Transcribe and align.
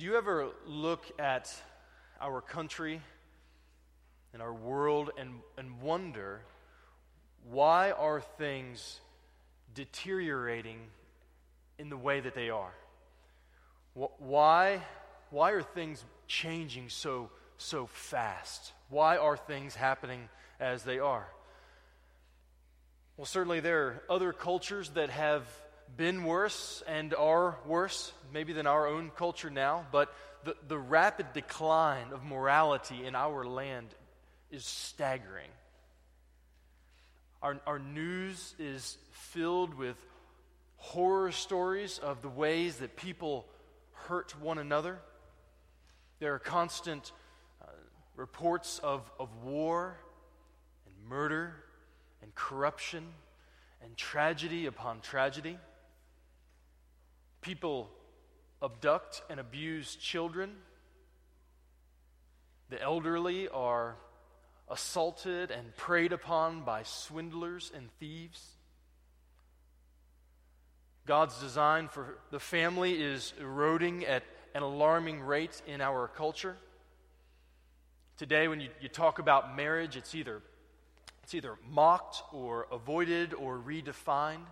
Do 0.00 0.06
you 0.06 0.16
ever 0.16 0.48
look 0.66 1.04
at 1.18 1.54
our 2.22 2.40
country 2.40 3.02
and 4.32 4.40
our 4.40 4.54
world 4.54 5.10
and, 5.18 5.40
and 5.58 5.82
wonder 5.82 6.40
why 7.50 7.90
are 7.90 8.22
things 8.22 8.98
deteriorating 9.74 10.78
in 11.78 11.90
the 11.90 11.98
way 11.98 12.18
that 12.18 12.34
they 12.34 12.48
are? 12.48 12.72
Why, 13.92 14.80
why 15.28 15.50
are 15.50 15.60
things 15.60 16.02
changing 16.26 16.88
so, 16.88 17.28
so 17.58 17.84
fast? 17.84 18.72
Why 18.88 19.18
are 19.18 19.36
things 19.36 19.74
happening 19.74 20.30
as 20.58 20.82
they 20.82 20.98
are? 20.98 21.28
Well, 23.18 23.26
certainly 23.26 23.60
there 23.60 23.82
are 23.82 24.02
other 24.08 24.32
cultures 24.32 24.88
that 24.94 25.10
have 25.10 25.46
been 25.96 26.24
worse 26.24 26.82
and 26.86 27.14
are 27.14 27.58
worse, 27.66 28.12
maybe 28.32 28.52
than 28.52 28.66
our 28.66 28.86
own 28.86 29.10
culture 29.16 29.50
now, 29.50 29.86
but 29.92 30.12
the, 30.44 30.56
the 30.68 30.78
rapid 30.78 31.32
decline 31.32 32.12
of 32.12 32.24
morality 32.24 33.04
in 33.04 33.14
our 33.14 33.44
land 33.44 33.88
is 34.50 34.64
staggering. 34.64 35.50
Our, 37.42 37.60
our 37.66 37.78
news 37.78 38.54
is 38.58 38.98
filled 39.12 39.74
with 39.74 39.96
horror 40.76 41.32
stories 41.32 41.98
of 41.98 42.22
the 42.22 42.28
ways 42.28 42.76
that 42.76 42.96
people 42.96 43.46
hurt 43.92 44.34
one 44.40 44.58
another. 44.58 44.98
There 46.18 46.34
are 46.34 46.38
constant 46.38 47.12
uh, 47.62 47.66
reports 48.16 48.78
of, 48.82 49.10
of 49.18 49.28
war 49.44 49.96
and 50.86 51.08
murder 51.08 51.54
and 52.22 52.34
corruption 52.34 53.06
and 53.82 53.96
tragedy 53.96 54.66
upon 54.66 55.00
tragedy. 55.00 55.58
People 57.40 57.90
abduct 58.62 59.22
and 59.30 59.40
abuse 59.40 59.96
children. 59.96 60.52
The 62.68 62.80
elderly 62.80 63.48
are 63.48 63.96
assaulted 64.68 65.50
and 65.50 65.74
preyed 65.76 66.12
upon 66.12 66.62
by 66.62 66.82
swindlers 66.84 67.72
and 67.74 67.88
thieves. 67.98 68.46
God's 71.06 71.40
design 71.40 71.88
for 71.88 72.18
the 72.30 72.38
family 72.38 73.02
is 73.02 73.32
eroding 73.40 74.04
at 74.04 74.22
an 74.54 74.62
alarming 74.62 75.20
rate 75.22 75.60
in 75.66 75.80
our 75.80 76.06
culture. 76.06 76.56
Today, 78.16 78.48
when 78.48 78.60
you, 78.60 78.68
you 78.80 78.88
talk 78.88 79.18
about 79.18 79.56
marriage, 79.56 79.96
it's 79.96 80.14
either, 80.14 80.42
it's 81.22 81.34
either 81.34 81.56
mocked 81.68 82.22
or 82.32 82.66
avoided 82.70 83.34
or 83.34 83.58
redefined. 83.58 84.44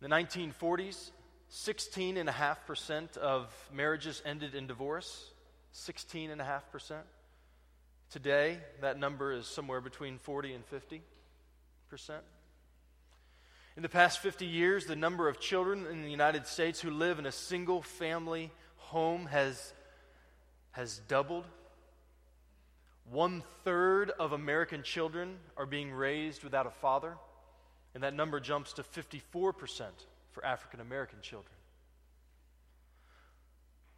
In 0.00 0.10
the 0.10 0.14
1940s, 0.14 1.10
16.5% 1.50 3.16
of 3.16 3.54
marriages 3.72 4.22
ended 4.24 4.54
in 4.54 4.66
divorce. 4.66 5.30
16.5%. 5.74 6.96
Today, 8.10 8.58
that 8.80 8.98
number 8.98 9.32
is 9.32 9.46
somewhere 9.46 9.80
between 9.80 10.18
40 10.18 10.54
and 10.54 10.64
50 10.66 11.02
percent. 11.88 12.22
In 13.76 13.82
the 13.82 13.88
past 13.88 14.20
50 14.20 14.46
years, 14.46 14.86
the 14.86 14.96
number 14.96 15.28
of 15.28 15.38
children 15.38 15.86
in 15.86 16.02
the 16.02 16.10
United 16.10 16.46
States 16.46 16.80
who 16.80 16.90
live 16.90 17.18
in 17.18 17.26
a 17.26 17.32
single 17.32 17.82
family 17.82 18.50
home 18.76 19.26
has, 19.26 19.72
has 20.72 20.98
doubled. 21.08 21.44
One 23.10 23.42
third 23.64 24.10
of 24.10 24.32
American 24.32 24.82
children 24.82 25.36
are 25.56 25.66
being 25.66 25.92
raised 25.92 26.42
without 26.42 26.66
a 26.66 26.70
father, 26.70 27.16
and 27.96 28.04
that 28.04 28.12
number 28.12 28.38
jumps 28.40 28.74
to 28.74 28.82
54% 28.82 29.84
for 30.32 30.44
African 30.44 30.80
American 30.80 31.20
children. 31.22 31.54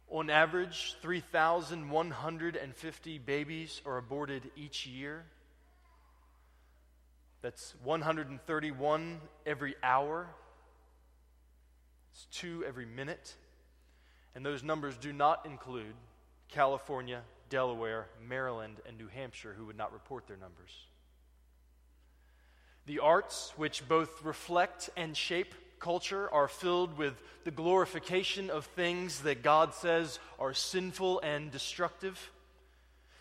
On 0.09 0.29
average, 0.29 0.95
3,150 1.01 3.17
babies 3.17 3.81
are 3.85 3.97
aborted 3.97 4.49
each 4.55 4.87
year. 4.87 5.25
That's 7.41 7.75
131 7.83 9.19
every 9.45 9.75
hour. 9.83 10.29
It's 12.13 12.25
two 12.31 12.63
every 12.65 12.85
minute. 12.85 13.35
And 14.33 14.45
those 14.45 14.63
numbers 14.63 14.95
do 14.95 15.11
not 15.11 15.45
include 15.45 15.93
California, 16.47 17.21
Delaware, 17.49 18.07
Maryland, 18.25 18.77
and 18.87 18.97
New 18.97 19.09
Hampshire, 19.09 19.53
who 19.57 19.65
would 19.65 19.77
not 19.77 19.91
report 19.91 20.25
their 20.25 20.37
numbers. 20.37 20.71
The 22.89 23.01
arts, 23.01 23.53
which 23.55 23.87
both 23.87 24.23
reflect 24.23 24.89
and 24.97 25.15
shape 25.15 25.53
culture 25.79 26.27
are 26.33 26.47
filled 26.47 26.97
with 26.97 27.13
the 27.43 27.51
glorification 27.51 28.49
of 28.49 28.65
things 28.65 29.19
that 29.19 29.43
God 29.43 29.75
says 29.75 30.17
are 30.39 30.55
sinful 30.55 31.19
and 31.19 31.51
destructive. 31.51 32.31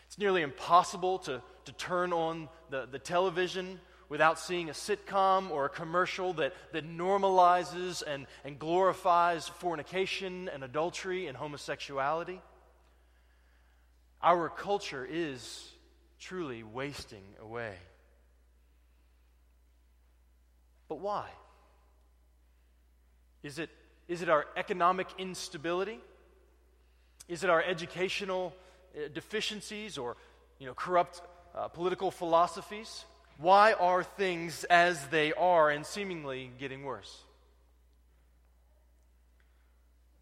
It's 0.07 0.17
nearly 0.17 0.41
impossible 0.41 1.19
to, 1.19 1.43
to 1.67 1.73
turn 1.73 2.15
on 2.15 2.49
the, 2.71 2.89
the 2.91 2.99
television 2.99 3.79
without 4.09 4.39
seeing 4.39 4.71
a 4.71 4.73
sitcom 4.73 5.51
or 5.51 5.67
a 5.67 5.69
commercial 5.69 6.33
that, 6.33 6.55
that 6.73 6.89
normalizes 6.89 8.03
and, 8.03 8.27
and 8.47 8.59
glorifies 8.59 9.49
fornication 9.49 10.49
and 10.49 10.65
adultery 10.65 11.27
and 11.27 11.37
homosexuality. 11.37 12.41
Our 14.23 14.49
culture 14.49 15.07
is 15.07 15.71
truly 16.19 16.63
wasting 16.63 17.25
away. 17.43 17.75
But 20.89 21.01
why? 21.01 21.29
Is 23.43 23.59
it, 23.59 23.71
is 24.09 24.23
it 24.23 24.29
our 24.29 24.47
economic 24.57 25.09
instability? 25.19 26.01
Is 27.29 27.45
it 27.45 27.51
our 27.51 27.63
educational 27.63 28.55
uh, 28.97 29.09
deficiencies 29.13 29.99
or 29.99 30.17
you 30.59 30.67
know, 30.67 30.75
corrupt 30.75 31.21
uh, 31.55 31.69
political 31.69 32.11
philosophies? 32.11 33.05
Why 33.37 33.73
are 33.75 34.03
things 34.03 34.65
as 34.65 35.07
they 35.09 35.33
are 35.33 35.71
and 35.71 35.87
seemingly 35.87 36.51
getting 36.59 36.83
worse? 36.83 37.23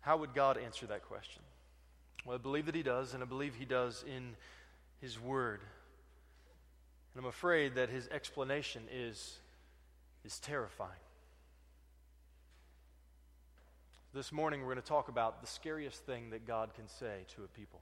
How 0.01 0.19
would 0.19 0.35
God 0.35 0.59
answer 0.59 0.87
that 0.87 1.05
question? 1.09 1.43
Well, 2.25 2.35
I 2.35 2.39
believe 2.39 2.67
that 2.67 2.75
He 2.75 2.83
does, 2.83 3.15
and 3.15 3.23
I 3.23 3.27
believe 3.27 3.55
He 3.55 3.65
does 3.65 4.05
in 4.07 4.37
His 5.01 5.19
Word. 5.19 5.61
And 7.15 7.25
I'm 7.25 7.29
afraid 7.29 7.77
that 7.77 7.89
His 7.89 8.07
explanation 8.09 8.83
is, 8.93 9.39
is 10.27 10.41
terrifying. 10.41 10.91
This 14.13 14.33
morning, 14.33 14.61
we're 14.61 14.73
going 14.73 14.83
to 14.83 14.83
talk 14.83 15.09
about 15.09 15.41
the 15.41 15.47
scariest 15.47 16.05
thing 16.05 16.31
that 16.31 16.47
God 16.47 16.75
can 16.75 16.89
say 16.89 17.25
to 17.37 17.45
a 17.45 17.47
people. 17.47 17.81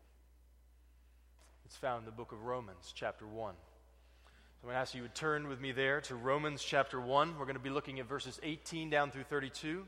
It's 1.64 1.76
found 1.76 2.00
in 2.00 2.04
the 2.04 2.12
book 2.12 2.32
of 2.32 2.42
Romans, 2.42 2.92
chapter 2.94 3.26
1. 3.26 3.54
So 3.54 4.30
I'm 4.62 4.68
going 4.68 4.74
to 4.74 4.78
ask 4.78 4.94
you 4.94 5.02
to 5.02 5.08
turn 5.08 5.48
with 5.48 5.58
me 5.58 5.72
there 5.72 6.02
to 6.02 6.14
Romans 6.16 6.62
chapter 6.62 7.00
1. 7.00 7.38
We're 7.38 7.46
going 7.46 7.56
to 7.56 7.62
be 7.62 7.70
looking 7.70 7.98
at 7.98 8.06
verses 8.06 8.38
18 8.42 8.90
down 8.90 9.10
through 9.10 9.24
32. 9.24 9.86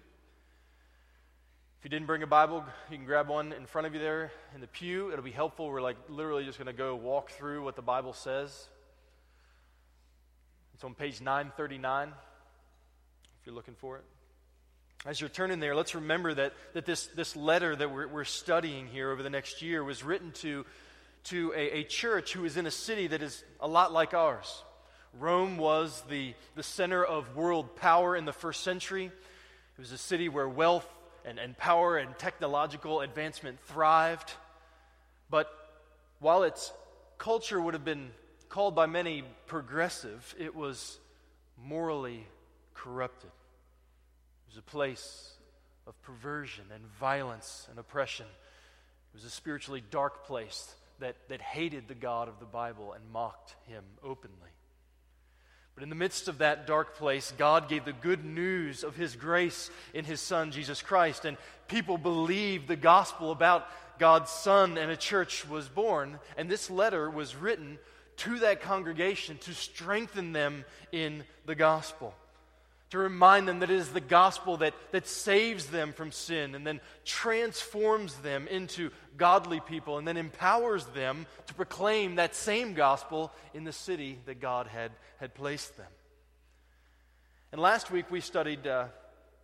If 1.79 1.85
you 1.85 1.91
didn't 1.91 2.07
bring 2.07 2.23
a 2.23 2.27
Bible, 2.27 2.65
you 2.91 2.97
can 2.97 3.05
grab 3.05 3.29
one 3.29 3.53
in 3.53 3.67
front 3.67 3.87
of 3.87 3.93
you 3.93 4.01
there 4.01 4.33
in 4.55 4.63
the 4.63 4.67
pew. 4.67 5.13
It'll 5.13 5.23
be 5.23 5.31
helpful. 5.31 5.69
We're 5.69 5.83
like 5.83 5.99
literally 6.09 6.47
just 6.47 6.57
going 6.59 6.69
to 6.69 6.73
go 6.73 6.97
walk 6.97 7.33
through 7.33 7.65
what 7.65 7.77
the 7.77 7.83
Bible 7.83 8.15
says. 8.15 8.69
It's 10.73 10.85
on 10.85 10.95
page 10.95 11.21
939 11.21 12.13
you're 13.47 13.55
looking 13.55 13.77
for 13.77 13.97
it. 13.97 14.05
As 15.07 15.21
you're 15.21 15.31
turning 15.31 15.61
there, 15.61 15.77
let's 15.77 15.95
remember 15.95 16.35
that, 16.35 16.53
that 16.73 16.85
this, 16.85 17.07
this 17.07 17.37
letter 17.37 17.77
that 17.77 17.93
we're, 17.93 18.09
we're 18.09 18.25
studying 18.25 18.89
here 18.89 19.13
over 19.13 19.23
the 19.23 19.31
next 19.31 19.63
year 19.63 19.85
was 19.85 20.03
written 20.03 20.33
to, 20.33 20.67
to 21.25 21.53
a, 21.55 21.79
a 21.79 21.85
church 21.85 22.33
who 22.33 22.45
is 22.45 22.57
in 22.57 22.67
a 22.67 22.73
city 22.73 23.07
that 23.07 23.23
is 23.23 23.45
a 23.61 23.69
lot 23.69 23.93
like 23.93 24.15
ours. 24.15 24.65
Rome 25.17 25.59
was 25.59 26.03
the, 26.11 26.35
the 26.57 26.65
center 26.65 27.05
of 27.05 27.37
world 27.37 27.77
power 27.77 28.17
in 28.17 28.25
the 28.25 28.33
first 28.33 28.65
century. 28.65 29.05
It 29.05 29.81
was 29.81 29.93
a 29.93 29.99
city 29.99 30.29
where 30.29 30.49
wealth 30.49 30.89
and, 31.25 31.39
and 31.39 31.57
power 31.57 31.99
and 31.99 32.19
technological 32.19 33.01
advancement 33.01 33.61
thrived. 33.67 34.33
But 35.31 35.49
while 36.19 36.43
its 36.43 36.73
culture 37.17 37.61
would 37.61 37.75
have 37.75 37.85
been 37.85 38.11
called 38.49 38.75
by 38.75 38.87
many 38.87 39.23
progressive, 39.47 40.35
it 40.37 40.57
was 40.57 40.99
morally 41.63 42.27
corrupted 42.77 43.31
It 43.31 44.51
was 44.51 44.59
a 44.59 44.63
place 44.63 45.33
of 45.87 46.01
perversion 46.03 46.65
and 46.75 46.85
violence 47.01 47.67
and 47.71 47.79
oppression. 47.79 48.27
It 48.27 49.17
was 49.17 49.25
a 49.25 49.31
spiritually 49.31 49.83
dark 49.91 50.27
place 50.27 50.75
that, 51.01 51.17
that 51.29 51.41
hated 51.41 51.89
the 51.89 51.95
God 51.95 52.29
of 52.29 52.39
the 52.39 52.47
Bible 52.47 52.93
and 52.93 53.03
mocked 53.13 53.55
him 53.67 53.85
openly. 54.03 54.51
But 55.77 55.83
in 55.83 55.91
the 55.91 55.95
midst 55.95 56.29
of 56.29 56.39
that 56.39 56.67
dark 56.67 56.97
place, 56.97 57.35
God 57.37 57.69
gave 57.69 57.85
the 57.85 57.93
good 57.93 58.25
news 58.25 58.83
of 58.83 58.97
His 58.97 59.15
grace 59.15 59.71
in 59.93 60.07
His 60.07 60.23
Son, 60.23 60.51
Jesus 60.51 60.81
Christ. 60.81 61.27
And 61.27 61.37
people 61.69 61.99
believed 61.99 62.67
the 62.67 62.77
gospel 62.77 63.31
about 63.31 63.69
God's 63.99 64.31
Son, 64.31 64.79
and 64.79 64.91
a 64.91 64.97
church 64.97 65.47
was 65.47 65.69
born. 65.69 66.19
And 66.39 66.51
this 66.51 66.71
letter 66.71 67.11
was 67.11 67.37
written 67.37 67.79
to 68.19 68.39
that 68.39 68.63
congregation 68.63 69.37
to 69.43 69.53
strengthen 69.53 70.33
them 70.33 70.65
in 70.93 71.25
the 71.45 71.55
gospel. 71.55 72.15
To 72.91 72.99
remind 72.99 73.49
them 73.49 73.59
that 73.61 73.71
it 73.71 73.77
is 73.77 73.89
the 73.89 74.01
gospel 74.01 74.59
that, 74.59 74.75
that 74.93 75.09
saves 75.09 75.67
them 75.67 75.93
from 75.93 76.13
sin 76.13 76.55
and 76.55 76.67
then 76.67 76.81
transforms 77.05 78.15
them 78.17 78.47
into 78.47 78.91
godly 79.17 79.61
people 79.61 79.99
and 79.99 80.07
then 80.07 80.17
empowers 80.17 80.85
them 80.87 81.27
to 81.49 81.55
proclaim 81.55 82.17
that 82.17 82.35
same 82.35 82.75
gospel 82.75 83.33
in 83.55 83.65
the 83.65 83.73
city 83.73 84.21
that 84.27 84.41
God 84.41 84.69
had, 84.69 84.93
had 85.19 85.35
placed 85.35 85.77
them. 85.77 85.87
And 87.51 87.61
last 87.61 87.91
week 87.91 88.11
we 88.11 88.21
studied, 88.21 88.67
uh, 88.67 88.87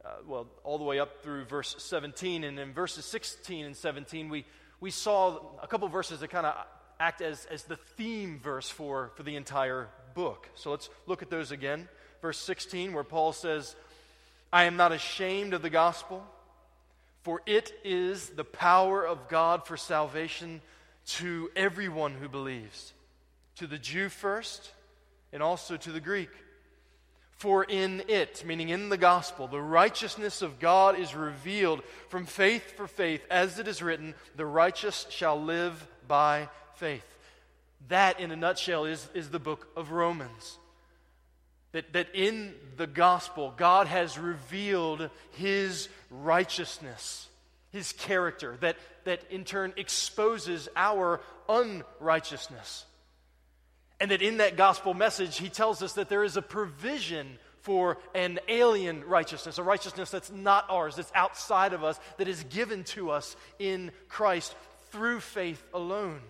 uh, 0.05 0.09
well, 0.27 0.47
all 0.63 0.79
the 0.79 0.85
way 0.85 1.01
up 1.01 1.23
through 1.23 1.45
verse 1.47 1.75
17. 1.79 2.45
And 2.45 2.59
in 2.59 2.73
verses 2.73 3.05
16 3.07 3.65
and 3.65 3.77
17, 3.77 4.29
we, 4.29 4.45
we 4.79 4.93
saw 4.93 5.41
a 5.61 5.67
couple 5.67 5.89
verses 5.89 6.21
that 6.21 6.29
kind 6.29 6.47
of 6.47 6.55
act 7.01 7.23
as, 7.23 7.45
as 7.47 7.65
the 7.65 7.77
theme 7.77 8.39
verse 8.39 8.69
for, 8.71 9.11
for 9.17 9.25
the 9.25 9.35
entire 9.35 9.89
book. 10.15 10.49
So 10.55 10.71
let's 10.71 10.91
look 11.07 11.23
at 11.23 11.31
those 11.31 11.51
again 11.51 11.89
verse 12.23 12.39
16, 12.39 12.95
where 12.95 13.05
Paul 13.05 13.33
says, 13.33 13.75
I 14.53 14.65
am 14.65 14.77
not 14.77 14.93
ashamed 14.93 15.53
of 15.53 15.61
the 15.61 15.71
gospel, 15.71 16.25
for 17.23 17.43
it 17.47 17.73
is 17.85 18.31
the 18.31 18.45
power 18.45 19.05
of 19.07 19.29
God 19.29 19.67
for 19.67 19.77
salvation 19.77 20.63
to 21.07 21.51
everyone 21.57 22.15
who 22.15 22.29
believes, 22.29 22.95
to 23.57 23.67
the 23.67 23.79
Jew 23.79 24.09
first, 24.09 24.71
and 25.33 25.43
also 25.43 25.77
to 25.77 25.91
the 25.91 26.01
Greek. 26.01 26.31
For 27.33 27.65
in 27.65 28.05
it, 28.07 28.45
meaning 28.47 28.69
in 28.69 28.89
the 28.89 28.97
gospel, 28.97 29.49
the 29.49 29.61
righteousness 29.61 30.43
of 30.43 30.61
God 30.61 30.97
is 30.97 31.17
revealed 31.17 31.83
from 32.09 32.25
faith 32.25 32.77
for 32.77 32.87
faith, 32.87 33.27
as 33.31 33.59
it 33.59 33.67
is 33.67 33.83
written, 33.83 34.15
the 34.37 34.47
righteous 34.47 35.07
shall 35.11 35.43
live 35.43 35.85
by 36.07 36.49
faith. 36.77 37.05
That, 37.89 38.21
in 38.21 38.31
a 38.31 38.37
nutshell, 38.37 38.85
is, 38.85 39.09
is 39.13 39.31
the 39.31 39.41
book 39.41 39.67
of 39.77 39.91
Romans. 39.91 40.59
That, 41.73 41.93
that 41.95 42.09
in 42.15 42.55
the 42.77 42.87
gospel, 42.87 43.55
God 43.57 43.87
has 43.87 44.19
revealed 44.19 45.09
his 45.33 45.89
righteousness, 46.11 47.29
his 47.71 47.93
character, 47.93 48.57
that, 48.61 48.77
that 49.05 49.23
in 49.31 49.45
turn 49.45 49.73
exposes 49.77 50.69
our 50.77 51.21
unrighteousness. 51.49 52.85
And 54.01 54.11
that 54.11 54.21
in 54.21 54.39
that 54.39 54.57
gospel 54.57 54.95
message, 54.95 55.39
he 55.39 55.49
tells 55.49 55.83
us 55.83 55.95
that 55.95 56.09
there 56.09 56.25
is 56.25 56.37
a 56.37 56.43
provision 56.43 57.39
for 57.63 57.99
an 58.15 58.41
alien 58.49 59.05
righteousness, 59.05 59.59
a 59.59 59.63
righteousness 59.63 60.11
that's 60.11 60.31
not 60.31 60.67
ours, 60.69 60.97
that's 60.97 61.13
outside 61.15 61.73
of 61.73 61.85
us, 61.85 61.99
that 62.19 62.29
is 62.29 62.43
given 62.45 62.83
to 62.85 63.11
us 63.11 63.37
in 63.59 63.93
Christ 64.09 64.55
through 64.91 65.21
faith 65.21 65.63
alone. 65.73 66.21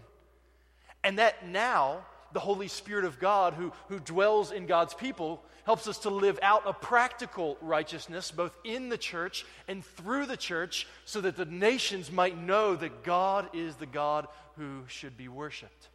And 1.02 1.18
that 1.18 1.48
now 1.48 2.04
the 2.32 2.40
Holy 2.40 2.68
Spirit 2.68 3.04
of 3.04 3.18
God 3.18 3.54
who, 3.54 3.72
who 3.88 3.98
dwells 4.00 4.52
in 4.52 4.66
God's 4.66 4.94
people 4.94 5.42
helps 5.64 5.86
us 5.86 5.98
to 5.98 6.10
live 6.10 6.38
out 6.42 6.62
a 6.66 6.72
practical 6.72 7.56
righteousness 7.60 8.30
both 8.30 8.56
in 8.64 8.88
the 8.88 8.98
church 8.98 9.44
and 9.68 9.84
through 9.84 10.26
the 10.26 10.36
church 10.36 10.86
so 11.04 11.20
that 11.20 11.36
the 11.36 11.44
nations 11.44 12.10
might 12.10 12.36
know 12.36 12.74
that 12.74 13.04
God 13.04 13.48
is 13.54 13.76
the 13.76 13.86
God 13.86 14.26
who 14.56 14.82
should 14.88 15.16
be 15.16 15.28
worshiped. 15.28 15.88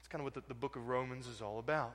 It's 0.00 0.08
kind 0.08 0.20
of 0.20 0.24
what 0.24 0.34
the, 0.34 0.42
the 0.48 0.54
book 0.54 0.76
of 0.76 0.88
Romans 0.88 1.26
is 1.26 1.42
all 1.42 1.58
about. 1.58 1.94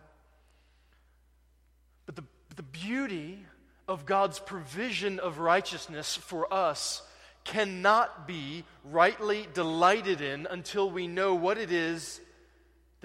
But 2.05 2.15
the, 2.15 2.23
the 2.55 2.63
beauty 2.63 3.39
of 3.87 4.05
God's 4.05 4.39
provision 4.39 5.19
of 5.19 5.39
righteousness 5.39 6.15
for 6.15 6.51
us 6.53 7.01
cannot 7.43 8.27
be 8.27 8.63
rightly 8.83 9.47
delighted 9.53 10.21
in 10.21 10.47
until 10.49 10.89
we 10.89 11.07
know 11.07 11.35
what 11.35 11.57
it 11.57 11.71
is 11.71 12.19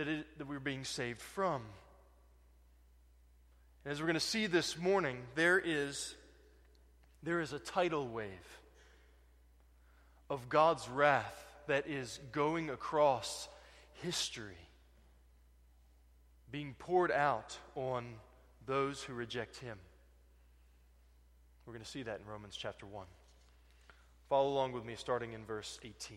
that, 0.00 0.08
it, 0.08 0.38
that 0.38 0.48
we're 0.48 0.58
being 0.58 0.84
saved 0.84 1.20
from. 1.20 1.60
And 3.84 3.92
as 3.92 4.00
we're 4.00 4.06
going 4.06 4.14
to 4.14 4.20
see 4.20 4.46
this 4.46 4.78
morning, 4.78 5.18
there 5.34 5.58
is, 5.62 6.14
there 7.22 7.38
is 7.42 7.52
a 7.52 7.58
tidal 7.58 8.08
wave 8.08 8.30
of 10.30 10.48
God's 10.48 10.88
wrath 10.88 11.44
that 11.66 11.86
is 11.86 12.18
going 12.32 12.70
across 12.70 13.46
history, 14.02 14.56
being 16.50 16.74
poured 16.78 17.12
out 17.12 17.58
on 17.74 18.06
those 18.64 19.02
who 19.02 19.12
reject 19.12 19.58
Him. 19.58 19.76
We're 21.66 21.74
going 21.74 21.84
to 21.84 21.90
see 21.90 22.04
that 22.04 22.20
in 22.20 22.26
Romans 22.26 22.56
chapter 22.56 22.86
1. 22.86 23.04
Follow 24.30 24.48
along 24.48 24.72
with 24.72 24.86
me, 24.86 24.94
starting 24.96 25.34
in 25.34 25.44
verse 25.44 25.78
18. 25.84 26.16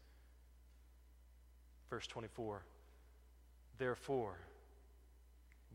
Verse 1.91 2.07
24 2.07 2.63
Therefore, 3.77 4.37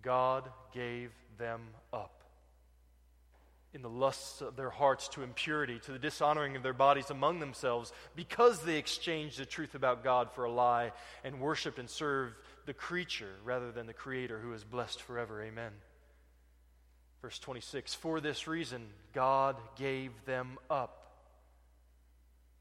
God 0.02 0.48
gave 0.72 1.12
them 1.38 1.60
up 1.92 2.22
in 3.74 3.82
the 3.82 3.90
lusts 3.90 4.40
of 4.40 4.56
their 4.56 4.70
hearts 4.70 5.08
to 5.08 5.22
impurity, 5.22 5.78
to 5.80 5.92
the 5.92 5.98
dishonoring 5.98 6.56
of 6.56 6.62
their 6.62 6.72
bodies 6.72 7.10
among 7.10 7.40
themselves, 7.40 7.92
because 8.14 8.62
they 8.62 8.78
exchanged 8.78 9.38
the 9.38 9.44
truth 9.44 9.74
about 9.74 10.02
God 10.02 10.30
for 10.32 10.44
a 10.44 10.50
lie 10.50 10.92
and 11.22 11.38
worshiped 11.38 11.78
and 11.78 11.90
served 11.90 12.36
the 12.64 12.72
creature 12.72 13.34
rather 13.44 13.70
than 13.70 13.86
the 13.86 13.92
Creator 13.92 14.38
who 14.38 14.54
is 14.54 14.64
blessed 14.64 15.02
forever. 15.02 15.42
Amen. 15.42 15.72
Verse 17.20 17.38
26 17.38 17.92
For 17.92 18.20
this 18.20 18.46
reason, 18.46 18.86
God 19.12 19.56
gave 19.76 20.12
them 20.24 20.56
up 20.70 21.12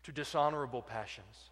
to 0.03 0.11
dishonorable 0.11 0.81
passions 0.81 1.51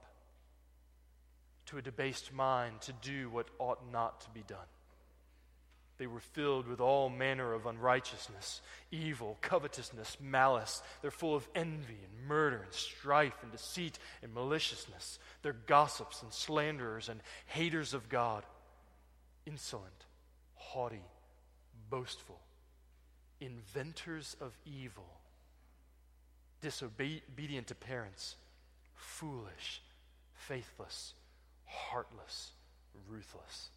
to 1.71 1.77
a 1.77 1.81
debased 1.81 2.33
mind 2.33 2.81
to 2.81 2.91
do 2.91 3.29
what 3.29 3.47
ought 3.57 3.79
not 3.93 4.19
to 4.19 4.29
be 4.31 4.43
done. 4.45 4.57
They 5.97 6.05
were 6.07 6.19
filled 6.19 6.67
with 6.67 6.81
all 6.81 7.09
manner 7.09 7.53
of 7.53 7.65
unrighteousness, 7.65 8.61
evil, 8.91 9.37
covetousness, 9.41 10.17
malice. 10.19 10.83
They're 11.01 11.11
full 11.11 11.33
of 11.33 11.47
envy 11.55 11.97
and 12.03 12.27
murder 12.27 12.61
and 12.63 12.73
strife 12.73 13.37
and 13.41 13.53
deceit 13.53 13.99
and 14.21 14.33
maliciousness. 14.33 15.17
They're 15.43 15.53
gossips 15.53 16.21
and 16.21 16.33
slanderers 16.33 17.07
and 17.07 17.21
haters 17.45 17.93
of 17.93 18.09
God, 18.09 18.43
insolent, 19.45 20.05
haughty, 20.55 21.05
boastful, 21.89 22.41
inventors 23.39 24.35
of 24.41 24.57
evil, 24.65 25.07
disobedient 26.59 27.67
to 27.67 27.75
parents, 27.75 28.35
foolish, 28.93 29.81
faithless 30.33 31.13
heartless, 31.71 32.51
ruthless. 33.09 33.69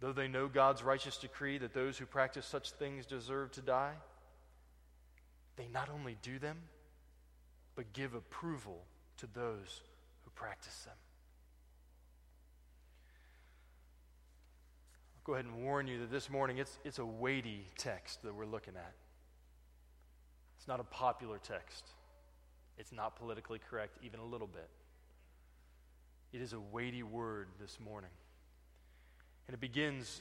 Though 0.00 0.12
they 0.12 0.28
know 0.28 0.46
God's 0.48 0.82
righteous 0.82 1.16
decree 1.16 1.58
that 1.58 1.74
those 1.74 1.98
who 1.98 2.06
practice 2.06 2.46
such 2.46 2.72
things 2.72 3.06
deserve 3.06 3.50
to 3.52 3.60
die, 3.60 3.94
they 5.56 5.66
not 5.72 5.88
only 5.92 6.16
do 6.22 6.38
them, 6.38 6.56
but 7.74 7.92
give 7.92 8.14
approval 8.14 8.84
to 9.18 9.26
those 9.34 9.82
who 10.22 10.30
practice 10.34 10.76
them. 10.84 10.94
I'll 15.16 15.22
go 15.24 15.34
ahead 15.34 15.46
and 15.46 15.64
warn 15.64 15.88
you 15.88 15.98
that 16.00 16.12
this 16.12 16.30
morning 16.30 16.58
it's, 16.58 16.78
it's 16.84 17.00
a 17.00 17.04
weighty 17.04 17.66
text 17.76 18.22
that 18.22 18.34
we're 18.34 18.46
looking 18.46 18.76
at. 18.76 18.94
It's 20.58 20.68
not 20.68 20.80
a 20.80 20.84
popular 20.84 21.38
text, 21.38 21.84
it's 22.78 22.92
not 22.92 23.16
politically 23.16 23.60
correct, 23.70 23.98
even 24.04 24.20
a 24.20 24.24
little 24.24 24.46
bit. 24.46 24.68
It 26.32 26.40
is 26.42 26.52
a 26.52 26.60
weighty 26.60 27.02
word 27.02 27.48
this 27.60 27.78
morning. 27.80 28.10
And 29.46 29.54
it 29.54 29.60
begins 29.60 30.20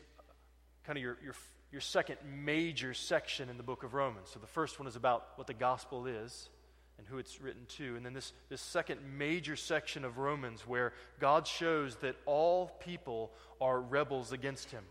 kind 0.85 0.97
of 0.97 1.03
your, 1.03 1.17
your, 1.21 1.33
your 1.71 1.81
second 1.81 2.17
major 2.43 2.93
section 2.93 3.49
in 3.49 3.57
the 3.57 3.63
book 3.63 3.83
of 3.83 3.93
Romans. 3.93 4.29
So 4.33 4.39
the 4.39 4.47
first 4.47 4.79
one 4.79 4.87
is 4.87 4.95
about 4.95 5.27
what 5.35 5.47
the 5.47 5.53
gospel 5.53 6.05
is 6.05 6.49
and 6.97 7.05
who 7.05 7.17
it's 7.17 7.41
written 7.41 7.65
to. 7.77 7.95
And 7.97 8.05
then 8.05 8.13
this, 8.13 8.31
this 8.49 8.61
second 8.61 9.01
major 9.17 9.57
section 9.57 10.05
of 10.05 10.17
Romans 10.17 10.61
where 10.65 10.93
God 11.19 11.45
shows 11.45 11.97
that 11.97 12.15
all 12.25 12.67
people 12.85 13.31
are 13.59 13.79
rebels 13.79 14.31
against 14.31 14.71
him. 14.71 14.83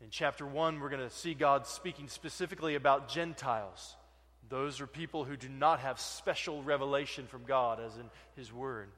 In 0.00 0.08
chapter 0.10 0.46
1, 0.46 0.80
we're 0.80 0.88
going 0.88 1.08
to 1.08 1.14
see 1.14 1.34
God 1.34 1.66
speaking 1.66 2.08
specifically 2.08 2.74
about 2.74 3.08
Gentiles. 3.08 3.94
Those 4.48 4.80
are 4.80 4.86
people 4.86 5.24
who 5.24 5.36
do 5.36 5.48
not 5.48 5.80
have 5.80 6.00
special 6.00 6.62
revelation 6.62 7.26
from 7.26 7.44
God, 7.44 7.78
as 7.78 7.96
in 7.96 8.10
His 8.34 8.52
Word. 8.52 8.88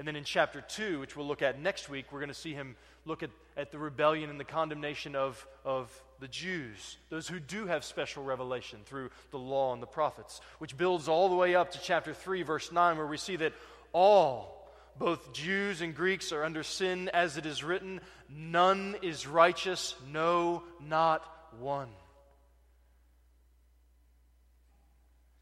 And 0.00 0.08
then 0.08 0.16
in 0.16 0.24
chapter 0.24 0.62
2, 0.62 0.98
which 0.98 1.14
we'll 1.14 1.26
look 1.26 1.42
at 1.42 1.60
next 1.60 1.90
week, 1.90 2.06
we're 2.10 2.20
going 2.20 2.30
to 2.30 2.34
see 2.34 2.54
him 2.54 2.74
look 3.04 3.22
at, 3.22 3.28
at 3.54 3.70
the 3.70 3.78
rebellion 3.78 4.30
and 4.30 4.40
the 4.40 4.44
condemnation 4.44 5.14
of, 5.14 5.46
of 5.62 5.92
the 6.20 6.28
Jews, 6.28 6.96
those 7.10 7.28
who 7.28 7.38
do 7.38 7.66
have 7.66 7.84
special 7.84 8.24
revelation 8.24 8.78
through 8.86 9.10
the 9.30 9.38
law 9.38 9.74
and 9.74 9.82
the 9.82 9.86
prophets, 9.86 10.40
which 10.58 10.74
builds 10.78 11.06
all 11.06 11.28
the 11.28 11.34
way 11.34 11.54
up 11.54 11.72
to 11.72 11.80
chapter 11.82 12.14
3, 12.14 12.40
verse 12.44 12.72
9, 12.72 12.96
where 12.96 13.06
we 13.06 13.18
see 13.18 13.36
that 13.36 13.52
all, 13.92 14.66
both 14.98 15.34
Jews 15.34 15.82
and 15.82 15.94
Greeks, 15.94 16.32
are 16.32 16.44
under 16.44 16.62
sin, 16.62 17.10
as 17.12 17.36
it 17.36 17.44
is 17.44 17.62
written, 17.62 18.00
none 18.30 18.96
is 19.02 19.26
righteous, 19.26 19.94
no, 20.10 20.62
not 20.80 21.22
one. 21.58 21.90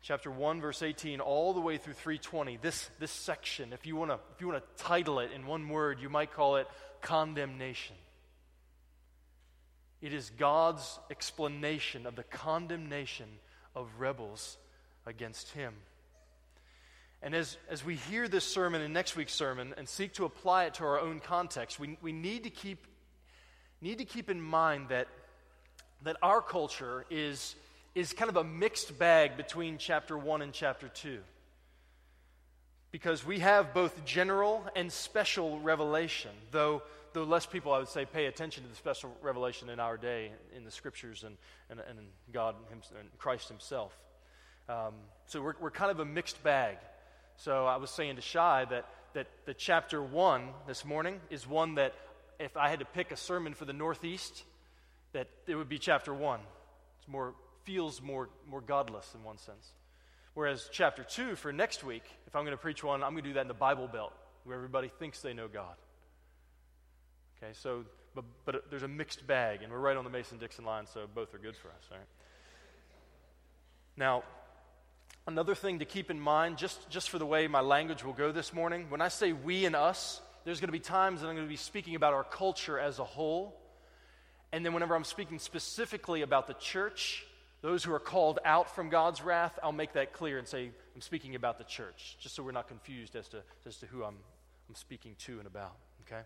Chapter 0.09 0.31
1 0.31 0.63
verse 0.63 0.83
18 0.83 1.21
all 1.21 1.53
the 1.53 1.61
way 1.61 1.77
through 1.77 1.93
320 1.93 2.57
this, 2.63 2.89
this 2.99 3.11
section 3.11 3.75
if 3.75 3.87
you 3.87 3.95
want 3.95 4.11
to 4.11 4.19
if 4.35 4.41
you 4.41 4.49
want 4.49 4.59
to 4.59 4.83
title 4.83 5.21
it 5.21 5.33
in 5.33 5.47
one 5.47 5.69
word 5.69 6.01
you 6.01 6.09
might 6.09 6.33
call 6.33 6.57
it 6.57 6.67
condemnation. 7.03 7.95
It 10.01 10.15
is 10.15 10.31
god's 10.31 10.99
explanation 11.11 12.07
of 12.07 12.17
the 12.17 12.23
condemnation 12.23 13.27
of 13.77 13.87
rebels 13.99 14.57
against 15.05 15.51
him. 15.51 15.75
And 17.21 17.35
as, 17.35 17.59
as 17.69 17.85
we 17.85 17.97
hear 17.97 18.29
this 18.29 18.45
sermon 18.45 18.81
and 18.81 18.95
next 18.95 19.15
week's 19.15 19.35
sermon 19.35 19.75
and 19.77 19.87
seek 19.87 20.15
to 20.15 20.25
apply 20.25 20.65
it 20.65 20.75
to 20.75 20.85
our 20.85 20.99
own 20.99 21.21
context 21.21 21.79
we, 21.79 21.99
we 22.01 22.13
need 22.13 22.45
to 22.45 22.51
keep 22.51 22.87
need 23.83 23.99
to 23.99 24.07
keep 24.07 24.31
in 24.31 24.41
mind 24.41 24.89
that 24.89 25.07
that 26.03 26.17
our 26.23 26.41
culture 26.41 27.05
is 27.11 27.55
is 27.99 28.13
kind 28.13 28.29
of 28.29 28.37
a 28.37 28.45
mixed 28.45 28.97
bag 28.97 29.37
between 29.37 29.77
chapter 29.77 30.17
1 30.17 30.41
and 30.41 30.53
chapter 30.53 30.87
2. 30.87 31.19
Because 32.93 33.27
we 33.27 33.41
have 33.41 33.75
both 33.75 34.05
general 34.05 34.65
and 34.77 34.93
special 34.93 35.59
revelation, 35.59 36.31
though, 36.53 36.83
though 37.13 37.25
less 37.25 37.45
people, 37.45 37.73
I 37.73 37.79
would 37.79 37.89
say, 37.89 38.05
pay 38.05 38.27
attention 38.27 38.63
to 38.63 38.71
the 38.71 38.77
special 38.77 39.11
revelation 39.21 39.69
in 39.69 39.81
our 39.81 39.97
day 39.97 40.31
in 40.57 40.65
the 40.65 40.71
scriptures 40.71 41.25
and, 41.25 41.37
and, 41.71 41.81
and 41.81 41.99
God 42.33 42.55
and 42.71 42.83
Christ 43.19 43.49
Himself. 43.49 43.93
Um, 44.69 44.95
so 45.27 45.43
we're, 45.43 45.55
we're 45.61 45.73
kind 45.73 45.91
of 45.91 45.99
a 45.99 46.05
mixed 46.05 46.41
bag. 46.45 46.77
So 47.37 47.67
I 47.67 47.79
was 47.79 47.91
saying 47.91 48.15
to 48.15 48.23
Shai 48.23 48.65
that, 48.67 48.87
that 49.15 49.27
the 49.45 49.55
chapter 49.55 50.01
1 50.01 50.45
this 50.69 50.85
morning 50.85 51.21
is 51.31 51.49
one 51.49 51.75
that 51.75 51.95
if 52.39 52.57
I 52.57 52.69
had 52.69 52.79
to 52.79 52.85
pick 52.85 53.11
a 53.11 53.17
sermon 53.17 53.55
for 53.55 53.65
the 53.65 53.73
Northeast, 53.73 54.45
that 55.15 55.27
it 55.49 55.57
would 55.57 55.69
be 55.69 55.81
chapter 55.81 56.15
1. 56.15 56.39
It's 57.01 57.09
more 57.09 57.35
feels 57.69 58.01
more, 58.01 58.31
more 58.49 58.63
godless 58.63 59.15
in 59.15 59.23
one 59.23 59.37
sense. 59.37 59.75
Whereas 60.33 60.71
chapter 60.73 61.05
2 61.05 61.37
for 61.37 61.53
next 61.53 61.85
week, 61.85 62.03
if 62.27 62.35
I'm 62.35 62.45
going 62.45 62.57
to 62.57 62.63
preach 62.63 62.83
one, 62.83 63.03
I'm 63.03 63.11
going 63.11 63.25
to 63.25 63.29
do 63.29 63.35
that 63.35 63.43
in 63.43 63.49
the 63.49 63.53
Bible 63.53 63.87
Belt, 63.87 64.15
where 64.45 64.57
everybody 64.57 64.89
thinks 64.89 65.21
they 65.21 65.35
know 65.35 65.49
God. 65.49 65.75
Okay, 67.37 67.53
so, 67.53 67.85
but, 68.15 68.25
but 68.47 68.71
there's 68.71 68.85
a 68.85 68.89
mixed 68.89 69.27
bag, 69.27 69.63
and 69.63 69.71
we're 69.71 69.81
right 69.81 69.99
on 69.99 70.05
the 70.05 70.11
Mason 70.11 70.39
Dixon 70.39 70.65
line, 70.65 70.87
so 70.87 71.07
both 71.15 71.35
are 71.35 71.39
good 71.39 71.57
for 71.57 71.69
us, 71.69 71.89
all 71.93 71.99
right? 71.99 72.07
Now, 73.99 74.23
another 75.27 75.55
thing 75.55 75.81
to 75.81 75.85
keep 75.85 76.11
in 76.11 76.19
mind, 76.19 76.57
just, 76.57 76.89
just 76.89 77.11
for 77.11 77.19
the 77.19 77.27
way 77.27 77.49
my 77.49 77.61
language 77.61 78.03
will 78.03 78.15
go 78.15 78.33
this 78.33 78.55
morning, 78.55 78.87
when 78.89 79.03
I 79.03 79.09
say 79.09 79.35
we 79.35 79.67
and 79.67 79.77
us, 79.77 80.23
there's 80.47 80.59
going 80.59 80.69
to 80.69 80.73
be 80.73 80.81
times 80.81 81.21
that 81.21 81.29
I'm 81.29 81.35
going 81.35 81.47
to 81.47 81.51
be 81.51 81.57
speaking 81.57 81.97
about 81.97 82.15
our 82.15 82.25
culture 82.25 82.79
as 82.79 82.99
a 82.99 83.05
whole. 83.05 83.61
And 84.53 84.65
then 84.65 84.73
whenever 84.73 84.97
I'm 84.97 85.05
speaking 85.05 85.39
specifically 85.39 86.23
about 86.23 86.47
the 86.47 86.55
church, 86.55 87.27
those 87.61 87.83
who 87.83 87.93
are 87.93 88.01
called 88.01 88.39
out 88.45 88.75
from 88.75 88.89
God's 88.89 89.23
wrath, 89.23 89.59
I'll 89.63 89.73
make 89.73 89.95
that 89.95 90.13
clear 90.13 90.39
and 90.39 90.47
say 90.47 90.71
I'm 90.95 91.01
speaking 91.01 91.35
about 91.35 91.59
the 91.59 91.65
church, 91.65 92.17
just 92.21 92.35
so 92.35 92.43
we're 92.43 92.53
not 92.53 92.69
confused 92.69 93.17
as 93.17 93.29
to, 93.29 93.43
as 93.67 93.77
to 93.79 93.87
who 93.87 94.05
I'm, 94.05 94.17
I'm 94.69 94.75
speaking 94.75 95.17
to 95.27 95.39
and 95.39 95.47
about. 95.47 95.75
Okay? 96.07 96.23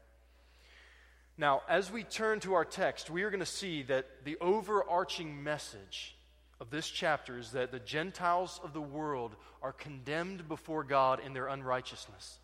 Now, 1.38 1.62
as 1.68 1.90
we 1.90 2.04
turn 2.04 2.40
to 2.40 2.54
our 2.54 2.64
text, 2.64 3.10
we 3.10 3.22
are 3.22 3.30
going 3.30 3.40
to 3.40 3.46
see 3.46 3.82
that 3.84 4.24
the 4.24 4.36
overarching 4.40 5.42
message 5.42 6.14
of 6.60 6.70
this 6.70 6.88
chapter 6.88 7.38
is 7.38 7.52
that 7.52 7.72
the 7.72 7.80
Gentiles 7.80 8.60
of 8.62 8.72
the 8.72 8.80
world 8.80 9.34
are 9.62 9.72
condemned 9.72 10.48
before 10.48 10.84
God 10.84 11.20
in 11.24 11.32
their 11.32 11.48
unrighteousness. 11.48 12.38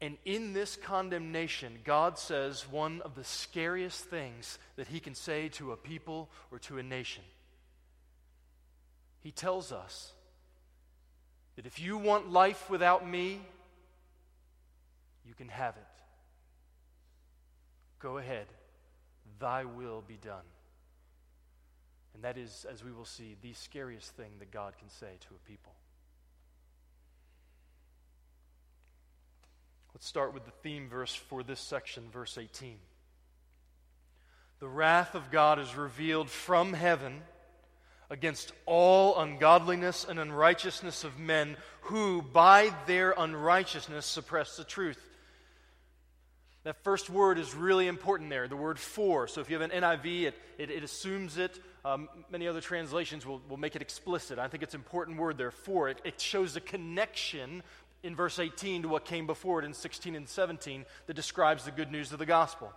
And 0.00 0.16
in 0.24 0.54
this 0.54 0.76
condemnation, 0.76 1.80
God 1.84 2.18
says 2.18 2.66
one 2.70 3.02
of 3.02 3.14
the 3.16 3.24
scariest 3.24 4.04
things 4.04 4.58
that 4.76 4.86
He 4.86 5.00
can 5.00 5.14
say 5.14 5.48
to 5.50 5.72
a 5.72 5.76
people 5.76 6.30
or 6.50 6.58
to 6.60 6.78
a 6.78 6.82
nation. 6.82 7.24
He 9.22 9.30
tells 9.30 9.72
us 9.72 10.12
that 11.56 11.66
if 11.66 11.78
you 11.78 11.98
want 11.98 12.32
life 12.32 12.70
without 12.70 13.08
me, 13.08 13.40
you 15.26 15.34
can 15.34 15.48
have 15.48 15.76
it. 15.76 15.82
Go 17.98 18.18
ahead, 18.18 18.46
thy 19.38 19.64
will 19.64 20.02
be 20.06 20.16
done. 20.16 20.44
And 22.14 22.24
that 22.24 22.38
is, 22.38 22.66
as 22.70 22.82
we 22.82 22.92
will 22.92 23.04
see, 23.04 23.36
the 23.42 23.52
scariest 23.52 24.16
thing 24.16 24.30
that 24.38 24.50
God 24.50 24.72
can 24.78 24.88
say 24.88 25.18
to 25.20 25.34
a 25.34 25.48
people. 25.48 25.72
Let's 29.94 30.06
start 30.06 30.32
with 30.32 30.46
the 30.46 30.50
theme 30.62 30.88
verse 30.88 31.14
for 31.14 31.42
this 31.42 31.60
section, 31.60 32.04
verse 32.10 32.38
18. 32.38 32.76
The 34.60 34.68
wrath 34.68 35.14
of 35.14 35.30
God 35.30 35.58
is 35.58 35.76
revealed 35.76 36.30
from 36.30 36.72
heaven 36.72 37.20
against 38.10 38.52
all 38.66 39.18
ungodliness 39.20 40.04
and 40.04 40.18
unrighteousness 40.18 41.04
of 41.04 41.18
men 41.18 41.56
who, 41.82 42.20
by 42.20 42.74
their 42.86 43.14
unrighteousness, 43.16 44.04
suppress 44.04 44.56
the 44.56 44.64
truth. 44.64 45.00
That 46.64 46.82
first 46.84 47.08
word 47.08 47.38
is 47.38 47.54
really 47.54 47.86
important 47.86 48.28
there, 48.28 48.46
the 48.46 48.56
word 48.56 48.78
for. 48.78 49.26
So 49.28 49.40
if 49.40 49.48
you 49.48 49.58
have 49.58 49.70
an 49.70 49.82
NIV, 49.82 50.24
it, 50.24 50.34
it, 50.58 50.70
it 50.70 50.82
assumes 50.82 51.38
it. 51.38 51.58
Um, 51.84 52.08
many 52.30 52.46
other 52.48 52.60
translations 52.60 53.24
will, 53.24 53.40
will 53.48 53.56
make 53.56 53.76
it 53.76 53.82
explicit. 53.82 54.38
I 54.38 54.48
think 54.48 54.62
it's 54.62 54.74
an 54.74 54.80
important 54.80 55.16
word 55.16 55.38
there, 55.38 55.50
for. 55.50 55.88
It, 55.88 56.00
it 56.04 56.20
shows 56.20 56.56
a 56.56 56.60
connection 56.60 57.62
in 58.02 58.14
verse 58.14 58.38
18 58.38 58.82
to 58.82 58.88
what 58.88 59.04
came 59.04 59.26
before 59.26 59.60
it 59.60 59.64
in 59.64 59.72
16 59.72 60.14
and 60.14 60.28
17 60.28 60.84
that 61.06 61.14
describes 61.14 61.64
the 61.64 61.70
good 61.70 61.90
news 61.90 62.12
of 62.12 62.18
the 62.18 62.26
gospel. 62.26 62.72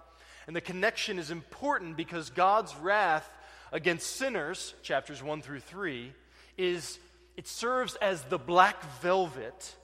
And 0.48 0.56
the 0.56 0.62
connection 0.62 1.20
is 1.20 1.32
important 1.32 1.98
because 1.98 2.30
God's 2.30 2.76
wrath 2.78 3.30
against 3.74 4.16
sinners, 4.16 4.76
chapters 4.84 5.22
1 5.22 5.42
through 5.42 5.60
3, 5.60 6.14
is 6.58 7.00
it 7.36 7.48
serves 7.48 7.96
as 7.96 8.22
the 8.26 8.38
black 8.38 8.84
velvet 9.02 9.76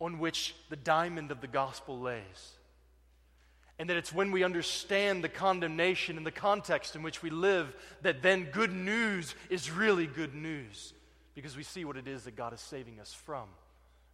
on 0.00 0.20
which 0.20 0.54
the 0.70 0.76
diamond 0.76 1.30
of 1.32 1.40
the 1.40 1.48
gospel 1.48 1.98
lays. 1.98 2.52
And 3.76 3.90
that 3.90 3.96
it's 3.96 4.12
when 4.12 4.30
we 4.30 4.44
understand 4.44 5.24
the 5.24 5.28
condemnation 5.28 6.16
and 6.16 6.24
the 6.24 6.30
context 6.30 6.94
in 6.94 7.02
which 7.02 7.22
we 7.22 7.30
live 7.30 7.74
that 8.02 8.22
then 8.22 8.44
good 8.44 8.72
news 8.72 9.34
is 9.50 9.68
really 9.68 10.06
good 10.06 10.32
news 10.32 10.94
because 11.34 11.56
we 11.56 11.64
see 11.64 11.84
what 11.84 11.96
it 11.96 12.06
is 12.06 12.22
that 12.24 12.36
God 12.36 12.52
is 12.52 12.60
saving 12.60 13.00
us 13.00 13.12
from 13.12 13.48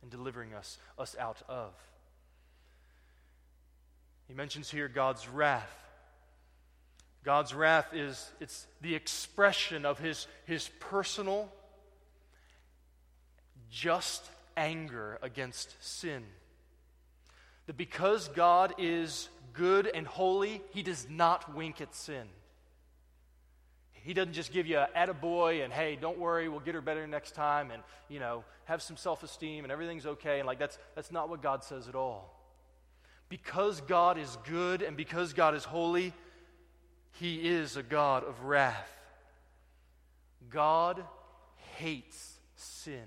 and 0.01 0.11
delivering 0.11 0.55
us, 0.55 0.79
us 0.99 1.15
out 1.19 1.43
of. 1.47 1.75
He 4.29 4.33
mentions 4.33 4.71
here 4.71 4.89
God's 4.89 5.29
wrath 5.29 5.77
God's 7.25 7.55
wrath 7.55 7.93
is 7.93 8.31
it's 8.41 8.67
the 8.81 8.95
expression 8.95 9.85
of 9.85 9.99
his, 9.99 10.27
his 10.47 10.69
personal, 10.81 11.51
just 13.71 14.25
anger 14.57 15.19
against 15.23 15.75
sin. 15.85 16.25
That 17.67 17.77
because 17.77 18.29
God 18.29 18.75
is 18.79 19.29
good 19.53 19.87
and 19.87 20.07
holy, 20.07 20.63
he 20.71 20.83
does 20.83 21.07
not 21.09 21.55
wink 21.55 21.81
at 21.81 21.95
sin. 21.95 22.27
He 23.93 24.15
doesn't 24.15 24.33
just 24.33 24.53
give 24.53 24.67
you 24.67 24.79
a 24.79 24.89
attaboy 24.97 25.63
and, 25.63 25.73
hey, 25.73 25.97
don't 26.01 26.19
worry, 26.19 26.49
we'll 26.49 26.61
get 26.61 26.75
her 26.75 26.81
better 26.81 27.07
next 27.07 27.33
time 27.33 27.71
and, 27.71 27.83
you 28.09 28.19
know, 28.19 28.45
have 28.65 28.81
some 28.81 28.97
self 28.97 29.23
esteem 29.23 29.65
and 29.65 29.71
everything's 29.71 30.07
okay. 30.07 30.39
And, 30.39 30.47
like, 30.47 30.59
that's, 30.59 30.79
that's 30.95 31.13
not 31.13 31.29
what 31.29 31.43
God 31.43 31.63
says 31.63 31.87
at 31.87 31.95
all. 31.95 32.35
Because 33.29 33.83
God 33.83 34.17
is 34.17 34.39
good 34.49 34.81
and 34.81 34.97
because 34.97 35.35
God 35.35 35.55
is 35.55 35.65
holy, 35.65 36.15
He 37.21 37.47
is 37.51 37.77
a 37.77 37.83
God 37.83 38.25
of 38.25 38.45
wrath. 38.45 38.91
God 40.49 41.05
hates 41.77 42.35
sin, 42.57 43.05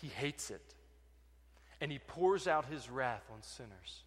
He 0.00 0.08
hates 0.08 0.50
it. 0.50 0.62
And 1.82 1.92
He 1.92 1.98
pours 1.98 2.48
out 2.48 2.64
His 2.64 2.88
wrath 2.88 3.22
on 3.30 3.42
sinners. 3.42 4.00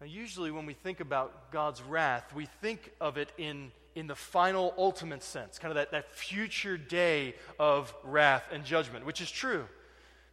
Now, 0.00 0.06
usually 0.06 0.52
when 0.52 0.66
we 0.66 0.74
think 0.74 1.00
about 1.00 1.50
God's 1.50 1.82
wrath, 1.82 2.32
we 2.32 2.46
think 2.62 2.92
of 3.00 3.18
it 3.18 3.32
in, 3.36 3.72
in 3.96 4.06
the 4.06 4.14
final, 4.14 4.72
ultimate 4.78 5.24
sense, 5.24 5.58
kind 5.58 5.72
of 5.72 5.76
that, 5.76 5.90
that 5.90 6.14
future 6.14 6.76
day 6.76 7.34
of 7.58 7.92
wrath 8.04 8.44
and 8.52 8.64
judgment, 8.64 9.04
which 9.04 9.20
is 9.20 9.32
true. 9.32 9.66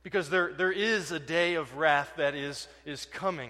Because 0.03 0.29
there, 0.29 0.53
there 0.53 0.71
is 0.71 1.11
a 1.11 1.19
day 1.19 1.55
of 1.55 1.75
wrath 1.75 2.13
that 2.17 2.35
is, 2.35 2.67
is 2.85 3.07
coming 3.07 3.49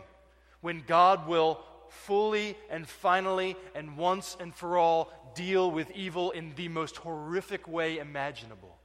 when 0.61 0.81
God 0.87 1.27
will 1.27 1.59
fully 1.95 2.57
and 2.69 2.87
finally 2.87 3.55
and 3.73 3.97
once 3.97 4.37
and 4.39 4.53
for 4.53 4.77
all 4.77 5.11
deal 5.35 5.69
with 5.71 5.91
evil 5.91 6.31
in 6.31 6.53
the 6.55 6.67
most 6.67 6.97
horrific 6.97 7.67
way 7.67 7.97
imaginable. 7.97 8.77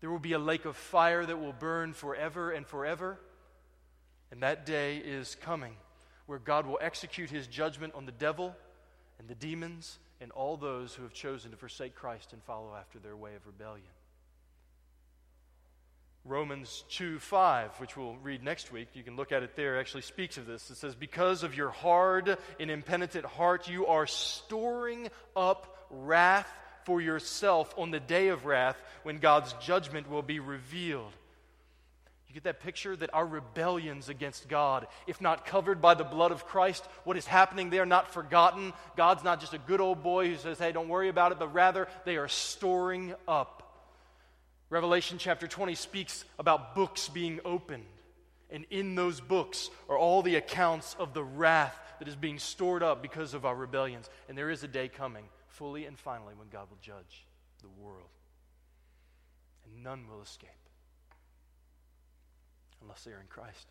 There 0.00 0.10
will 0.10 0.18
be 0.18 0.32
a 0.32 0.38
lake 0.38 0.64
of 0.64 0.76
fire 0.76 1.24
that 1.24 1.38
will 1.38 1.52
burn 1.52 1.92
forever 1.92 2.50
and 2.50 2.66
forever, 2.66 3.18
and 4.30 4.42
that 4.42 4.66
day 4.66 4.98
is 4.98 5.36
coming 5.40 5.74
where 6.26 6.38
God 6.38 6.66
will 6.66 6.78
execute 6.80 7.30
his 7.30 7.46
judgment 7.46 7.94
on 7.94 8.04
the 8.04 8.12
devil 8.12 8.54
and 9.18 9.28
the 9.28 9.34
demons 9.34 9.98
and 10.20 10.32
all 10.32 10.56
those 10.56 10.94
who 10.94 11.02
have 11.02 11.12
chosen 11.12 11.50
to 11.52 11.56
forsake 11.56 11.94
Christ 11.94 12.32
and 12.32 12.42
follow 12.42 12.74
after 12.74 12.98
their 12.98 13.16
way 13.16 13.34
of 13.34 13.46
rebellion. 13.46 13.86
Romans 16.28 16.84
2 16.90 17.18
5, 17.20 17.78
which 17.78 17.96
we'll 17.96 18.16
read 18.16 18.42
next 18.42 18.72
week, 18.72 18.88
you 18.94 19.02
can 19.02 19.16
look 19.16 19.30
at 19.30 19.42
it 19.42 19.54
there, 19.54 19.78
actually 19.78 20.02
speaks 20.02 20.36
of 20.38 20.46
this. 20.46 20.70
It 20.70 20.76
says, 20.76 20.94
Because 20.94 21.42
of 21.42 21.56
your 21.56 21.70
hard 21.70 22.36
and 22.58 22.70
impenitent 22.70 23.24
heart, 23.24 23.68
you 23.68 23.86
are 23.86 24.06
storing 24.06 25.08
up 25.36 25.86
wrath 25.90 26.48
for 26.84 27.00
yourself 27.00 27.72
on 27.76 27.90
the 27.90 28.00
day 28.00 28.28
of 28.28 28.44
wrath 28.44 28.80
when 29.02 29.18
God's 29.18 29.52
judgment 29.54 30.10
will 30.10 30.22
be 30.22 30.40
revealed 30.40 31.12
You 32.28 32.34
get 32.34 32.44
that 32.44 32.60
picture 32.60 32.96
that 32.96 33.14
our 33.14 33.26
rebellions 33.26 34.08
against 34.08 34.48
God, 34.48 34.86
if 35.06 35.20
not 35.20 35.46
covered 35.46 35.80
by 35.80 35.94
the 35.94 36.04
blood 36.04 36.32
of 36.32 36.44
Christ, 36.44 36.84
what 37.04 37.16
is 37.16 37.26
happening 37.26 37.70
there, 37.70 37.86
not 37.86 38.12
forgotten. 38.12 38.72
God's 38.96 39.24
not 39.24 39.40
just 39.40 39.54
a 39.54 39.58
good 39.58 39.80
old 39.80 40.02
boy 40.02 40.28
who 40.28 40.36
says, 40.36 40.58
hey, 40.58 40.72
don't 40.72 40.88
worry 40.88 41.08
about 41.08 41.32
it, 41.32 41.38
but 41.38 41.54
rather 41.54 41.88
they 42.04 42.16
are 42.16 42.28
storing 42.28 43.14
up. 43.28 43.65
Revelation 44.68 45.18
chapter 45.18 45.46
20 45.46 45.74
speaks 45.74 46.24
about 46.38 46.74
books 46.74 47.08
being 47.08 47.40
opened. 47.44 47.84
And 48.50 48.64
in 48.70 48.94
those 48.94 49.20
books 49.20 49.70
are 49.88 49.98
all 49.98 50.22
the 50.22 50.36
accounts 50.36 50.94
of 50.98 51.14
the 51.14 51.24
wrath 51.24 51.76
that 51.98 52.08
is 52.08 52.16
being 52.16 52.38
stored 52.38 52.82
up 52.82 53.02
because 53.02 53.34
of 53.34 53.44
our 53.44 53.54
rebellions. 53.54 54.08
And 54.28 54.36
there 54.36 54.50
is 54.50 54.62
a 54.62 54.68
day 54.68 54.88
coming, 54.88 55.24
fully 55.48 55.84
and 55.84 55.98
finally, 55.98 56.34
when 56.34 56.48
God 56.48 56.68
will 56.70 56.78
judge 56.80 57.26
the 57.62 57.68
world. 57.80 58.08
And 59.64 59.82
none 59.82 60.06
will 60.08 60.22
escape 60.22 60.50
unless 62.82 63.02
they 63.04 63.12
are 63.12 63.20
in 63.20 63.26
Christ. 63.28 63.66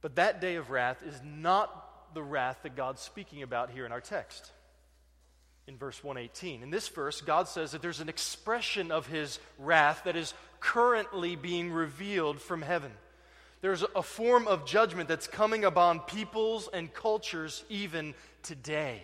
But 0.00 0.16
that 0.16 0.40
day 0.40 0.56
of 0.56 0.70
wrath 0.70 1.02
is 1.06 1.20
not 1.24 2.14
the 2.14 2.22
wrath 2.22 2.58
that 2.62 2.76
God's 2.76 3.02
speaking 3.02 3.42
about 3.42 3.70
here 3.70 3.84
in 3.84 3.92
our 3.92 4.00
text. 4.00 4.52
In 5.68 5.76
verse 5.76 6.02
118. 6.02 6.62
In 6.62 6.70
this 6.70 6.88
verse, 6.88 7.20
God 7.20 7.46
says 7.46 7.72
that 7.72 7.82
there's 7.82 8.00
an 8.00 8.08
expression 8.08 8.90
of 8.90 9.06
his 9.06 9.38
wrath 9.58 10.04
that 10.04 10.16
is 10.16 10.32
currently 10.60 11.36
being 11.36 11.70
revealed 11.70 12.40
from 12.40 12.62
heaven. 12.62 12.90
There's 13.60 13.84
a 13.94 14.02
form 14.02 14.48
of 14.48 14.64
judgment 14.64 15.10
that's 15.10 15.26
coming 15.26 15.66
upon 15.66 16.00
peoples 16.00 16.70
and 16.72 16.92
cultures 16.92 17.64
even 17.68 18.14
today. 18.42 19.02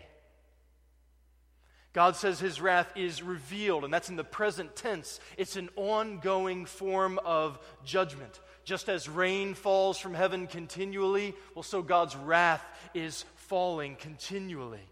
God 1.92 2.16
says 2.16 2.40
his 2.40 2.62
wrath 2.62 2.90
is 2.96 3.22
revealed, 3.22 3.84
and 3.84 3.92
that's 3.92 4.08
in 4.08 4.16
the 4.16 4.24
present 4.24 4.74
tense. 4.74 5.20
It's 5.36 5.56
an 5.56 5.68
ongoing 5.76 6.64
form 6.64 7.20
of 7.26 7.58
judgment. 7.84 8.40
Just 8.64 8.88
as 8.88 9.06
rain 9.06 9.52
falls 9.52 9.98
from 9.98 10.14
heaven 10.14 10.46
continually, 10.46 11.34
well, 11.54 11.62
so 11.62 11.82
God's 11.82 12.16
wrath 12.16 12.64
is 12.94 13.26
falling 13.36 13.96
continually. 13.96 14.88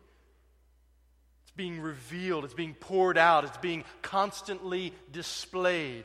It's 1.53 1.57
being 1.57 1.81
revealed, 1.81 2.45
it's 2.45 2.55
being 2.55 2.75
poured 2.75 3.19
out, 3.19 3.45
it's 3.45 3.59
being 3.59 3.85
constantly 4.01 4.95
displayed. 5.12 6.05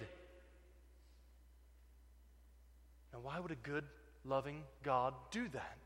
Now, 3.13 3.19
why 3.21 3.39
would 3.39 3.51
a 3.51 3.55
good, 3.55 3.85
loving 4.25 4.63
God 4.83 5.13
do 5.31 5.47
that? 5.47 5.77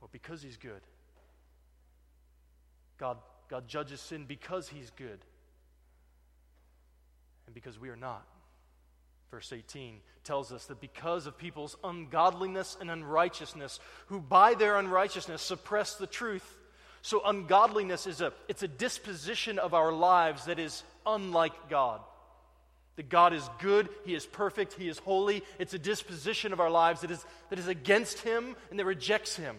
Well, 0.00 0.10
because 0.12 0.42
he's 0.42 0.58
good. 0.58 0.82
God 2.98 3.16
God 3.48 3.68
judges 3.68 4.00
sin 4.00 4.24
because 4.26 4.68
he's 4.68 4.90
good 4.90 5.20
and 7.46 7.54
because 7.54 7.78
we 7.78 7.88
are 7.88 7.96
not. 7.96 8.26
Verse 9.30 9.52
18 9.52 10.00
tells 10.24 10.52
us 10.52 10.66
that 10.66 10.80
because 10.80 11.26
of 11.26 11.38
people's 11.38 11.76
ungodliness 11.84 12.76
and 12.80 12.90
unrighteousness, 12.90 13.80
who 14.06 14.20
by 14.20 14.54
their 14.54 14.78
unrighteousness 14.78 15.42
suppress 15.42 15.94
the 15.94 16.06
truth, 16.06 16.55
so 17.06 17.22
ungodliness 17.24 18.08
is 18.08 18.20
a 18.20 18.32
it's 18.48 18.64
a 18.64 18.68
disposition 18.68 19.60
of 19.60 19.74
our 19.74 19.92
lives 19.92 20.46
that 20.46 20.58
is 20.58 20.82
unlike 21.06 21.70
God. 21.70 22.00
That 22.96 23.08
God 23.08 23.32
is 23.32 23.48
good, 23.60 23.88
He 24.04 24.14
is 24.14 24.26
perfect, 24.26 24.72
He 24.72 24.88
is 24.88 24.98
holy. 24.98 25.44
It's 25.58 25.74
a 25.74 25.78
disposition 25.78 26.52
of 26.52 26.60
our 26.60 26.70
lives 26.70 27.02
that 27.02 27.10
is, 27.10 27.24
that 27.50 27.58
is 27.58 27.68
against 27.68 28.20
Him 28.20 28.56
and 28.70 28.78
that 28.80 28.86
rejects 28.86 29.36
Him 29.36 29.56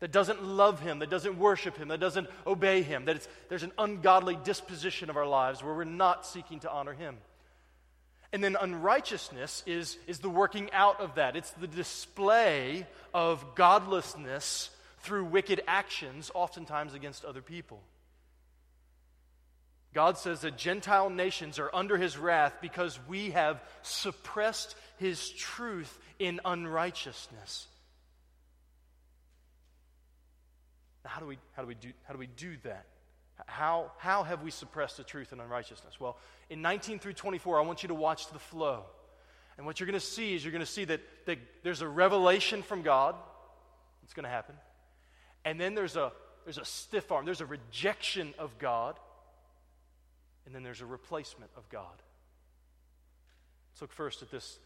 that 0.00 0.12
doesn't 0.12 0.44
love 0.44 0.80
him, 0.80 0.98
that 0.98 1.08
doesn't 1.08 1.38
worship 1.38 1.78
him, 1.78 1.88
that 1.88 2.00
doesn't 2.00 2.28
obey 2.46 2.82
him, 2.82 3.06
that 3.06 3.26
there's 3.48 3.62
an 3.62 3.72
ungodly 3.78 4.36
disposition 4.44 5.08
of 5.08 5.16
our 5.16 5.26
lives 5.26 5.62
where 5.62 5.72
we're 5.72 5.84
not 5.84 6.26
seeking 6.26 6.60
to 6.60 6.70
honor 6.70 6.92
him. 6.92 7.16
And 8.30 8.44
then 8.44 8.54
unrighteousness 8.60 9.62
is, 9.64 9.96
is 10.06 10.18
the 10.18 10.28
working 10.28 10.70
out 10.72 11.00
of 11.00 11.14
that. 11.14 11.36
It's 11.36 11.52
the 11.52 11.68
display 11.68 12.86
of 13.14 13.54
godlessness 13.54 14.68
through 15.04 15.26
wicked 15.26 15.62
actions, 15.68 16.30
oftentimes 16.34 16.94
against 16.94 17.24
other 17.24 17.42
people. 17.42 17.80
God 19.92 20.18
says 20.18 20.40
that 20.40 20.58
Gentile 20.58 21.08
nations 21.08 21.58
are 21.58 21.70
under 21.72 21.96
his 21.96 22.18
wrath 22.18 22.54
because 22.60 22.98
we 23.06 23.30
have 23.30 23.62
suppressed 23.82 24.74
his 24.98 25.30
truth 25.30 25.96
in 26.18 26.40
unrighteousness. 26.44 27.68
Now, 31.04 31.10
how 31.10 31.20
do 31.20 31.26
we, 31.26 31.38
how 31.52 31.62
do 31.62 31.68
we, 31.68 31.74
do, 31.74 31.90
how 32.04 32.14
do, 32.14 32.18
we 32.18 32.26
do 32.26 32.56
that? 32.64 32.86
How, 33.46 33.92
how 33.98 34.22
have 34.22 34.42
we 34.42 34.50
suppressed 34.50 34.96
the 34.96 35.04
truth 35.04 35.32
in 35.32 35.38
unrighteousness? 35.38 36.00
Well, 36.00 36.16
in 36.48 36.62
19 36.62 36.98
through 36.98 37.12
24, 37.12 37.60
I 37.60 37.62
want 37.62 37.82
you 37.82 37.88
to 37.88 37.94
watch 37.94 38.28
the 38.32 38.38
flow. 38.38 38.84
And 39.58 39.66
what 39.66 39.78
you're 39.78 39.86
going 39.86 40.00
to 40.00 40.04
see 40.04 40.34
is 40.34 40.44
you're 40.44 40.50
going 40.52 40.60
to 40.60 40.66
see 40.66 40.86
that, 40.86 41.02
that 41.26 41.38
there's 41.62 41.82
a 41.82 41.88
revelation 41.88 42.62
from 42.62 42.82
God. 42.82 43.14
It's 44.02 44.14
going 44.14 44.24
to 44.24 44.30
happen. 44.30 44.56
And 45.44 45.60
then 45.60 45.74
there's 45.74 45.96
a, 45.96 46.12
there's 46.44 46.58
a 46.58 46.64
stiff 46.64 47.12
arm, 47.12 47.24
there's 47.24 47.40
a 47.40 47.46
rejection 47.46 48.34
of 48.38 48.58
God. 48.58 48.98
And 50.46 50.54
then 50.54 50.62
there's 50.62 50.82
a 50.82 50.86
replacement 50.86 51.50
of 51.56 51.68
God. 51.70 52.02
Let's 53.72 53.82
look 53.82 53.92
first 53.92 54.22
at 54.22 54.30
this 54.30 54.58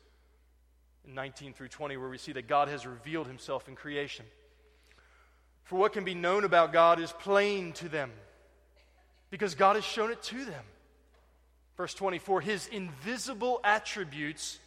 in 1.06 1.14
19 1.14 1.52
through 1.54 1.68
20, 1.68 1.96
where 1.96 2.08
we 2.08 2.18
see 2.18 2.32
that 2.32 2.48
God 2.48 2.68
has 2.68 2.86
revealed 2.86 3.26
himself 3.26 3.68
in 3.68 3.76
creation. 3.76 4.26
For 5.64 5.76
what 5.76 5.92
can 5.92 6.04
be 6.04 6.14
known 6.14 6.44
about 6.44 6.72
God 6.72 7.00
is 7.00 7.12
plain 7.12 7.72
to 7.74 7.88
them 7.88 8.10
because 9.30 9.54
God 9.54 9.76
has 9.76 9.84
shown 9.84 10.10
it 10.10 10.22
to 10.24 10.44
them. 10.44 10.64
Verse 11.76 11.94
24 11.94 12.40
His 12.40 12.66
invisible 12.68 13.60
attributes, 13.62 14.58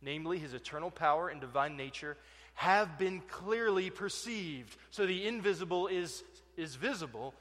namely 0.00 0.38
his 0.38 0.54
eternal 0.54 0.90
power 0.90 1.28
and 1.28 1.40
divine 1.40 1.76
nature, 1.76 2.16
have 2.56 2.98
been 2.98 3.20
clearly 3.20 3.90
perceived. 3.90 4.76
So 4.90 5.06
the 5.06 5.26
invisible 5.26 5.86
is, 5.86 6.24
is 6.56 6.74
visible. 6.74 7.34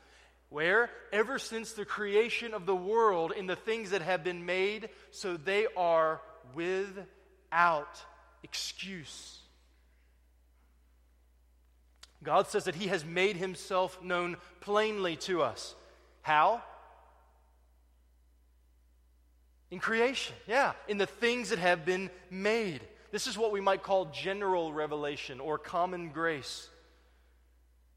Where? 0.50 0.90
Ever 1.12 1.40
since 1.40 1.72
the 1.72 1.86
creation 1.86 2.54
of 2.54 2.66
the 2.66 2.76
world 2.76 3.32
in 3.32 3.48
the 3.48 3.56
things 3.56 3.90
that 3.92 4.02
have 4.02 4.24
been 4.24 4.46
made, 4.46 4.90
so 5.12 5.38
they 5.38 5.68
are 5.76 6.22
without 6.54 8.04
excuse. 8.44 9.40
God 12.22 12.48
says 12.48 12.66
that 12.66 12.76
He 12.76 12.88
has 12.88 13.06
made 13.06 13.38
Himself 13.38 14.02
known 14.04 14.36
plainly 14.60 15.16
to 15.18 15.42
us. 15.42 15.76
How? 16.24 16.62
In 19.72 19.80
creation, 19.80 20.36
yeah, 20.46 20.74
in 20.90 20.98
the 20.98 21.06
things 21.06 21.50
that 21.50 21.60
have 21.60 21.86
been 21.86 22.10
made. 22.30 22.82
This 23.16 23.28
is 23.28 23.38
what 23.38 23.54
we 23.54 23.62
might 23.62 23.82
call 23.82 24.08
general 24.12 24.74
revelation 24.74 25.40
or 25.40 25.58
common 25.58 26.10
grace. 26.10 26.68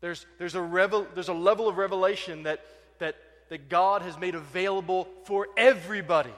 There's, 0.00 0.24
there's, 0.38 0.54
a, 0.54 0.62
revel, 0.62 1.08
there's 1.12 1.26
a 1.26 1.32
level 1.32 1.66
of 1.66 1.76
revelation 1.76 2.44
that, 2.44 2.64
that, 3.00 3.16
that 3.48 3.68
God 3.68 4.02
has 4.02 4.16
made 4.16 4.36
available 4.36 5.08
for 5.24 5.48
everybody. 5.56 6.32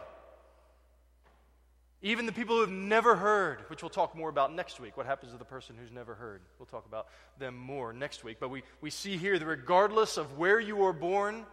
Even 2.01 2.25
the 2.25 2.33
people 2.33 2.55
who 2.55 2.63
have 2.63 2.71
never 2.71 3.17
heard, 3.17 3.59
which 3.69 3.83
we'll 3.83 3.91
talk 3.91 4.17
more 4.17 4.31
about 4.31 4.55
next 4.55 4.81
week. 4.81 4.97
What 4.97 5.05
happens 5.05 5.33
to 5.33 5.39
the 5.39 5.45
person 5.45 5.77
who's 5.79 5.93
never 5.93 6.15
heard? 6.15 6.41
We'll 6.59 6.65
talk 6.65 6.87
about 6.87 7.09
them 7.39 7.59
more 7.59 7.93
next 7.93 8.25
week. 8.25 8.39
But 8.41 8.49
we, 8.49 8.63
we 8.81 8.89
see 8.89 9.19
here 9.19 9.39
that 9.39 9.45
regardless 9.45 10.17
of 10.17 10.39
where 10.39 10.59
you 10.59 10.77
were 10.77 10.95
born, 10.95 11.45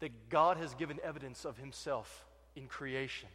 that 0.00 0.28
God 0.28 0.58
has 0.58 0.74
given 0.74 1.00
evidence 1.02 1.46
of 1.46 1.56
himself 1.56 2.26
in 2.54 2.66
creation. 2.66 3.30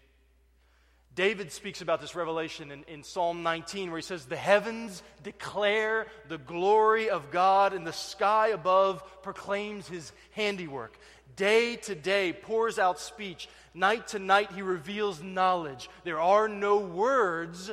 David 1.18 1.52
speaks 1.52 1.82
about 1.82 2.00
this 2.00 2.14
revelation 2.14 2.70
in, 2.70 2.84
in, 2.84 3.04
Psalm 3.04 3.42
19, 3.42 3.90
where 3.90 3.98
he 3.98 4.04
says, 4.04 4.26
The 4.26 4.36
heavens 4.36 5.02
declare 5.24 6.06
the 6.30 6.38
glory 6.38 7.10
of 7.10 7.32
God, 7.32 7.74
and 7.74 7.88
the 7.88 7.92
sky 7.92 8.50
above 8.50 9.04
proclaims 9.24 9.88
his 9.88 10.12
handiwork. 10.34 10.96
Day 11.36 11.76
to 11.78 11.96
day 11.96 12.34
pours 12.34 12.78
out 12.78 13.00
speech, 13.00 13.50
night 13.74 14.10
to 14.10 14.20
night 14.20 14.52
he 14.54 14.62
reveals 14.62 15.24
knowledge. 15.24 15.90
There 16.04 16.20
are 16.20 16.48
no 16.48 16.78
words, 16.78 17.72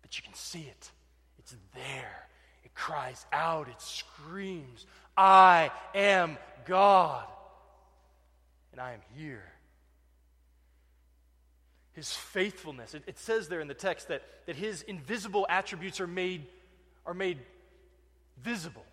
but 0.00 0.16
you 0.16 0.22
can 0.22 0.34
see 0.34 0.62
it. 0.70 0.90
It's 1.40 1.56
there. 1.74 2.28
It 2.64 2.72
cries 2.72 3.26
out, 3.32 3.66
it 3.68 3.82
screams, 3.82 4.86
I 5.16 5.72
am 5.92 6.38
God, 6.66 7.26
and 8.70 8.80
I 8.80 8.92
am 8.92 9.00
here 9.16 9.52
his 11.94 12.12
faithfulness. 12.12 12.94
It, 12.94 13.02
it, 13.06 13.18
says 13.18 13.48
there 13.48 13.60
in 13.60 13.68
the 13.68 13.74
text 13.74 14.08
that, 14.08 14.22
that 14.46 14.56
his 14.56 14.82
invisible 14.82 15.46
attributes 15.48 16.00
are 16.00 16.06
made, 16.06 16.46
are 17.06 17.14
made 17.14 17.38
visible 18.42 18.84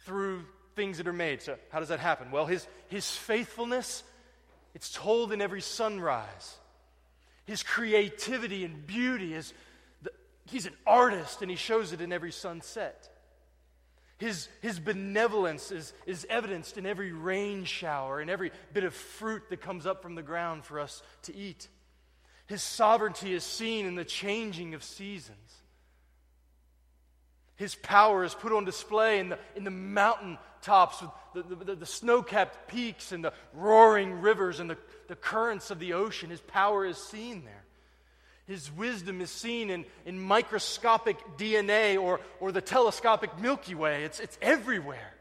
through 0.00 0.44
things 0.74 0.98
that 0.98 1.06
are 1.06 1.12
made. 1.12 1.42
So, 1.42 1.56
how 1.70 1.78
does 1.78 1.88
that 1.88 2.00
happen? 2.00 2.30
Well, 2.30 2.46
his, 2.46 2.66
his 2.88 3.10
faithfulness, 3.10 4.02
it's 4.74 4.92
told 4.92 5.32
in 5.32 5.40
every 5.40 5.60
sunrise. 5.60 6.56
His 7.46 7.62
creativity 7.62 8.64
and 8.64 8.86
beauty 8.86 9.34
is, 9.34 9.52
the, 10.02 10.10
he's 10.46 10.66
an 10.66 10.74
artist 10.86 11.42
and 11.42 11.50
he 11.50 11.56
shows 11.56 11.92
it 11.92 12.00
in 12.00 12.12
every 12.12 12.32
sunset. 12.32 13.08
His, 14.18 14.48
his 14.62 14.78
benevolence 14.78 15.70
is, 15.70 15.92
is 16.06 16.26
evidenced 16.30 16.78
in 16.78 16.86
every 16.86 17.12
rain 17.12 17.64
shower 17.64 18.20
and 18.20 18.30
every 18.30 18.52
bit 18.72 18.84
of 18.84 18.94
fruit 18.94 19.42
that 19.50 19.60
comes 19.60 19.86
up 19.86 20.02
from 20.02 20.14
the 20.14 20.22
ground 20.22 20.64
for 20.64 20.80
us 20.80 21.02
to 21.22 21.36
eat. 21.36 21.68
His 22.46 22.62
sovereignty 22.62 23.32
is 23.32 23.44
seen 23.44 23.86
in 23.86 23.94
the 23.94 24.04
changing 24.04 24.74
of 24.74 24.82
seasons. 24.82 25.38
His 27.56 27.74
power 27.74 28.24
is 28.24 28.34
put 28.34 28.52
on 28.52 28.64
display 28.64 29.20
in 29.20 29.30
the, 29.30 29.38
in 29.54 29.64
the 29.64 29.70
mountain 29.70 30.38
tops 30.60 31.00
with 31.00 31.48
the, 31.48 31.64
the, 31.64 31.74
the 31.74 31.86
snow 31.86 32.22
capped 32.22 32.68
peaks 32.68 33.12
and 33.12 33.24
the 33.24 33.32
roaring 33.52 34.20
rivers 34.20 34.60
and 34.60 34.68
the, 34.68 34.76
the 35.08 35.16
currents 35.16 35.70
of 35.70 35.78
the 35.78 35.92
ocean. 35.92 36.30
His 36.30 36.40
power 36.40 36.84
is 36.84 36.98
seen 36.98 37.44
there. 37.44 37.64
His 38.46 38.70
wisdom 38.70 39.20
is 39.20 39.30
seen 39.30 39.70
in, 39.70 39.86
in 40.04 40.20
microscopic 40.20 41.16
DNA 41.38 41.98
or, 41.98 42.20
or 42.40 42.52
the 42.52 42.60
telescopic 42.60 43.38
Milky 43.40 43.74
Way. 43.74 44.04
It's, 44.04 44.20
it's 44.20 44.36
everywhere. 44.42 45.13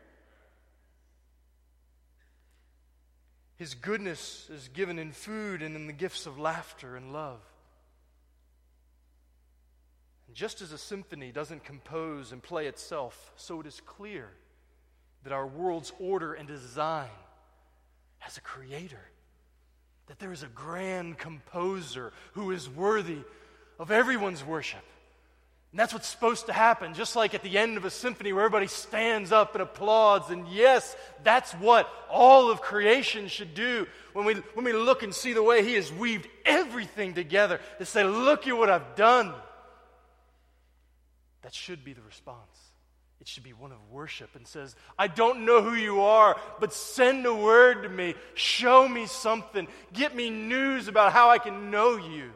His 3.58 3.76
goodness 3.76 4.50
is 4.52 4.68
given 4.70 4.98
in 5.00 5.12
food 5.12 5.62
and 5.62 5.76
in 5.76 5.88
the 5.88 5.94
gifts 5.94 6.26
of 6.26 6.39
laughter 6.39 6.96
and 6.96 7.13
love. 7.13 7.39
And 10.28 10.36
just 10.36 10.62
as 10.62 10.72
a 10.72 10.78
symphony 10.78 11.32
doesn't 11.32 11.63
compose 11.63 12.32
and 12.32 12.42
play 12.42 12.68
itself, 12.68 13.32
so 13.36 13.60
it 13.62 13.68
is 13.68 13.82
clear 13.86 14.30
that 15.24 15.34
our 15.34 15.48
world's 15.48 15.94
order 16.00 16.34
and 16.34 16.48
design 16.48 17.10
has 18.20 18.38
a 18.38 18.42
creator, 18.42 19.10
that 20.08 20.20
there 20.20 20.34
is 20.34 20.44
a 20.44 20.48
grand 20.48 21.18
composer 21.18 22.12
who 22.34 22.52
is 22.52 22.70
worthy 22.70 23.20
of 23.80 23.92
everyone's 23.92 24.44
worship. 24.44 24.84
And 25.74 25.80
that's 25.80 25.92
what's 25.92 26.08
supposed 26.08 26.46
to 26.46 26.54
happen, 26.54 26.94
just 26.94 27.16
like 27.16 27.34
at 27.34 27.42
the 27.42 27.58
end 27.58 27.78
of 27.78 27.86
a 27.86 27.90
symphony 27.90 28.32
where 28.32 28.46
everybody 28.46 28.68
stands 28.68 29.32
up 29.32 29.56
and 29.56 29.64
applauds. 29.64 30.30
And 30.30 30.48
yes, 30.48 30.96
that's 31.24 31.52
what 31.54 31.90
all 32.12 32.52
of 32.52 32.62
creation 32.62 33.28
should 33.28 33.56
do 33.56 33.88
when 34.14 34.24
we, 34.24 34.36
when 34.54 34.66
we 34.66 34.74
look 34.74 35.02
and 35.02 35.16
see 35.16 35.34
the 35.34 35.42
way 35.42 35.64
He 35.64 35.74
has 35.74 35.92
weaved 35.92 36.28
everything 36.46 37.16
together 37.16 37.60
to 37.80 37.86
say, 37.86 38.04
Look 38.04 38.48
at 38.48 38.56
what 38.56 38.70
I've 38.70 38.96
done. 38.96 39.34
That 41.42 41.56
should 41.56 41.84
be 41.84 41.94
the 41.94 42.04
response. 42.04 42.38
It 43.20 43.28
should 43.28 43.44
be 43.44 43.54
one 43.54 43.72
of 43.72 43.80
worship 43.90 44.36
and 44.36 44.46
says, 44.46 44.76
I 45.00 45.08
don't 45.08 45.44
know 45.44 45.64
who 45.64 45.74
you 45.74 46.02
are, 46.02 46.40
but 46.60 46.72
send 46.72 47.26
a 47.26 47.34
word 47.34 47.82
to 47.82 47.90
me. 47.90 48.14
Show 48.36 48.88
me 48.88 49.08
something. 49.08 49.68
Get 49.92 50.16
me 50.16 50.30
news 50.30 50.88
about 50.88 51.14
how 51.14 51.32
I 51.32 51.40
can 51.40 51.72
know 51.72 51.96
you. 51.96 52.34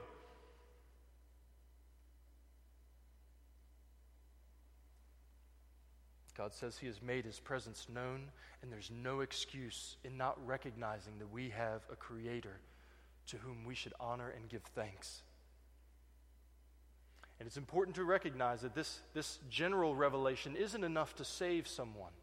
God 6.38 6.54
says 6.54 6.78
He 6.78 6.86
has 6.88 7.02
made 7.02 7.26
His 7.26 7.40
presence 7.40 7.88
known, 7.92 8.30
and 8.62 8.72
there's 8.72 8.92
no 8.92 9.22
excuse 9.22 9.98
in 10.04 10.18
not 10.18 10.38
recognizing 10.46 11.14
that 11.18 11.32
we 11.32 11.50
have 11.50 11.82
a 11.92 11.96
Creator 11.96 12.60
to 13.28 13.38
whom 13.38 13.66
we 13.66 13.74
should 13.74 13.94
honor 14.00 14.30
and 14.30 14.48
give 14.48 14.62
thanks. 14.76 15.24
And 17.40 17.48
it's 17.48 17.58
important 17.58 17.96
to 17.96 18.04
recognize 18.04 18.62
that 18.62 18.76
this, 18.76 19.00
this 19.14 19.40
general 19.50 19.96
revelation 19.96 20.56
isn't 20.56 20.84
enough 20.84 21.16
to 21.16 21.26
save 21.26 21.68
someone, 21.68 22.14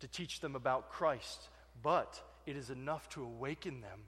to 0.00 0.08
teach 0.08 0.40
them 0.40 0.54
about 0.54 0.90
Christ, 0.90 1.48
but 1.82 2.20
it 2.46 2.56
is 2.56 2.70
enough 2.70 3.08
to 3.10 3.22
awaken 3.22 3.80
them 3.80 4.00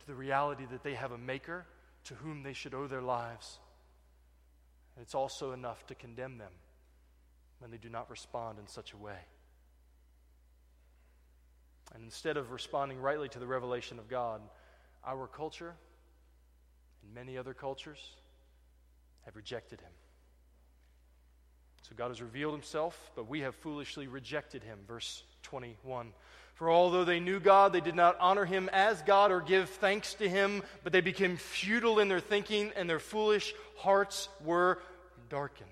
to 0.00 0.06
the 0.06 0.14
reality 0.14 0.66
that 0.70 0.82
they 0.82 0.94
have 0.94 1.12
a 1.12 1.18
Maker 1.18 1.66
to 2.04 2.14
whom 2.14 2.42
they 2.42 2.52
should 2.52 2.74
owe 2.74 2.86
their 2.86 3.02
lives. 3.02 3.58
And 4.94 5.02
it's 5.02 5.14
also 5.14 5.52
enough 5.52 5.86
to 5.86 5.94
condemn 5.94 6.38
them 6.38 6.52
when 7.62 7.70
they 7.70 7.78
do 7.78 7.88
not 7.88 8.10
respond 8.10 8.58
in 8.58 8.66
such 8.66 8.92
a 8.92 8.96
way. 8.96 9.18
And 11.94 12.02
instead 12.02 12.36
of 12.36 12.50
responding 12.50 13.00
rightly 13.00 13.28
to 13.28 13.38
the 13.38 13.46
revelation 13.46 13.98
of 13.98 14.08
God, 14.08 14.40
our 15.06 15.26
culture 15.26 15.74
and 17.02 17.14
many 17.14 17.38
other 17.38 17.54
cultures 17.54 17.98
have 19.24 19.36
rejected 19.36 19.80
him. 19.80 19.90
So 21.82 21.94
God 21.96 22.08
has 22.08 22.20
revealed 22.20 22.54
himself, 22.54 23.10
but 23.14 23.28
we 23.28 23.40
have 23.40 23.54
foolishly 23.56 24.06
rejected 24.06 24.64
him. 24.64 24.78
Verse 24.86 25.22
21. 25.42 26.12
For 26.54 26.70
although 26.70 27.04
they 27.04 27.20
knew 27.20 27.40
God, 27.40 27.72
they 27.72 27.80
did 27.80 27.96
not 27.96 28.16
honor 28.20 28.44
him 28.44 28.68
as 28.72 29.02
God 29.02 29.30
or 29.30 29.40
give 29.40 29.68
thanks 29.68 30.14
to 30.14 30.28
him, 30.28 30.62
but 30.84 30.92
they 30.92 31.00
became 31.00 31.36
futile 31.36 31.98
in 31.98 32.08
their 32.08 32.20
thinking, 32.20 32.72
and 32.76 32.88
their 32.88 33.00
foolish 33.00 33.54
hearts 33.76 34.28
were 34.44 34.80
darkened. 35.28 35.68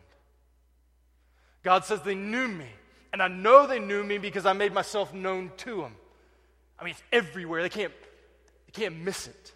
God 1.63 1.85
says 1.85 2.03
they 2.03 2.15
knew 2.15 2.49
me. 2.49 2.67
And 3.13 3.23
I 3.23 3.29
know 3.29 3.67
they 3.67 3.81
knew 3.81 4.05
me 4.05 4.19
because 4.19 4.47
I 4.47 4.53
made 4.53 4.73
myself 4.73 5.13
known 5.13 5.51
to 5.59 5.83
them. 5.83 5.95
I 6.79 6.85
mean, 6.85 6.93
it's 6.93 7.03
everywhere. 7.13 7.63
They 7.63 7.69
can't, 7.69 7.93
they 8.67 8.73
can't 8.73 9.01
miss 9.01 9.27
it. 9.27 9.53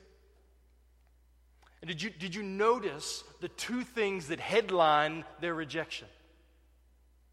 And 1.81 1.89
did 1.89 2.03
you, 2.03 2.11
did 2.11 2.35
you 2.35 2.43
notice 2.43 3.23
the 3.41 3.49
two 3.49 3.83
things 3.83 4.29
that 4.29 4.41
headline 4.41 5.25
their 5.41 5.55
rejection? 5.55 6.09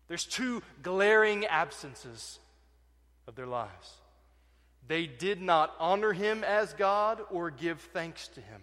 There's 0.08 0.26
two 0.26 0.62
glaring 0.84 1.46
absences 1.46 2.40
of 3.28 3.36
their 3.36 3.48
lives. 3.48 3.94
They 4.88 5.06
did 5.08 5.42
not 5.42 5.74
honor 5.80 6.12
him 6.12 6.44
as 6.44 6.74
God 6.74 7.22
or 7.30 7.50
give 7.50 7.80
thanks 7.80 8.28
to 8.30 8.42
him 8.42 8.62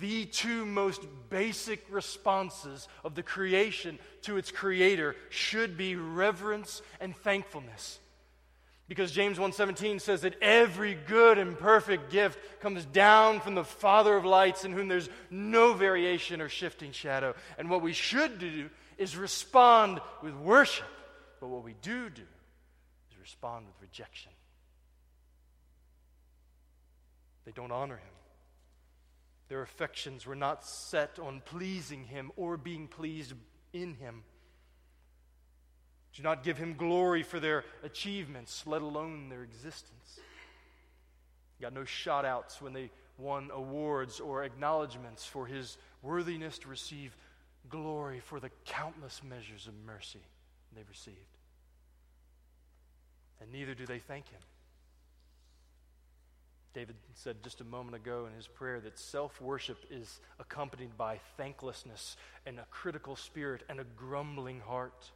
the 0.00 0.24
two 0.26 0.64
most 0.64 1.02
basic 1.28 1.84
responses 1.90 2.88
of 3.04 3.14
the 3.14 3.22
creation 3.22 3.98
to 4.22 4.36
its 4.36 4.50
creator 4.50 5.14
should 5.30 5.76
be 5.76 5.94
reverence 5.96 6.82
and 7.00 7.16
thankfulness. 7.16 7.98
Because 8.86 9.12
James 9.12 9.38
1:17 9.38 9.98
says 10.00 10.22
that 10.22 10.40
every 10.42 10.94
good 10.94 11.38
and 11.38 11.58
perfect 11.58 12.10
gift 12.10 12.38
comes 12.60 12.84
down 12.84 13.40
from 13.40 13.54
the 13.54 13.64
father 13.64 14.16
of 14.16 14.24
lights 14.24 14.64
in 14.64 14.72
whom 14.72 14.88
there's 14.88 15.08
no 15.30 15.72
variation 15.72 16.40
or 16.40 16.48
shifting 16.48 16.92
shadow. 16.92 17.34
And 17.56 17.70
what 17.70 17.82
we 17.82 17.94
should 17.94 18.38
do 18.38 18.68
is 18.98 19.16
respond 19.16 20.00
with 20.22 20.34
worship 20.34 20.86
but 21.44 21.50
what 21.50 21.62
we 21.62 21.74
do 21.82 22.08
do 22.08 22.22
is 22.22 23.18
respond 23.20 23.66
with 23.66 23.74
rejection. 23.82 24.32
They 27.44 27.52
don't 27.52 27.70
honor 27.70 27.98
him 27.98 28.14
their 29.48 29.62
affections 29.62 30.26
were 30.26 30.34
not 30.34 30.64
set 30.64 31.18
on 31.18 31.42
pleasing 31.44 32.04
him 32.04 32.32
or 32.36 32.56
being 32.56 32.88
pleased 32.88 33.34
in 33.72 33.94
him. 33.94 34.22
Do 36.14 36.22
not 36.22 36.44
give 36.44 36.56
him 36.58 36.74
glory 36.74 37.22
for 37.22 37.40
their 37.40 37.64
achievements, 37.82 38.64
let 38.66 38.82
alone 38.82 39.28
their 39.28 39.42
existence. 39.42 40.20
Got 41.60 41.72
no 41.72 41.84
shout 41.84 42.24
outs 42.24 42.62
when 42.62 42.72
they 42.72 42.90
won 43.18 43.50
awards 43.52 44.20
or 44.20 44.44
acknowledgments 44.44 45.24
for 45.24 45.46
his 45.46 45.76
worthiness 46.02 46.58
to 46.58 46.68
receive 46.68 47.16
glory 47.68 48.20
for 48.20 48.40
the 48.40 48.50
countless 48.64 49.22
measures 49.22 49.66
of 49.66 49.74
mercy 49.86 50.20
they've 50.74 50.88
received. 50.88 51.18
And 53.40 53.52
neither 53.52 53.74
do 53.74 53.86
they 53.86 53.98
thank 53.98 54.28
Him. 54.28 54.40
David 56.74 56.96
said 57.14 57.36
just 57.44 57.60
a 57.60 57.64
moment 57.64 57.94
ago 57.94 58.26
in 58.26 58.34
his 58.34 58.48
prayer 58.48 58.80
that 58.80 58.98
self 58.98 59.40
worship 59.40 59.78
is 59.90 60.20
accompanied 60.40 60.96
by 60.98 61.20
thanklessness 61.36 62.16
and 62.46 62.58
a 62.58 62.66
critical 62.70 63.14
spirit 63.14 63.62
and 63.68 63.78
a 63.78 63.84
grumbling 63.96 64.60
heart. 64.60 65.10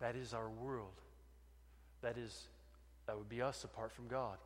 That 0.00 0.16
is 0.16 0.32
our 0.32 0.48
world. 0.48 0.94
That 2.00 2.16
is, 2.16 2.48
that 3.06 3.18
would 3.18 3.28
be 3.28 3.42
us 3.42 3.62
apart 3.64 3.92
from 3.92 4.08
God. 4.08 4.38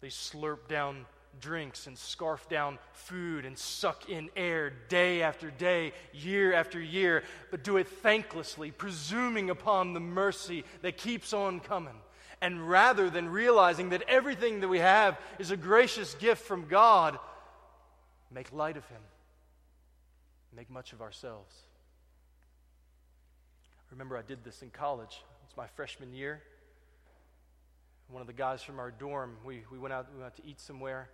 They 0.00 0.08
slurp 0.08 0.66
down 0.66 1.04
drinks 1.38 1.86
and 1.86 1.98
scarf 1.98 2.48
down 2.48 2.78
food 2.92 3.44
and 3.44 3.58
suck 3.58 4.08
in 4.08 4.30
air 4.34 4.72
day 4.88 5.20
after 5.20 5.50
day, 5.50 5.92
year 6.14 6.54
after 6.54 6.80
year, 6.80 7.22
but 7.50 7.62
do 7.62 7.76
it 7.76 8.02
thanklessly, 8.02 8.72
presuming 8.76 9.50
upon 9.50 9.92
the 9.92 10.00
mercy 10.00 10.64
that 10.80 10.96
keeps 10.96 11.34
on 11.34 11.60
coming. 11.60 11.96
And 12.40 12.68
rather 12.68 13.08
than 13.08 13.28
realizing 13.28 13.90
that 13.90 14.02
everything 14.08 14.60
that 14.60 14.68
we 14.68 14.78
have 14.78 15.18
is 15.38 15.50
a 15.50 15.56
gracious 15.56 16.14
gift 16.14 16.44
from 16.44 16.66
God, 16.68 17.18
make 18.30 18.52
light 18.52 18.76
of 18.76 18.86
Him, 18.88 19.00
make 20.54 20.70
much 20.70 20.92
of 20.92 21.00
ourselves. 21.00 21.54
Remember, 23.90 24.16
I 24.16 24.22
did 24.22 24.44
this 24.44 24.62
in 24.62 24.70
college. 24.70 25.22
It's 25.46 25.56
my 25.56 25.66
freshman 25.68 26.12
year. 26.12 26.42
One 28.08 28.20
of 28.20 28.26
the 28.26 28.32
guys 28.32 28.62
from 28.62 28.78
our 28.78 28.90
dorm, 28.90 29.36
we, 29.44 29.62
we, 29.70 29.78
went 29.78 29.92
out, 29.92 30.06
we 30.12 30.20
went 30.20 30.32
out 30.32 30.36
to 30.36 30.46
eat 30.46 30.60
somewhere, 30.60 31.08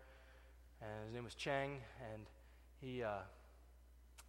and 0.81 0.91
his 1.07 1.15
name 1.15 1.25
was 1.25 1.35
Chang, 1.35 1.79
and 2.13 2.27
he, 2.81 3.03
uh, 3.03 3.21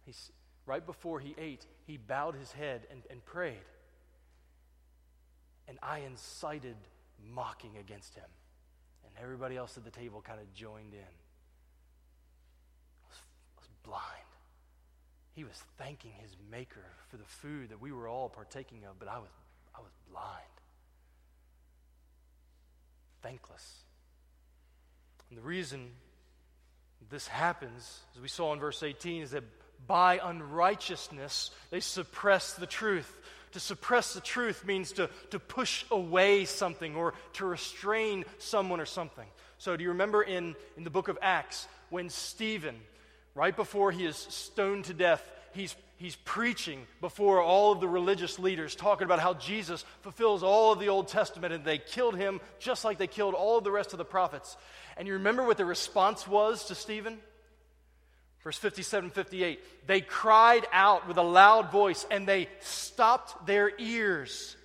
he's, 0.06 0.30
right 0.64 0.84
before 0.84 1.20
he 1.20 1.34
ate, 1.36 1.66
he 1.86 1.96
bowed 1.96 2.36
his 2.36 2.52
head 2.52 2.86
and, 2.90 3.02
and 3.10 3.24
prayed. 3.24 3.58
And 5.68 5.78
I 5.82 6.00
incited 6.00 6.76
mocking 7.32 7.76
against 7.78 8.14
him. 8.14 8.24
And 9.04 9.12
everybody 9.22 9.56
else 9.56 9.76
at 9.76 9.84
the 9.84 9.90
table 9.90 10.22
kind 10.22 10.40
of 10.40 10.52
joined 10.54 10.92
in. 10.92 11.00
I 13.00 13.08
was, 13.08 13.18
I 13.56 13.60
was 13.60 13.68
blind. 13.82 14.24
He 15.34 15.44
was 15.44 15.62
thanking 15.78 16.12
his 16.20 16.36
maker 16.50 16.84
for 17.08 17.16
the 17.16 17.24
food 17.24 17.70
that 17.70 17.80
we 17.80 17.92
were 17.92 18.08
all 18.08 18.28
partaking 18.28 18.84
of, 18.88 18.98
but 18.98 19.08
I 19.08 19.18
was, 19.18 19.30
I 19.74 19.80
was 19.80 19.90
blind. 20.10 20.42
Thankless. 23.22 23.78
And 25.30 25.38
the 25.38 25.42
reason 25.42 25.90
this 27.10 27.26
happens, 27.26 28.00
as 28.14 28.20
we 28.20 28.28
saw 28.28 28.52
in 28.52 28.60
verse 28.60 28.82
18, 28.82 29.22
is 29.22 29.30
that 29.32 29.44
by 29.86 30.20
unrighteousness 30.22 31.50
they 31.70 31.80
suppress 31.80 32.54
the 32.54 32.66
truth. 32.66 33.12
To 33.54 33.60
suppress 33.60 34.14
the 34.14 34.20
truth 34.20 34.64
means 34.66 34.90
to, 34.94 35.08
to 35.30 35.38
push 35.38 35.84
away 35.92 36.44
something 36.44 36.96
or 36.96 37.14
to 37.34 37.46
restrain 37.46 38.24
someone 38.38 38.80
or 38.80 38.84
something. 38.84 39.26
So, 39.58 39.76
do 39.76 39.84
you 39.84 39.90
remember 39.90 40.24
in, 40.24 40.56
in 40.76 40.82
the 40.82 40.90
book 40.90 41.06
of 41.06 41.16
Acts 41.22 41.68
when 41.88 42.10
Stephen, 42.10 42.74
right 43.36 43.54
before 43.54 43.92
he 43.92 44.06
is 44.06 44.16
stoned 44.16 44.86
to 44.86 44.92
death, 44.92 45.22
he's, 45.52 45.76
he's 45.98 46.16
preaching 46.16 46.84
before 47.00 47.40
all 47.40 47.70
of 47.70 47.78
the 47.78 47.86
religious 47.86 48.40
leaders, 48.40 48.74
talking 48.74 49.04
about 49.04 49.20
how 49.20 49.34
Jesus 49.34 49.84
fulfills 50.00 50.42
all 50.42 50.72
of 50.72 50.80
the 50.80 50.88
Old 50.88 51.06
Testament 51.06 51.54
and 51.54 51.64
they 51.64 51.78
killed 51.78 52.16
him 52.16 52.40
just 52.58 52.84
like 52.84 52.98
they 52.98 53.06
killed 53.06 53.34
all 53.34 53.58
of 53.58 53.62
the 53.62 53.70
rest 53.70 53.92
of 53.92 53.98
the 53.98 54.04
prophets. 54.04 54.56
And 54.96 55.06
you 55.06 55.14
remember 55.14 55.44
what 55.44 55.58
the 55.58 55.64
response 55.64 56.26
was 56.26 56.64
to 56.64 56.74
Stephen? 56.74 57.18
Verse 58.44 58.58
57 58.58 59.10
58. 59.10 59.60
They 59.86 60.00
cried 60.02 60.66
out 60.70 61.08
with 61.08 61.16
a 61.16 61.22
loud 61.22 61.72
voice 61.72 62.06
and 62.10 62.28
they 62.28 62.48
stopped 62.60 63.46
their 63.46 63.72
ears 63.78 64.56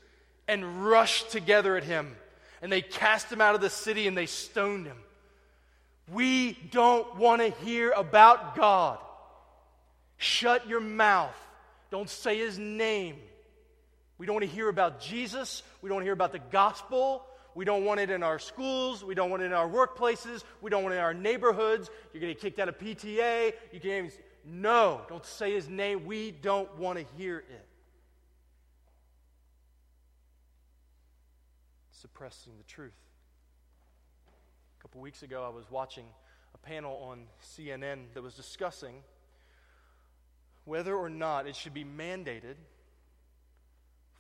and 0.48 0.86
rushed 0.86 1.32
together 1.32 1.78
at 1.78 1.86
him. 1.86 2.16
And 2.62 2.70
they 2.72 2.82
cast 2.82 3.32
him 3.32 3.40
out 3.40 3.56
of 3.56 3.62
the 3.62 3.70
city 3.70 4.06
and 4.06 4.18
they 4.18 4.26
stoned 4.26 4.86
him. 4.86 4.98
We 6.12 6.54
don't 6.72 7.16
want 7.16 7.42
to 7.42 7.52
hear 7.64 7.92
about 7.92 8.56
God. 8.56 8.98
Shut 10.18 10.68
your 10.68 10.82
mouth. 10.82 11.36
Don't 11.90 12.10
say 12.10 12.38
his 12.38 12.60
name. 12.60 13.16
We 14.18 14.26
don't 14.26 14.36
want 14.36 14.46
to 14.46 14.52
hear 14.52 14.68
about 14.68 15.00
Jesus. 15.00 15.64
We 15.82 15.90
don't 15.90 16.02
hear 16.02 16.12
about 16.12 16.34
the 16.34 16.40
gospel. 16.40 17.26
We 17.56 17.66
don't 17.66 17.84
want 17.84 18.00
it 18.00 18.10
in 18.10 18.24
our 18.24 18.40
schools. 18.40 19.04
We 19.04 19.16
don't 19.16 19.30
want 19.30 19.42
it 19.42 19.48
in 19.48 19.54
our 19.54 19.68
workplaces. 19.68 20.44
We 20.62 20.70
don't 20.70 20.84
want 20.84 20.94
it 20.94 20.98
in 20.98 21.04
our 21.04 21.14
neighborhoods. 21.14 21.90
You're 22.14 22.22
going 22.22 22.34
to 22.34 22.40
get 22.40 22.42
kicked 22.42 22.60
out 22.60 22.70
of 22.70 22.78
PTA. 22.78 23.54
You 23.72 23.80
can't 23.80 24.06
even. 24.06 24.12
No, 24.46 25.02
don't 25.10 25.26
say 25.26 25.54
his 25.54 25.68
name. 25.68 26.06
We 26.06 26.32
don't 26.32 26.74
want 26.78 27.00
to 27.00 27.06
hear 27.18 27.40
it. 27.40 27.68
Suppressing 31.92 32.54
the 32.58 32.64
truth. 32.64 32.94
A 34.80 34.82
couple 34.82 35.02
weeks 35.02 35.24
ago, 35.24 35.44
I 35.44 35.50
was 35.50 35.70
watching 35.70 36.06
a 36.54 36.58
panel 36.58 36.98
on 37.04 37.26
CNN 37.44 38.14
that 38.14 38.24
was 38.24 38.36
discussing 38.36 38.96
whether 40.66 40.96
or 40.96 41.10
not 41.10 41.48
it 41.48 41.56
should 41.56 41.74
be 41.74 41.84
mandated 41.84 42.56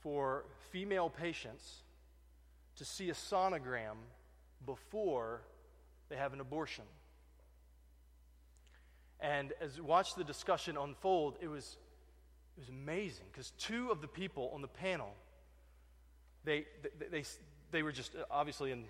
for 0.02 0.46
female 0.72 1.10
patients 1.10 1.84
to 2.80 2.86
see 2.86 3.10
a 3.10 3.14
sonogram 3.14 3.98
before 4.66 5.42
they 6.10 6.16
have 6.16 6.34
an 6.34 6.40
abortion. 6.40 6.86
And 9.20 9.52
as 9.62 9.76
we 9.76 9.82
watched 9.82 10.16
the 10.16 10.24
discussion 10.24 10.78
unfold, 10.78 11.36
it 11.42 11.50
was, 11.50 11.78
it 12.58 12.62
was 12.62 12.70
amazing 12.70 13.26
because 13.32 13.52
two 13.58 13.92
of 13.92 14.00
the 14.00 14.08
people 14.08 14.52
on 14.54 14.62
the 14.62 14.70
panel, 14.70 15.14
they, 16.46 16.66
they, 17.00 17.08
they, 17.12 17.24
they 17.72 17.84
were 17.84 17.92
just 17.92 18.16
uh, 18.16 18.24
obviously 18.32 18.72
in 18.72 18.86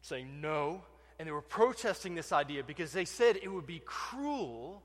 saying 0.00 0.40
no, 0.40 0.82
and 1.18 1.28
they 1.28 1.32
were 1.32 1.42
protesting 1.42 2.14
this 2.14 2.32
idea 2.32 2.64
because 2.64 2.92
they 2.92 3.04
said 3.04 3.36
it 3.36 3.52
would 3.52 3.66
be 3.66 3.82
cruel 3.84 4.82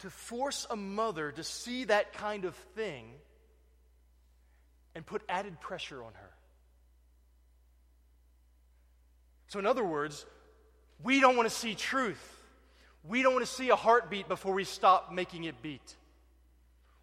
to 0.00 0.10
force 0.10 0.66
a 0.68 0.76
mother 0.76 1.32
to 1.32 1.42
see 1.42 1.84
that 1.84 2.12
kind 2.12 2.44
of 2.44 2.54
thing 2.76 3.06
and 4.94 5.06
put 5.06 5.22
added 5.26 5.58
pressure 5.58 6.02
on 6.02 6.12
her. 6.12 6.31
So, 9.52 9.58
in 9.58 9.66
other 9.66 9.84
words, 9.84 10.24
we 11.04 11.20
don't 11.20 11.36
want 11.36 11.46
to 11.46 11.54
see 11.54 11.74
truth. 11.74 12.42
We 13.04 13.20
don't 13.20 13.34
want 13.34 13.44
to 13.44 13.52
see 13.52 13.68
a 13.68 13.76
heartbeat 13.76 14.26
before 14.26 14.54
we 14.54 14.64
stop 14.64 15.12
making 15.12 15.44
it 15.44 15.60
beat. 15.60 15.94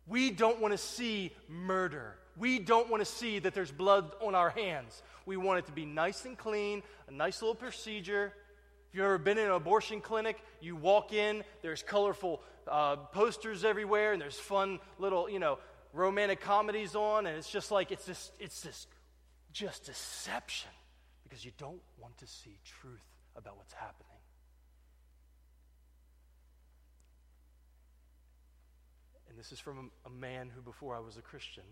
We 0.08 0.32
don't 0.32 0.60
want 0.60 0.72
to 0.72 0.80
see 0.80 1.32
murder. 1.48 2.16
We 2.36 2.58
don't 2.58 2.90
want 2.90 3.02
to 3.02 3.06
see 3.06 3.38
that 3.38 3.54
there's 3.54 3.72
blood 3.72 4.14
on 4.20 4.34
our 4.34 4.50
hands. 4.50 5.04
We 5.28 5.38
want 5.38 5.60
it 5.60 5.68
to 5.68 5.72
be 5.72 5.86
nice 5.86 6.26
and 6.26 6.36
clean, 6.36 6.82
a 7.08 7.12
nice 7.12 7.40
little 7.44 7.54
procedure. 7.54 8.34
If 8.90 8.96
you've 8.96 9.06
ever 9.06 9.20
been 9.20 9.38
in 9.38 9.46
an 9.46 9.52
abortion 9.52 10.02
clinic, 10.02 10.44
you 10.60 10.76
walk 10.76 11.14
in, 11.14 11.44
there's 11.62 11.84
colorful 11.84 12.42
uh, 12.68 12.96
posters 12.96 13.64
everywhere, 13.64 14.14
and 14.14 14.20
there's 14.20 14.40
fun 14.40 14.80
little, 14.98 15.30
you 15.30 15.38
know, 15.38 15.60
romantic 15.94 16.42
comedies 16.42 16.96
on, 16.96 17.28
and 17.28 17.38
it's 17.38 17.52
just 17.52 17.70
like, 17.70 17.92
it's 17.92 18.08
just, 18.08 18.32
it's 18.40 18.64
just, 18.64 18.88
just 19.54 19.86
deception 19.86 20.72
because 21.30 21.46
you 21.46 21.52
don't 21.58 21.82
want 22.02 22.18
to 22.18 22.28
see 22.28 22.58
truth 22.82 23.06
about 23.36 23.56
what's 23.56 23.74
happening. 23.74 24.08
And 29.30 29.38
this 29.38 29.52
is 29.52 29.60
from 29.60 29.92
a, 30.06 30.10
man 30.10 30.50
who, 30.54 30.62
before 30.62 30.96
I 30.96 31.00
was 31.00 31.18
a 31.18 31.22
Christian, 31.22 31.64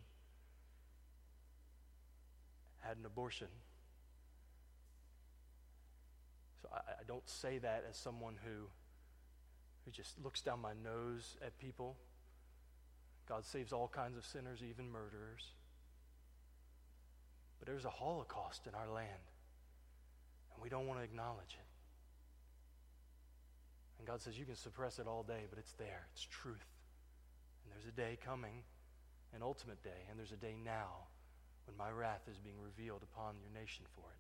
had 2.80 2.98
an 2.98 3.06
abortion. 3.06 3.48
So 6.62 6.70
I, 6.72 6.78
I, 6.78 7.04
don't 7.08 7.28
say 7.28 7.58
that 7.58 7.84
as 7.90 7.98
someone 7.98 8.36
who, 8.46 8.68
who 9.86 9.92
just 9.92 10.24
looks 10.24 10.42
down 10.42 10.62
my 10.62 10.74
nose 10.84 11.36
at 11.44 11.58
people. 11.58 11.98
God 13.28 13.44
saves 13.44 13.74
all 13.74 13.88
kinds 13.88 14.18
of 14.18 14.26
sinners, 14.26 14.60
even 14.68 14.90
murderers. 14.92 15.52
But 17.60 17.68
there's 17.68 17.86
a 17.86 17.90
Holocaust 17.90 18.68
in 18.68 18.76
our 18.76 18.90
land. 18.94 19.08
And 20.58 20.64
we 20.64 20.70
don't 20.70 20.88
want 20.88 21.00
to 21.00 21.04
acknowledge 21.04 21.54
it. 21.54 21.68
And 24.00 24.08
God 24.08 24.22
says, 24.22 24.38
You 24.38 24.46
can 24.46 24.56
suppress 24.56 24.98
it 24.98 25.06
all 25.06 25.22
day, 25.22 25.46
but 25.50 25.60
it's 25.60 25.74
there. 25.74 26.08
It's 26.14 26.24
truth. 26.24 26.66
And 27.64 27.72
there's 27.72 27.88
a 27.88 27.96
day 27.96 28.18
coming, 28.26 28.64
an 29.36 29.44
ultimate 29.44 29.84
day, 29.84 30.08
and 30.10 30.18
there's 30.18 30.32
a 30.32 30.36
day 30.36 30.56
now 30.64 31.06
when 31.68 31.78
my 31.78 31.92
wrath 31.92 32.22
is 32.32 32.40
being 32.40 32.56
revealed 32.64 33.04
upon 33.04 33.36
your 33.40 33.52
nation 33.62 33.86
for 33.96 34.02
it. 34.02 34.18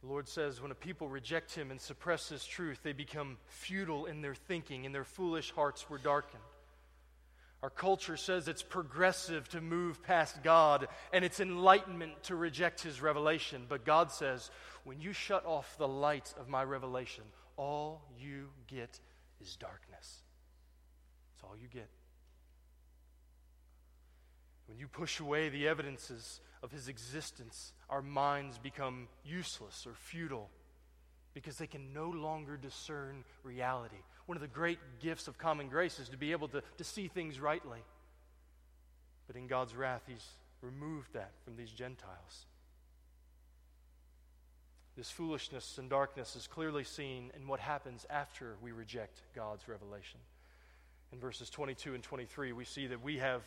The 0.00 0.06
Lord 0.06 0.28
says, 0.28 0.62
when 0.62 0.70
a 0.70 0.74
people 0.74 1.10
reject 1.10 1.54
him 1.54 1.70
and 1.70 1.78
suppress 1.78 2.30
his 2.30 2.46
truth, 2.46 2.80
they 2.82 2.94
become 2.94 3.36
futile 3.46 4.06
in 4.06 4.22
their 4.22 4.34
thinking, 4.34 4.86
and 4.86 4.94
their 4.94 5.04
foolish 5.04 5.50
hearts 5.50 5.90
were 5.90 5.98
darkened. 5.98 6.42
Our 7.62 7.70
culture 7.70 8.16
says 8.16 8.48
it's 8.48 8.62
progressive 8.62 9.48
to 9.50 9.60
move 9.60 10.02
past 10.02 10.42
God 10.42 10.88
and 11.12 11.24
it's 11.24 11.40
enlightenment 11.40 12.22
to 12.24 12.36
reject 12.36 12.82
His 12.82 13.02
revelation. 13.02 13.66
But 13.68 13.84
God 13.84 14.10
says, 14.10 14.50
when 14.84 15.00
you 15.00 15.12
shut 15.12 15.44
off 15.44 15.76
the 15.76 15.88
light 15.88 16.32
of 16.38 16.48
my 16.48 16.64
revelation, 16.64 17.24
all 17.56 18.02
you 18.18 18.48
get 18.66 18.98
is 19.40 19.56
darkness. 19.56 20.22
That's 21.34 21.44
all 21.44 21.56
you 21.60 21.68
get. 21.68 21.88
When 24.66 24.78
you 24.78 24.88
push 24.88 25.20
away 25.20 25.48
the 25.48 25.68
evidences 25.68 26.40
of 26.62 26.70
his 26.70 26.88
existence, 26.88 27.72
our 27.88 28.02
minds 28.02 28.56
become 28.56 29.08
useless 29.24 29.86
or 29.86 29.94
futile 29.94 30.48
because 31.34 31.56
they 31.56 31.66
can 31.66 31.92
no 31.92 32.08
longer 32.08 32.56
discern 32.56 33.24
reality. 33.42 34.02
One 34.30 34.36
of 34.36 34.42
the 34.42 34.46
great 34.46 34.78
gifts 35.00 35.26
of 35.26 35.38
common 35.38 35.68
grace 35.68 35.98
is 35.98 36.08
to 36.10 36.16
be 36.16 36.30
able 36.30 36.46
to, 36.50 36.62
to 36.78 36.84
see 36.84 37.08
things 37.08 37.40
rightly. 37.40 37.80
But 39.26 39.34
in 39.34 39.48
God's 39.48 39.74
wrath, 39.74 40.02
he's 40.06 40.24
removed 40.62 41.14
that 41.14 41.32
from 41.44 41.56
these 41.56 41.72
Gentiles. 41.72 42.46
This 44.96 45.10
foolishness 45.10 45.78
and 45.78 45.90
darkness 45.90 46.36
is 46.36 46.46
clearly 46.46 46.84
seen 46.84 47.32
in 47.34 47.48
what 47.48 47.58
happens 47.58 48.06
after 48.08 48.54
we 48.62 48.70
reject 48.70 49.20
God's 49.34 49.66
revelation. 49.66 50.20
In 51.12 51.18
verses 51.18 51.50
22 51.50 51.94
and 51.94 52.02
23, 52.04 52.52
we 52.52 52.64
see 52.64 52.86
that 52.86 53.02
we 53.02 53.18
have 53.18 53.42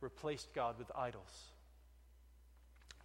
replaced 0.00 0.54
God 0.54 0.78
with 0.78 0.90
idols. 0.96 1.42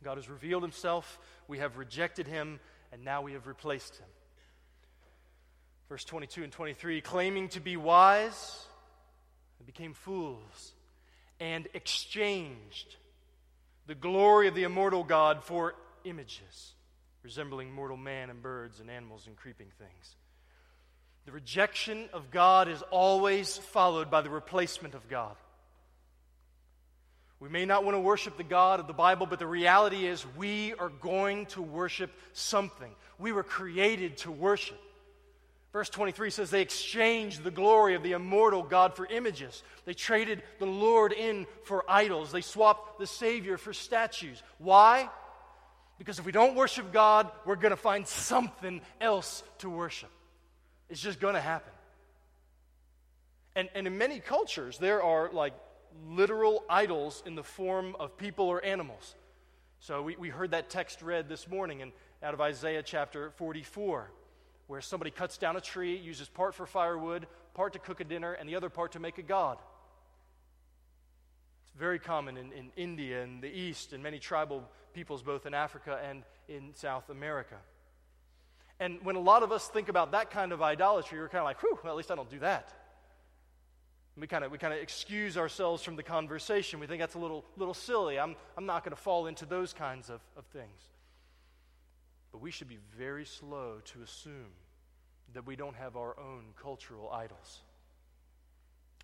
God 0.02 0.16
has 0.16 0.30
revealed 0.30 0.64
himself, 0.64 1.20
we 1.50 1.58
have 1.58 1.78
rejected 1.78 2.26
him, 2.26 2.62
and 2.94 3.04
now 3.04 3.22
we 3.22 3.34
have 3.34 3.48
replaced 3.48 3.98
him. 3.98 4.08
Verse 5.90 6.04
22 6.04 6.44
and 6.44 6.52
23 6.52 7.02
claiming 7.02 7.50
to 7.50 7.60
be 7.60 7.78
wise, 7.78 8.66
they 9.60 9.66
became 9.66 9.94
fools 9.94 10.74
and 11.40 11.68
exchanged 11.74 12.96
the 13.86 13.96
glory 13.96 14.48
of 14.48 14.56
the 14.56 14.64
immortal 14.64 15.04
God 15.04 15.44
for 15.44 15.76
images 16.04 16.74
resembling 17.24 17.74
mortal 17.74 17.98
man 17.98 18.30
and 18.30 18.42
birds 18.42 18.80
and 18.80 18.90
animals 18.90 19.28
and 19.28 19.36
creeping 19.36 19.68
things. 19.78 20.16
The 21.26 21.34
rejection 21.34 22.08
of 22.14 22.32
God 22.32 22.70
is 22.70 22.82
always 22.84 23.58
followed 23.58 24.10
by 24.10 24.22
the 24.22 24.30
replacement 24.30 24.94
of 24.94 25.10
God. 25.10 25.36
We 27.42 27.50
may 27.50 27.66
not 27.66 27.84
want 27.84 27.96
to 27.96 28.00
worship 28.00 28.38
the 28.38 28.44
God 28.44 28.80
of 28.80 28.88
the 28.88 28.94
Bible, 28.94 29.26
but 29.26 29.40
the 29.40 29.46
reality 29.46 30.08
is 30.08 30.26
we 30.38 30.74
are 30.76 30.88
going 30.88 31.48
to 31.48 31.62
worship 31.62 32.12
something. 32.32 32.92
We 33.20 33.34
were 33.34 33.44
created 33.44 34.18
to 34.20 34.32
worship. 34.32 34.80
Verse 35.74 35.90
23 35.90 36.30
says 36.30 36.50
they 36.50 36.62
exchanged 36.62 37.44
the 37.44 37.52
glory 37.52 37.96
of 37.96 38.04
the 38.04 38.14
immortal 38.14 38.64
God 38.64 38.96
for 38.96 39.06
images. 39.06 39.64
They 39.86 39.94
traded 39.94 40.42
the 40.60 40.66
Lord 40.66 41.12
in 41.12 41.46
for 41.64 41.84
idols. 41.90 42.32
They 42.32 42.42
swapped 42.42 43.00
the 43.00 43.08
Savior 43.08 43.58
for 43.58 43.74
statues. 43.74 44.42
Why? 44.58 45.10
Because 45.98 46.20
if 46.20 46.26
we 46.26 46.32
don't 46.32 46.56
worship 46.56 46.94
God, 46.94 47.30
we're 47.46 47.56
going 47.56 47.72
to 47.72 47.76
find 47.76 48.08
something 48.08 48.82
else 49.02 49.44
to 49.60 49.70
worship. 49.70 50.10
It's 50.90 51.02
just 51.02 51.20
going 51.20 51.36
to 51.36 51.42
happen. 51.42 51.74
And, 53.56 53.70
and 53.76 53.88
in 53.88 53.98
many 53.98 54.20
cultures, 54.20 54.78
there 54.78 55.02
are 55.02 55.30
like 55.34 55.54
literal 56.08 56.64
idols 56.70 57.24
in 57.26 57.36
the 57.36 57.44
form 57.44 57.96
of 58.00 58.18
people 58.18 58.46
or 58.46 58.64
animals. 58.64 59.16
So 59.80 60.02
we, 60.02 60.16
we 60.16 60.30
heard 60.30 60.52
that 60.52 60.70
text 60.70 61.02
read 61.02 61.28
this 61.28 61.48
morning 61.48 61.82
in, 61.82 61.92
out 62.24 62.34
of 62.34 62.42
Isaiah 62.42 62.84
chapter 62.84 63.32
44, 63.32 64.12
where 64.68 64.82
somebody 64.82 65.12
cuts 65.12 65.38
down 65.38 65.56
a 65.56 65.62
tree, 65.62 65.98
uses 65.98 66.30
part 66.30 66.54
for 66.54 66.66
firewood, 66.66 67.26
part 67.54 67.74
to 67.74 67.80
cook 67.80 68.00
a 68.00 68.04
dinner, 68.04 68.34
and 68.34 68.48
the 68.48 68.56
other 68.56 68.70
part 68.70 68.92
to 68.92 69.00
make 69.00 69.18
a 69.18 69.24
god. 69.24 69.58
It's 71.64 71.80
very 71.80 72.00
common 72.00 72.38
in, 72.38 72.52
in 72.52 72.72
India 72.76 73.24
and 73.24 73.42
the 73.42 73.50
East 73.50 73.94
and 73.94 74.04
many 74.04 74.20
tribal 74.20 74.70
peoples, 74.94 75.24
both 75.24 75.46
in 75.46 75.54
Africa 75.54 76.00
and 76.08 76.24
in 76.50 76.74
South 76.76 77.10
America. 77.10 77.56
And 78.80 79.00
when 79.04 79.16
a 79.16 79.22
lot 79.22 79.42
of 79.42 79.52
us 79.52 79.68
think 79.68 79.90
about 79.90 80.12
that 80.12 80.30
kind 80.30 80.52
of 80.52 80.62
idolatry, 80.62 81.20
we're 81.20 81.30
kind 81.30 81.40
of 81.40 81.46
like, 81.46 81.62
whew, 81.62 81.80
well, 81.84 81.94
at 81.94 81.98
least 81.98 82.12
I 82.12 82.16
don't 82.16 82.30
do 82.30 82.40
that. 82.40 82.74
We 84.20 84.26
kind 84.26 84.44
of 84.44 84.52
we 84.52 84.58
kind 84.58 84.74
of 84.74 84.80
excuse 84.80 85.38
ourselves 85.38 85.84
from 85.84 85.96
the 85.96 86.02
conversation. 86.02 86.80
We 86.80 86.88
think 86.88 87.00
that's 87.00 87.14
a 87.14 87.20
little 87.20 87.46
little 87.56 87.76
silly. 87.76 88.20
I'm 88.20 88.36
I'm 88.58 88.66
not 88.66 88.84
going 88.84 88.96
to 88.96 89.02
fall 89.02 89.28
into 89.28 89.46
those 89.46 89.74
kinds 89.74 90.10
of, 90.10 90.22
of 90.36 90.44
things. 90.48 90.82
But 92.38 92.44
we 92.44 92.52
should 92.52 92.68
be 92.70 92.78
very 92.96 93.26
slow 93.26 93.80
to 93.94 94.04
assume 94.04 94.52
that 95.34 95.48
we 95.48 95.56
don't 95.56 95.76
have 95.76 95.98
our 95.98 96.16
own 96.20 96.44
cultural 96.62 97.10
idols. 97.12 97.62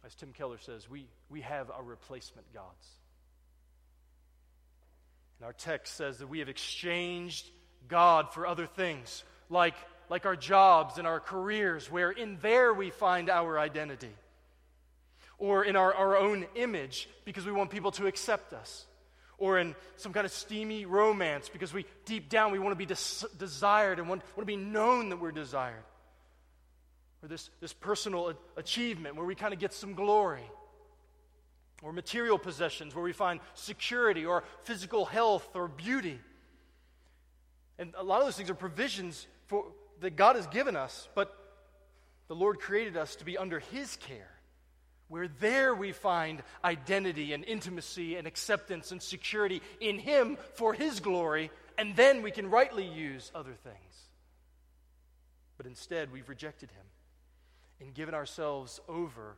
As 0.06 0.14
Tim 0.14 0.34
Keller 0.34 0.60
says, 0.60 0.88
we, 0.88 1.08
we 1.32 1.42
have 1.42 1.72
our 1.72 1.82
replacement 1.82 2.46
gods. 2.54 2.88
And 5.40 5.48
our 5.48 5.54
text 5.54 5.96
says 5.96 6.20
that 6.20 6.28
we 6.28 6.38
have 6.40 6.48
exchanged 6.48 7.50
God 7.88 8.32
for 8.32 8.46
other 8.46 8.68
things, 8.68 9.24
like, 9.50 9.74
like 10.12 10.28
our 10.28 10.36
jobs 10.36 11.00
and 11.00 11.08
our 11.08 11.20
careers, 11.20 11.90
where 11.90 12.12
in 12.12 12.38
there 12.44 12.72
we 12.72 12.92
find 12.92 13.32
our 13.32 13.58
identity 13.58 14.14
or 15.40 15.66
in 15.66 15.76
our, 15.76 15.92
our 15.92 16.18
own 16.18 16.46
image 16.54 17.10
because 17.26 17.48
we 17.48 17.52
want 17.52 17.72
people 17.72 17.90
to 17.94 18.06
accept 18.06 18.54
us, 18.54 18.86
or 19.44 19.60
in 19.60 19.76
some 19.98 20.14
kind 20.14 20.26
of 20.26 20.32
steamy 20.32 20.86
romance 20.86 21.50
because 21.50 21.74
we, 21.74 21.86
deep 22.06 22.30
down, 22.30 22.54
we 22.54 22.60
want 22.60 22.72
to 22.72 22.78
be 22.78 22.86
des- 22.86 23.28
desired 23.38 24.00
and 24.00 24.08
want, 24.08 24.22
want 24.38 24.44
to 24.44 24.46
be 24.46 24.56
known 24.56 25.10
that 25.10 25.18
we're 25.18 25.34
desired, 25.34 25.84
or 27.22 27.28
this, 27.28 27.50
this 27.60 27.74
personal 27.74 28.30
a- 28.30 28.36
achievement 28.56 29.18
where 29.18 29.26
we 29.26 29.36
kind 29.36 29.54
of 29.54 29.60
get 29.60 29.74
some 29.74 29.96
glory, 29.96 30.50
or 31.82 31.92
material 31.92 32.38
possessions 32.38 32.96
where 32.96 33.04
we 33.04 33.12
find 33.12 33.42
security, 33.54 34.26
or 34.26 34.46
physical 34.64 35.04
health, 35.04 35.50
or 35.56 35.68
beauty. 35.68 36.22
And 37.78 37.94
a 37.98 38.04
lot 38.04 38.22
of 38.22 38.28
those 38.28 38.38
things 38.38 38.50
are 38.50 38.56
provisions 38.56 39.28
for, 39.48 39.66
that 40.00 40.16
God 40.16 40.38
has 40.38 40.48
given 40.48 40.78
us, 40.78 41.10
but 41.16 41.38
the 42.30 42.36
Lord 42.36 42.62
created 42.62 42.96
us 42.96 43.18
to 43.18 43.26
be 43.26 43.38
under 43.38 43.60
His 43.60 43.98
care 43.98 44.33
where 45.14 45.28
there 45.40 45.76
we 45.76 45.92
find 45.92 46.42
identity 46.66 47.34
and 47.34 47.46
intimacy 47.46 48.16
and 48.16 48.26
acceptance 48.26 48.92
and 48.92 49.00
security 49.00 49.62
in 49.80 50.00
Him 50.00 50.40
for 50.56 50.74
His 50.74 51.02
glory, 51.02 51.52
and 51.78 51.96
then 51.96 52.24
we 52.24 52.32
can 52.32 52.50
rightly 52.50 52.84
use 52.84 53.32
other 53.36 53.54
things. 53.54 53.94
But 55.56 55.68
instead, 55.68 56.12
we've 56.12 56.28
rejected 56.28 56.72
Him 56.72 56.86
and 57.80 57.94
given 57.94 58.16
ourselves 58.16 58.80
over 58.90 59.36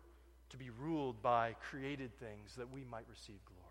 to 0.51 0.57
be 0.57 0.69
ruled 0.69 1.21
by 1.21 1.57
created 1.69 2.17
things 2.21 2.55
that 2.55 2.71
we 2.71 2.85
might 2.85 3.09
receive 3.09 3.43
glory. 3.43 3.61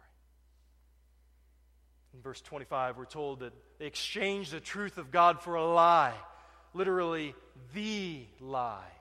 In 2.13 2.21
verse 2.21 2.43
25, 2.43 2.99
we're 2.99 3.07
told 3.07 3.41
that 3.41 3.55
they 3.79 3.87
exchanged 3.87 4.53
the 4.53 4.61
truth 4.61 4.99
of 4.99 5.11
God 5.11 5.41
for 5.41 5.55
a 5.55 5.65
lie, 5.65 6.13
literally, 6.75 7.35
the 7.73 8.27
lie 8.41 8.93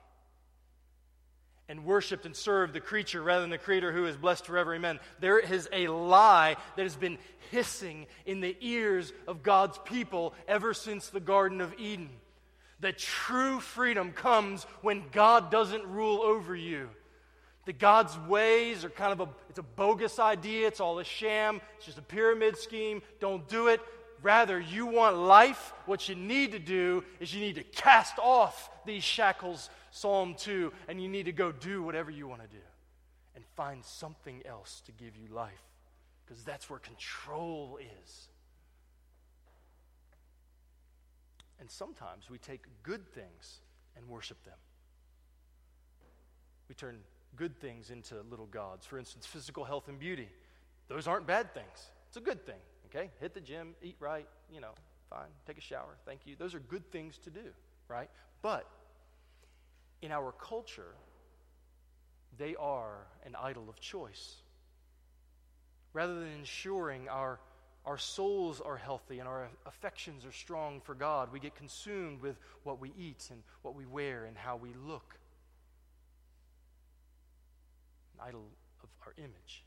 and 1.68 1.84
worshiped 1.84 2.26
and 2.26 2.36
served 2.36 2.74
the 2.74 2.80
creature 2.80 3.22
rather 3.22 3.40
than 3.40 3.50
the 3.50 3.58
creator 3.58 3.92
who 3.92 4.06
is 4.06 4.16
blessed 4.16 4.46
forever. 4.46 4.74
Amen. 4.74 5.00
There 5.20 5.38
is 5.38 5.68
a 5.72 5.88
lie 5.88 6.56
that 6.76 6.82
has 6.82 6.96
been 6.96 7.18
hissing 7.50 8.06
in 8.26 8.40
the 8.40 8.56
ears 8.60 9.12
of 9.26 9.42
God's 9.42 9.78
people 9.84 10.34
ever 10.46 10.74
since 10.74 11.08
the 11.08 11.20
Garden 11.20 11.60
of 11.60 11.74
Eden. 11.78 12.10
That 12.80 12.98
true 12.98 13.60
freedom 13.60 14.12
comes 14.12 14.64
when 14.82 15.04
God 15.12 15.50
doesn't 15.50 15.86
rule 15.86 16.20
over 16.20 16.54
you. 16.54 16.90
That 17.64 17.78
God's 17.78 18.18
ways 18.28 18.84
are 18.84 18.90
kind 18.90 19.12
of 19.12 19.20
a 19.20 19.28
it's 19.48 19.58
a 19.58 19.62
bogus 19.62 20.18
idea, 20.18 20.66
it's 20.66 20.80
all 20.80 20.98
a 20.98 21.04
sham, 21.04 21.62
it's 21.76 21.86
just 21.86 21.96
a 21.96 22.02
pyramid 22.02 22.58
scheme. 22.58 23.00
Don't 23.20 23.48
do 23.48 23.68
it. 23.68 23.80
Rather, 24.22 24.58
you 24.58 24.86
want 24.86 25.16
life, 25.16 25.72
what 25.86 26.08
you 26.08 26.14
need 26.14 26.52
to 26.52 26.58
do 26.58 27.04
is 27.20 27.34
you 27.34 27.40
need 27.40 27.54
to 27.54 27.62
cast 27.62 28.18
off 28.18 28.70
these 28.84 29.04
shackles 29.04 29.70
Psalm 29.94 30.34
2, 30.36 30.72
and 30.88 31.00
you 31.00 31.08
need 31.08 31.26
to 31.26 31.32
go 31.32 31.52
do 31.52 31.80
whatever 31.80 32.10
you 32.10 32.26
want 32.26 32.42
to 32.42 32.48
do 32.48 32.62
and 33.36 33.44
find 33.54 33.84
something 33.84 34.42
else 34.44 34.82
to 34.86 34.90
give 34.90 35.16
you 35.16 35.32
life 35.32 35.62
because 36.26 36.42
that's 36.42 36.68
where 36.68 36.80
control 36.80 37.78
is. 38.02 38.28
And 41.60 41.70
sometimes 41.70 42.28
we 42.28 42.38
take 42.38 42.62
good 42.82 43.06
things 43.14 43.60
and 43.96 44.08
worship 44.08 44.42
them. 44.44 44.58
We 46.68 46.74
turn 46.74 46.98
good 47.36 47.60
things 47.60 47.90
into 47.90 48.16
little 48.28 48.46
gods. 48.46 48.86
For 48.86 48.98
instance, 48.98 49.26
physical 49.26 49.62
health 49.62 49.86
and 49.86 50.00
beauty. 50.00 50.28
Those 50.88 51.06
aren't 51.06 51.28
bad 51.28 51.54
things. 51.54 51.90
It's 52.08 52.16
a 52.16 52.20
good 52.20 52.44
thing, 52.44 52.58
okay? 52.86 53.12
Hit 53.20 53.32
the 53.32 53.40
gym, 53.40 53.76
eat 53.80 53.94
right, 54.00 54.26
you 54.52 54.60
know, 54.60 54.72
fine, 55.08 55.30
take 55.46 55.56
a 55.56 55.60
shower, 55.60 55.94
thank 56.04 56.22
you. 56.24 56.34
Those 56.36 56.52
are 56.52 56.58
good 56.58 56.90
things 56.90 57.16
to 57.18 57.30
do, 57.30 57.44
right? 57.88 58.10
But 58.42 58.68
in 60.04 60.12
our 60.12 60.32
culture, 60.32 60.94
they 62.36 62.54
are 62.56 63.06
an 63.24 63.34
idol 63.40 63.70
of 63.70 63.80
choice. 63.80 64.34
Rather 65.94 66.14
than 66.20 66.28
ensuring 66.28 67.08
our, 67.08 67.40
our 67.86 67.96
souls 67.96 68.60
are 68.60 68.76
healthy 68.76 69.18
and 69.18 69.26
our 69.26 69.48
affections 69.64 70.26
are 70.26 70.32
strong 70.32 70.82
for 70.82 70.94
God, 70.94 71.32
we 71.32 71.40
get 71.40 71.54
consumed 71.54 72.20
with 72.20 72.36
what 72.64 72.80
we 72.80 72.92
eat 72.98 73.28
and 73.30 73.42
what 73.62 73.74
we 73.74 73.86
wear 73.86 74.26
and 74.26 74.36
how 74.36 74.56
we 74.56 74.74
look. 74.86 75.16
An 78.18 78.28
idol 78.28 78.44
of 78.82 78.90
our 79.06 79.14
image. 79.16 79.64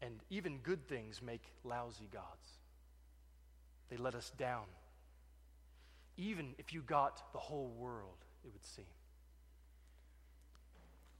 And 0.00 0.18
even 0.30 0.58
good 0.58 0.88
things 0.88 1.22
make 1.22 1.44
lousy 1.62 2.08
gods. 2.12 2.58
They 3.88 3.98
let 3.98 4.16
us 4.16 4.32
down. 4.36 4.64
Even 6.16 6.54
if 6.58 6.74
you 6.74 6.82
got 6.82 7.22
the 7.32 7.38
whole 7.38 7.72
world, 7.78 8.16
it 8.44 8.50
would 8.52 8.64
seem. 8.64 8.84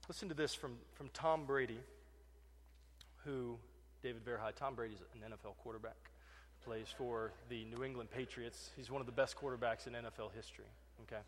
Listen 0.09 0.27
to 0.27 0.35
this 0.35 0.53
from, 0.53 0.73
from 0.95 1.09
Tom 1.13 1.45
Brady, 1.45 1.79
who, 3.23 3.57
David 4.01 4.25
Verhey, 4.25 4.53
Tom 4.53 4.75
Brady's 4.75 4.97
an 5.13 5.31
NFL 5.31 5.55
quarterback, 5.63 5.95
plays 6.65 6.87
for 6.97 7.31
the 7.49 7.63
New 7.65 7.85
England 7.85 8.11
Patriots. 8.11 8.71
He's 8.75 8.91
one 8.91 8.99
of 8.99 9.05
the 9.05 9.13
best 9.13 9.37
quarterbacks 9.37 9.87
in 9.87 9.93
NFL 9.93 10.33
history, 10.35 10.65
okay? 11.03 11.21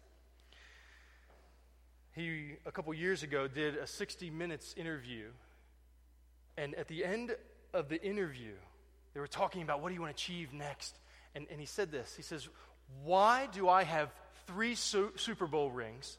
He, 2.12 2.56
a 2.66 2.72
couple 2.72 2.94
years 2.94 3.24
ago, 3.24 3.48
did 3.48 3.78
a 3.78 3.88
60 3.88 4.30
minutes 4.30 4.74
interview, 4.76 5.28
and 6.58 6.76
at 6.76 6.90
the 6.90 7.06
end 7.06 7.34
of 7.74 7.88
the 7.88 8.02
interview, 8.04 8.56
they 9.14 9.22
were 9.22 9.28
talking 9.28 9.62
about 9.62 9.82
what 9.82 9.88
do 9.88 9.96
you 9.96 10.02
want 10.02 10.16
to 10.16 10.22
achieve 10.22 10.52
next. 10.52 10.98
And, 11.34 11.48
and 11.50 11.62
he 11.62 11.66
said 11.66 11.92
this 11.92 12.14
He 12.16 12.24
says, 12.24 12.48
Why 13.06 13.48
do 13.54 13.70
I 13.70 13.84
have 13.84 14.14
three 14.48 14.76
su- 14.76 15.14
Super 15.16 15.48
Bowl 15.48 15.72
rings 15.72 16.18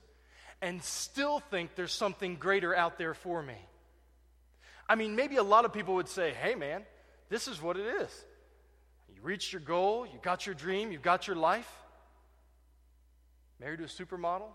and 0.62 0.82
still 0.82 1.38
think 1.38 1.74
there's 1.74 1.92
something 1.92 2.36
greater 2.36 2.74
out 2.74 2.98
there 2.98 3.14
for 3.14 3.42
me? 3.42 3.56
I 4.88 4.94
mean, 4.94 5.16
maybe 5.16 5.36
a 5.36 5.42
lot 5.42 5.64
of 5.64 5.72
people 5.72 5.94
would 5.96 6.08
say, 6.08 6.32
Hey, 6.32 6.54
man, 6.54 6.84
this 7.28 7.48
is 7.48 7.60
what 7.60 7.76
it 7.76 7.86
is. 7.86 8.24
You 9.14 9.20
reached 9.22 9.52
your 9.52 9.60
goal, 9.60 10.06
you 10.06 10.18
got 10.22 10.46
your 10.46 10.54
dream, 10.54 10.92
you 10.92 10.98
got 10.98 11.26
your 11.26 11.36
life. 11.36 11.70
Married 13.58 13.78
to 13.78 13.84
a 13.84 13.88
supermodel. 13.88 14.48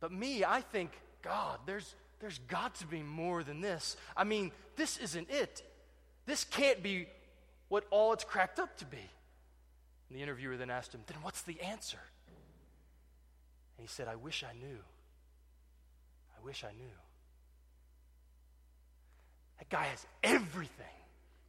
But 0.00 0.12
me, 0.12 0.44
I 0.44 0.60
think, 0.60 0.92
God, 1.22 1.58
there's, 1.66 1.94
there's 2.20 2.38
got 2.46 2.76
to 2.76 2.86
be 2.86 3.02
more 3.02 3.42
than 3.42 3.60
this. 3.60 3.96
I 4.16 4.24
mean, 4.24 4.52
this 4.76 4.96
isn't 4.98 5.28
it. 5.30 5.62
This 6.26 6.44
can't 6.44 6.82
be 6.82 7.08
what 7.68 7.84
all 7.90 8.12
it's 8.12 8.24
cracked 8.24 8.58
up 8.58 8.76
to 8.78 8.84
be. 8.84 8.96
And 10.08 10.18
the 10.18 10.22
interviewer 10.22 10.56
then 10.56 10.70
asked 10.70 10.94
him, 10.94 11.00
Then 11.06 11.18
what's 11.22 11.42
the 11.42 11.60
answer? 11.60 11.98
And 13.78 13.86
he 13.86 13.88
said, 13.88 14.08
I 14.08 14.16
wish 14.16 14.44
I 14.44 14.52
knew. 14.58 14.78
I 16.36 16.44
wish 16.44 16.64
I 16.64 16.72
knew. 16.76 16.96
That 19.58 19.68
guy 19.68 19.84
has 19.84 20.04
everything, 20.22 20.86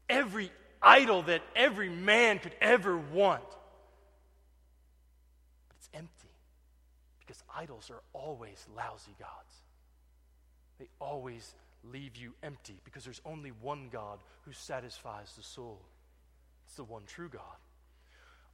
every 0.07 0.51
idol 0.82 1.23
that 1.23 1.41
every 1.55 1.89
man 1.89 2.39
could 2.39 2.55
ever 2.61 2.97
want. 2.97 3.43
But 5.67 5.75
it's 5.77 5.89
empty 5.93 6.30
because 7.19 7.43
idols 7.55 7.89
are 7.89 8.01
always 8.13 8.65
lousy 8.75 9.15
gods. 9.19 9.55
They 10.80 10.88
always 10.99 11.55
leave 11.84 12.15
you 12.15 12.34
empty 12.43 12.80
because 12.84 13.03
there's 13.03 13.21
only 13.25 13.51
one 13.61 13.89
God 13.91 14.19
who 14.43 14.53
satisfies 14.53 15.34
the 15.36 15.43
soul. 15.43 15.82
It's 16.65 16.75
the 16.75 16.84
one 16.84 17.03
true 17.05 17.30
God. 17.30 17.41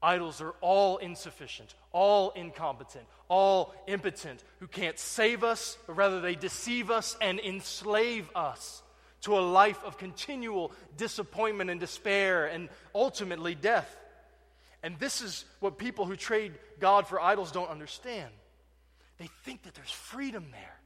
Idols 0.02 0.42
are 0.42 0.54
all 0.62 0.98
insufficient, 0.98 1.74
all 1.92 2.32
incompetent, 2.32 3.06
all 3.28 3.74
impotent, 3.88 4.44
who 4.60 4.68
can't 4.68 5.00
save 5.00 5.44
us, 5.44 5.78
but 5.88 5.96
rather 5.96 6.22
they 6.22 6.36
deceive 6.36 6.92
us 6.92 7.18
and 7.22 7.40
enslave 7.40 8.30
us 8.36 8.84
to 9.22 9.38
a 9.38 9.42
life 9.42 9.84
of 9.84 9.98
continual 9.98 10.72
disappointment 10.98 11.70
and 11.70 11.80
despair 11.80 12.46
and 12.46 12.70
ultimately 12.94 13.56
death. 13.56 13.96
And 14.84 15.00
this 15.00 15.22
is 15.22 15.46
what 15.62 15.80
people 15.80 16.06
who 16.06 16.16
trade 16.16 16.54
God 16.80 17.08
for 17.08 17.20
idols 17.20 17.52
don't 17.52 17.70
understand. 17.70 18.30
They 19.18 19.30
think 19.44 19.64
that 19.64 19.74
there's 19.74 19.90
freedom 19.90 20.48
there. 20.52 20.80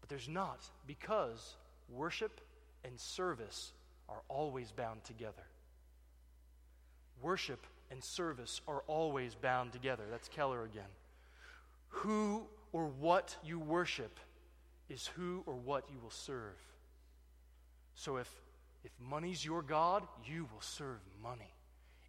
But 0.00 0.08
there's 0.08 0.28
not, 0.28 0.60
because 0.86 1.56
worship 1.88 2.40
and 2.84 3.00
service 3.00 3.72
are 4.08 4.20
always 4.28 4.70
bound 4.70 5.02
together. 5.02 5.42
Worship 7.22 7.66
and 7.90 8.02
service 8.02 8.60
are 8.66 8.82
always 8.86 9.34
bound 9.34 9.72
together. 9.72 10.04
That's 10.10 10.28
Keller 10.28 10.64
again. 10.64 10.82
Who 11.88 12.42
or 12.72 12.86
what 12.86 13.36
you 13.44 13.58
worship 13.58 14.18
is 14.88 15.06
who 15.06 15.42
or 15.46 15.54
what 15.54 15.84
you 15.90 15.98
will 16.02 16.10
serve. 16.10 16.56
So 17.94 18.16
if, 18.16 18.28
if 18.84 18.90
money's 19.00 19.44
your 19.44 19.62
God, 19.62 20.02
you 20.26 20.48
will 20.52 20.60
serve 20.60 20.98
money. 21.22 21.52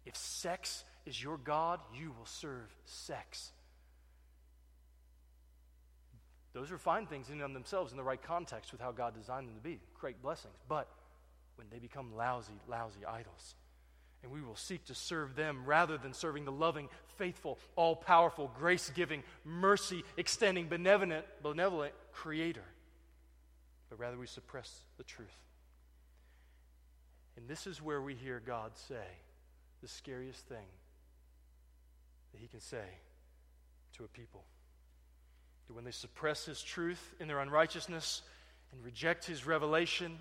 If 0.04 0.16
sex 0.16 0.84
is 1.06 1.22
your 1.22 1.38
God, 1.38 1.80
you 1.94 2.12
will 2.18 2.26
serve 2.26 2.74
sex. 2.84 3.52
Those 6.52 6.72
are 6.72 6.78
fine 6.78 7.06
things 7.06 7.28
in 7.28 7.34
and 7.34 7.42
of 7.42 7.52
themselves 7.52 7.92
in 7.92 7.98
the 7.98 8.02
right 8.02 8.22
context 8.22 8.72
with 8.72 8.80
how 8.80 8.90
God 8.90 9.14
designed 9.14 9.46
them 9.46 9.54
to 9.56 9.60
be. 9.60 9.78
Great 10.00 10.22
blessings. 10.22 10.54
But 10.68 10.88
when 11.56 11.66
they 11.70 11.78
become 11.78 12.16
lousy, 12.16 12.54
lousy 12.66 13.04
idols, 13.06 13.54
and 14.26 14.34
we 14.34 14.42
will 14.42 14.56
seek 14.56 14.84
to 14.86 14.94
serve 14.94 15.36
them 15.36 15.62
rather 15.64 15.96
than 15.96 16.12
serving 16.12 16.44
the 16.44 16.52
loving, 16.52 16.88
faithful, 17.16 17.60
all 17.76 17.94
powerful, 17.94 18.50
grace 18.58 18.90
giving, 18.92 19.22
mercy 19.44 20.02
extending, 20.16 20.66
benevolent, 20.66 21.24
benevolent 21.44 21.92
Creator. 22.12 22.64
But 23.88 24.00
rather 24.00 24.18
we 24.18 24.26
suppress 24.26 24.80
the 24.98 25.04
truth. 25.04 25.28
And 27.36 27.46
this 27.46 27.68
is 27.68 27.80
where 27.80 28.02
we 28.02 28.14
hear 28.14 28.42
God 28.44 28.72
say 28.88 29.06
the 29.80 29.86
scariest 29.86 30.44
thing 30.46 30.66
that 32.32 32.40
He 32.40 32.48
can 32.48 32.60
say 32.60 32.84
to 33.96 34.04
a 34.04 34.08
people 34.08 34.42
that 35.68 35.74
when 35.74 35.84
they 35.84 35.92
suppress 35.92 36.46
his 36.46 36.62
truth 36.62 37.14
in 37.20 37.28
their 37.28 37.38
unrighteousness 37.38 38.22
and 38.72 38.84
reject 38.84 39.24
his 39.24 39.46
revelation 39.46 40.18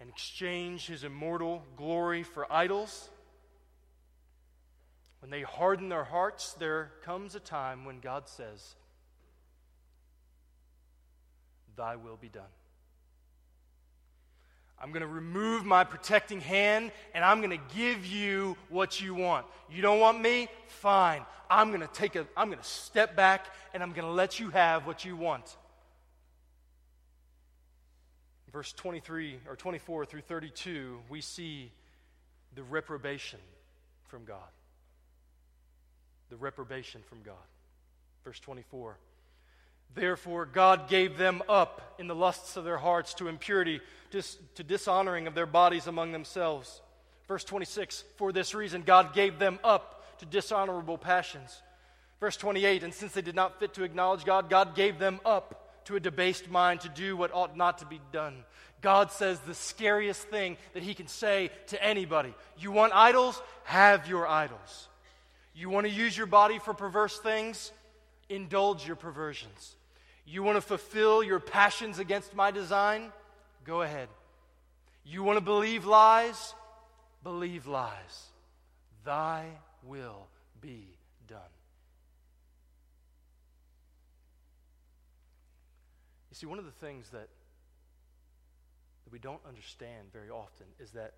and 0.00 0.08
exchange 0.08 0.86
his 0.86 1.04
immortal 1.04 1.62
glory 1.76 2.22
for 2.22 2.50
idols, 2.52 3.08
when 5.20 5.30
they 5.30 5.42
harden 5.42 5.88
their 5.88 6.04
hearts, 6.04 6.54
there 6.54 6.92
comes 7.04 7.34
a 7.34 7.40
time 7.40 7.84
when 7.84 8.00
God 8.00 8.28
says, 8.28 8.74
Thy 11.76 11.96
will 11.96 12.16
be 12.16 12.28
done. 12.28 12.42
I'm 14.82 14.92
going 14.92 15.02
to 15.02 15.06
remove 15.06 15.64
my 15.64 15.84
protecting 15.84 16.40
hand 16.40 16.90
and 17.14 17.22
I'm 17.22 17.42
going 17.42 17.50
to 17.50 17.74
give 17.74 18.06
you 18.06 18.56
what 18.70 19.00
you 19.00 19.14
want. 19.14 19.46
You 19.70 19.82
don't 19.82 20.00
want 20.00 20.20
me? 20.20 20.48
Fine. 20.68 21.24
I'm 21.50 21.68
going 21.68 21.82
to 21.82 21.92
take 21.92 22.16
a 22.16 22.26
I'm 22.36 22.48
going 22.48 22.58
to 22.58 22.64
step 22.64 23.14
back 23.14 23.46
and 23.74 23.82
I'm 23.82 23.92
going 23.92 24.06
to 24.06 24.12
let 24.12 24.40
you 24.40 24.48
have 24.50 24.86
what 24.86 25.04
you 25.04 25.16
want. 25.16 25.56
Verse 28.52 28.72
23 28.72 29.38
or 29.48 29.54
24 29.54 30.06
through 30.06 30.22
32, 30.22 30.98
we 31.08 31.20
see 31.20 31.70
the 32.54 32.62
reprobation 32.62 33.38
from 34.08 34.24
God. 34.24 34.38
The 36.30 36.36
reprobation 36.36 37.02
from 37.08 37.22
God. 37.22 37.34
Verse 38.24 38.40
24. 38.40 38.96
Therefore, 39.94 40.46
God 40.46 40.88
gave 40.88 41.18
them 41.18 41.42
up 41.48 41.96
in 41.98 42.06
the 42.06 42.14
lusts 42.14 42.56
of 42.56 42.64
their 42.64 42.78
hearts 42.78 43.14
to 43.14 43.28
impurity, 43.28 43.80
to, 44.12 44.22
to 44.54 44.62
dishonoring 44.62 45.26
of 45.26 45.34
their 45.34 45.46
bodies 45.46 45.86
among 45.86 46.12
themselves. 46.12 46.80
Verse 47.26 47.44
26 47.44 48.04
For 48.16 48.32
this 48.32 48.54
reason, 48.54 48.82
God 48.82 49.14
gave 49.14 49.38
them 49.38 49.58
up 49.64 50.18
to 50.18 50.26
dishonorable 50.26 50.98
passions. 50.98 51.60
Verse 52.20 52.36
28 52.36 52.84
And 52.84 52.94
since 52.94 53.12
they 53.12 53.22
did 53.22 53.34
not 53.34 53.58
fit 53.58 53.74
to 53.74 53.82
acknowledge 53.82 54.24
God, 54.24 54.48
God 54.48 54.76
gave 54.76 54.98
them 54.98 55.20
up 55.24 55.84
to 55.86 55.96
a 55.96 56.00
debased 56.00 56.48
mind 56.48 56.82
to 56.82 56.88
do 56.88 57.16
what 57.16 57.34
ought 57.34 57.56
not 57.56 57.78
to 57.78 57.86
be 57.86 58.00
done. 58.12 58.44
God 58.80 59.10
says 59.10 59.38
the 59.40 59.54
scariest 59.54 60.22
thing 60.28 60.56
that 60.72 60.82
He 60.82 60.94
can 60.94 61.08
say 61.08 61.50
to 61.68 61.82
anybody 61.82 62.34
You 62.58 62.70
want 62.70 62.92
idols? 62.94 63.40
Have 63.64 64.08
your 64.08 64.26
idols. 64.26 64.88
You 65.60 65.68
want 65.68 65.86
to 65.86 65.92
use 65.92 66.16
your 66.16 66.26
body 66.26 66.58
for 66.58 66.72
perverse 66.72 67.18
things? 67.18 67.70
Indulge 68.30 68.86
your 68.86 68.96
perversions. 68.96 69.76
You 70.24 70.42
want 70.42 70.56
to 70.56 70.62
fulfill 70.62 71.22
your 71.22 71.38
passions 71.38 71.98
against 71.98 72.34
my 72.34 72.50
design? 72.50 73.12
Go 73.66 73.82
ahead. 73.82 74.08
You 75.04 75.22
want 75.22 75.36
to 75.36 75.44
believe 75.44 75.84
lies? 75.84 76.54
Believe 77.22 77.66
lies. 77.66 78.28
Thy 79.04 79.48
will 79.84 80.28
be 80.62 80.96
done. 81.28 81.40
You 86.30 86.36
see, 86.36 86.46
one 86.46 86.58
of 86.58 86.64
the 86.64 86.70
things 86.70 87.10
that, 87.10 87.28
that 89.04 89.12
we 89.12 89.18
don't 89.18 89.42
understand 89.46 90.10
very 90.10 90.30
often 90.30 90.64
is 90.78 90.92
that 90.92 91.12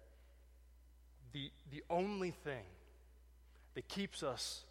the, 1.32 1.48
the 1.70 1.84
only 1.88 2.32
thing 2.32 2.64
that 3.74 3.88
keeps 3.88 4.22
us, 4.22 4.64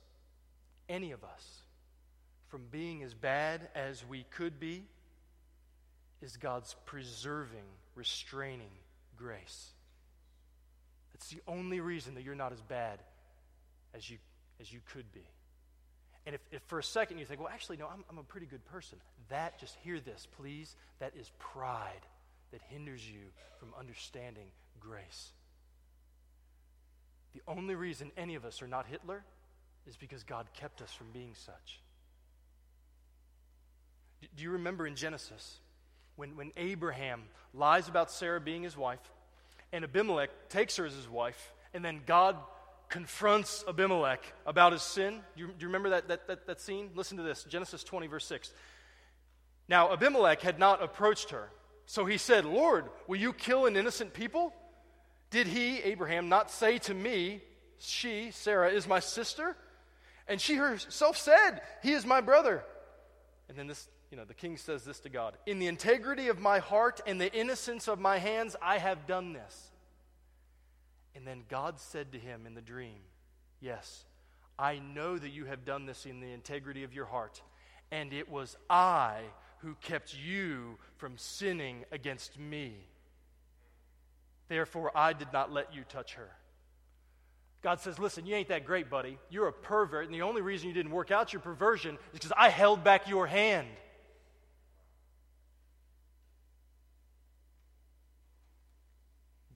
any 0.89 1.11
of 1.11 1.23
us, 1.23 1.61
from 2.49 2.63
being 2.69 3.01
as 3.03 3.13
bad 3.13 3.61
as 3.73 4.05
we 4.05 4.25
could 4.31 4.59
be 4.59 4.83
is 6.21 6.37
God's 6.37 6.75
preserving, 6.85 7.65
restraining 7.95 8.71
grace. 9.17 9.71
That's 11.13 11.29
the 11.29 11.41
only 11.47 11.79
reason 11.79 12.15
that 12.15 12.23
you're 12.23 12.35
not 12.35 12.51
as 12.51 12.61
bad 12.61 12.99
as 13.93 14.09
you, 14.09 14.17
as 14.59 14.71
you 14.71 14.79
could 14.93 15.11
be. 15.11 15.23
And 16.25 16.35
if, 16.35 16.41
if 16.51 16.61
for 16.63 16.77
a 16.77 16.83
second 16.83 17.17
you 17.17 17.25
think, 17.25 17.39
well, 17.39 17.49
actually, 17.51 17.77
no, 17.77 17.87
I'm, 17.87 18.03
I'm 18.09 18.17
a 18.17 18.23
pretty 18.23 18.45
good 18.45 18.63
person, 18.65 18.99
that, 19.29 19.59
just 19.59 19.75
hear 19.83 19.99
this, 19.99 20.27
please, 20.37 20.75
that 20.99 21.13
is 21.19 21.31
pride 21.39 22.05
that 22.51 22.61
hinders 22.69 23.07
you 23.07 23.21
from 23.59 23.69
understanding 23.79 24.47
grace. 24.79 25.31
The 27.33 27.41
only 27.47 27.75
reason 27.75 28.11
any 28.17 28.35
of 28.35 28.45
us 28.45 28.61
are 28.61 28.67
not 28.67 28.85
Hitler 28.87 29.23
is 29.87 29.95
because 29.95 30.23
God 30.23 30.47
kept 30.53 30.81
us 30.81 30.93
from 30.93 31.07
being 31.11 31.33
such. 31.33 31.79
Do 34.35 34.43
you 34.43 34.51
remember 34.51 34.85
in 34.85 34.95
Genesis 34.95 35.57
when, 36.15 36.35
when 36.35 36.51
Abraham 36.57 37.23
lies 37.53 37.87
about 37.87 38.11
Sarah 38.11 38.39
being 38.39 38.63
his 38.63 38.77
wife, 38.77 38.99
and 39.73 39.83
Abimelech 39.83 40.29
takes 40.49 40.75
her 40.75 40.85
as 40.85 40.93
his 40.93 41.09
wife, 41.09 41.53
and 41.73 41.83
then 41.83 42.01
God 42.05 42.35
confronts 42.89 43.63
Abimelech 43.67 44.21
about 44.45 44.73
his 44.73 44.81
sin. 44.81 45.21
Do 45.35 45.41
you, 45.41 45.47
do 45.47 45.53
you 45.59 45.67
remember 45.67 45.91
that, 45.91 46.09
that, 46.09 46.27
that, 46.27 46.45
that 46.45 46.61
scene? 46.61 46.89
Listen 46.93 47.17
to 47.17 47.23
this 47.23 47.43
Genesis 47.45 47.83
20, 47.83 48.07
verse 48.07 48.25
6. 48.25 48.51
Now, 49.67 49.93
Abimelech 49.93 50.41
had 50.41 50.59
not 50.59 50.83
approached 50.83 51.29
her. 51.31 51.49
So 51.85 52.05
he 52.05 52.17
said, 52.17 52.45
Lord, 52.45 52.85
will 53.07 53.17
you 53.17 53.33
kill 53.33 53.65
an 53.65 53.77
innocent 53.77 54.13
people? 54.13 54.53
Did 55.31 55.47
he, 55.47 55.79
Abraham, 55.79 56.29
not 56.29 56.51
say 56.51 56.77
to 56.79 56.93
me, 56.93 57.41
She, 57.79 58.31
Sarah, 58.31 58.69
is 58.69 58.87
my 58.87 58.99
sister? 58.99 59.55
And 60.27 60.39
she 60.39 60.55
herself 60.55 61.17
said, 61.17 61.61
He 61.81 61.93
is 61.93 62.05
my 62.05 62.21
brother. 62.21 62.63
And 63.49 63.57
then 63.57 63.67
this, 63.67 63.87
you 64.11 64.17
know, 64.17 64.25
the 64.25 64.33
king 64.33 64.57
says 64.57 64.83
this 64.83 64.99
to 64.99 65.09
God 65.09 65.35
In 65.45 65.59
the 65.59 65.67
integrity 65.67 66.27
of 66.27 66.39
my 66.39 66.59
heart 66.59 67.01
and 67.07 67.19
the 67.19 67.33
innocence 67.33 67.87
of 67.87 67.99
my 67.99 68.17
hands, 68.17 68.55
I 68.61 68.77
have 68.77 69.07
done 69.07 69.33
this. 69.33 69.71
And 71.15 71.25
then 71.25 71.43
God 71.49 71.79
said 71.79 72.11
to 72.11 72.19
him 72.19 72.45
in 72.45 72.53
the 72.53 72.61
dream, 72.61 72.99
Yes, 73.59 74.05
I 74.59 74.79
know 74.79 75.17
that 75.17 75.29
you 75.29 75.45
have 75.45 75.65
done 75.65 75.85
this 75.85 76.05
in 76.05 76.19
the 76.19 76.31
integrity 76.31 76.83
of 76.83 76.93
your 76.93 77.05
heart, 77.05 77.41
and 77.89 78.13
it 78.13 78.29
was 78.29 78.57
I 78.69 79.21
who 79.59 79.75
kept 79.75 80.15
you 80.15 80.77
from 80.97 81.17
sinning 81.17 81.85
against 81.91 82.37
me. 82.37 82.75
Therefore, 84.51 84.91
I 84.93 85.13
did 85.13 85.31
not 85.31 85.53
let 85.53 85.73
you 85.73 85.85
touch 85.87 86.15
her. 86.15 86.27
God 87.61 87.79
says, 87.79 87.97
Listen, 87.97 88.25
you 88.25 88.35
ain't 88.35 88.49
that 88.49 88.65
great, 88.65 88.89
buddy. 88.89 89.17
You're 89.29 89.47
a 89.47 89.53
pervert, 89.53 90.07
and 90.07 90.13
the 90.13 90.23
only 90.23 90.41
reason 90.41 90.67
you 90.67 90.73
didn't 90.73 90.91
work 90.91 91.09
out 91.09 91.31
your 91.31 91.41
perversion 91.41 91.95
is 91.95 91.99
because 92.11 92.33
I 92.35 92.49
held 92.49 92.83
back 92.83 93.07
your 93.07 93.27
hand. 93.27 93.69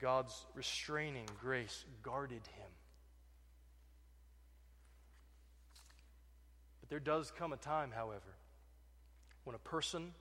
God's 0.00 0.46
restraining 0.54 1.28
grace 1.42 1.84
guarded 2.02 2.46
him. 2.56 2.70
But 6.80 6.88
there 6.88 7.00
does 7.00 7.30
come 7.30 7.52
a 7.52 7.58
time, 7.58 7.90
however, 7.94 8.32
when 9.44 9.54
a 9.54 9.58
person 9.58 10.14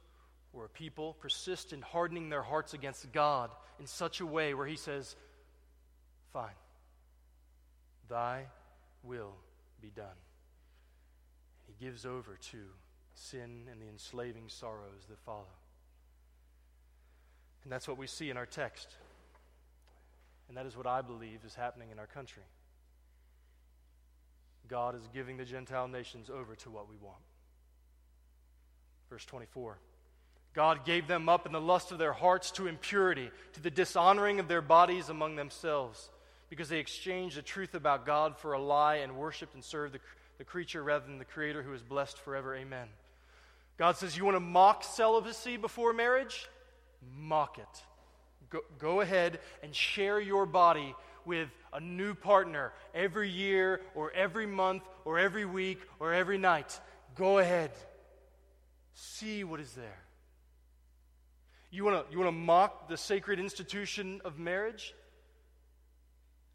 a 0.64 0.70
people 0.70 1.18
persist 1.20 1.74
in 1.74 1.82
hardening 1.82 2.30
their 2.30 2.41
hearts 2.41 2.74
against 2.74 3.12
God 3.12 3.51
in 3.78 3.88
such 3.88 4.22
a 4.22 4.26
way 4.26 4.53
where 4.53 4.66
He 4.66 4.78
says, 4.78 5.18
Fine, 6.32 6.56
thy 8.08 8.45
will 9.03 9.34
be 9.82 9.89
done. 9.89 10.06
And 10.06 11.76
He 11.78 11.86
gives 11.86 12.06
over 12.06 12.38
to 12.51 12.58
sin 13.16 13.68
and 13.70 13.82
the 13.82 13.89
enslaving 13.89 14.47
sorrows 14.47 15.06
that 15.10 15.20
follow. 15.20 15.43
And 17.64 17.72
that's 17.72 17.88
what 17.88 17.97
we 17.97 18.08
see 18.08 18.30
in 18.30 18.38
our 18.38 18.45
text. 18.45 18.88
And 20.47 20.56
that 20.56 20.66
is 20.66 20.78
what 20.78 20.88
I 20.88 21.01
believe 21.01 21.39
is 21.45 21.56
happening 21.56 21.89
in 21.91 21.99
our 21.99 22.08
country. 22.08 22.43
God 24.68 24.95
is 24.95 25.08
giving 25.14 25.38
the 25.38 25.45
Gentile 25.45 25.88
nations 25.88 26.30
over 26.30 26.56
to 26.56 26.70
what 26.70 26.89
we 26.89 26.95
want. 26.95 27.22
Verse 29.10 29.26
24 29.26 29.78
God 30.56 30.86
gave 30.86 31.06
them 31.06 31.28
up 31.28 31.45
in 31.45 31.51
the 31.51 31.60
lust 31.60 31.91
of 31.91 31.97
their 31.97 32.14
hearts 32.14 32.49
to 32.51 32.68
impurity, 32.68 33.30
to 33.53 33.62
the 33.62 33.70
dishonoring 33.70 34.39
of 34.39 34.47
their 34.47 34.62
bodies 34.62 35.10
among 35.10 35.36
themselves, 35.36 36.10
because 36.49 36.70
they 36.70 36.80
exchanged 36.80 37.38
the 37.38 37.41
truth 37.41 37.76
about 37.76 38.06
God 38.06 38.38
for 38.38 38.53
a 38.53 38.62
lie 38.62 38.95
and 38.95 39.18
worshiped 39.18 39.53
and 39.53 39.64
served 39.64 39.93
the, 39.93 39.99
the 40.38 40.45
creature 40.45 40.82
rather 40.82 41.06
than 41.06 41.20
the 41.20 41.26
Creator 41.26 41.62
who 41.62 41.74
is 41.74 41.84
blessed 41.84 42.18
forever. 42.20 42.56
Amen. 42.56 42.88
God 43.78 43.97
says, 43.97 44.16
You 44.16 44.24
want 44.24 44.36
to 44.36 44.39
mock 44.39 44.86
celibacy 44.86 45.58
before 45.58 45.91
marriage? 45.91 46.47
Mock 47.18 47.58
it. 47.58 47.84
Go, 48.49 48.62
go 48.80 49.01
ahead 49.01 49.39
and 49.62 49.76
share 49.76 50.22
your 50.22 50.45
body 50.45 50.95
with 51.26 51.49
a 51.74 51.82
new 51.82 52.14
partner 52.14 52.72
every 52.93 53.30
year 53.30 53.82
or 53.93 54.12
every 54.12 54.45
month 54.45 54.84
or 55.03 55.20
every 55.20 55.43
week 55.43 55.82
or 55.99 56.14
every 56.14 56.38
night. 56.38 56.80
Go 57.16 57.39
ahead. 57.39 57.72
See 58.93 59.43
what 59.43 59.60
is 59.60 59.74
there. 59.74 60.05
You 61.76 61.84
want 61.84 62.07
to 62.07 62.11
you 62.13 62.19
wanna 62.19 62.32
mock 62.32 62.88
the 62.88 62.95
sacred 62.95 63.38
institution 63.38 64.21
of 64.23 64.39
marriage? 64.39 64.95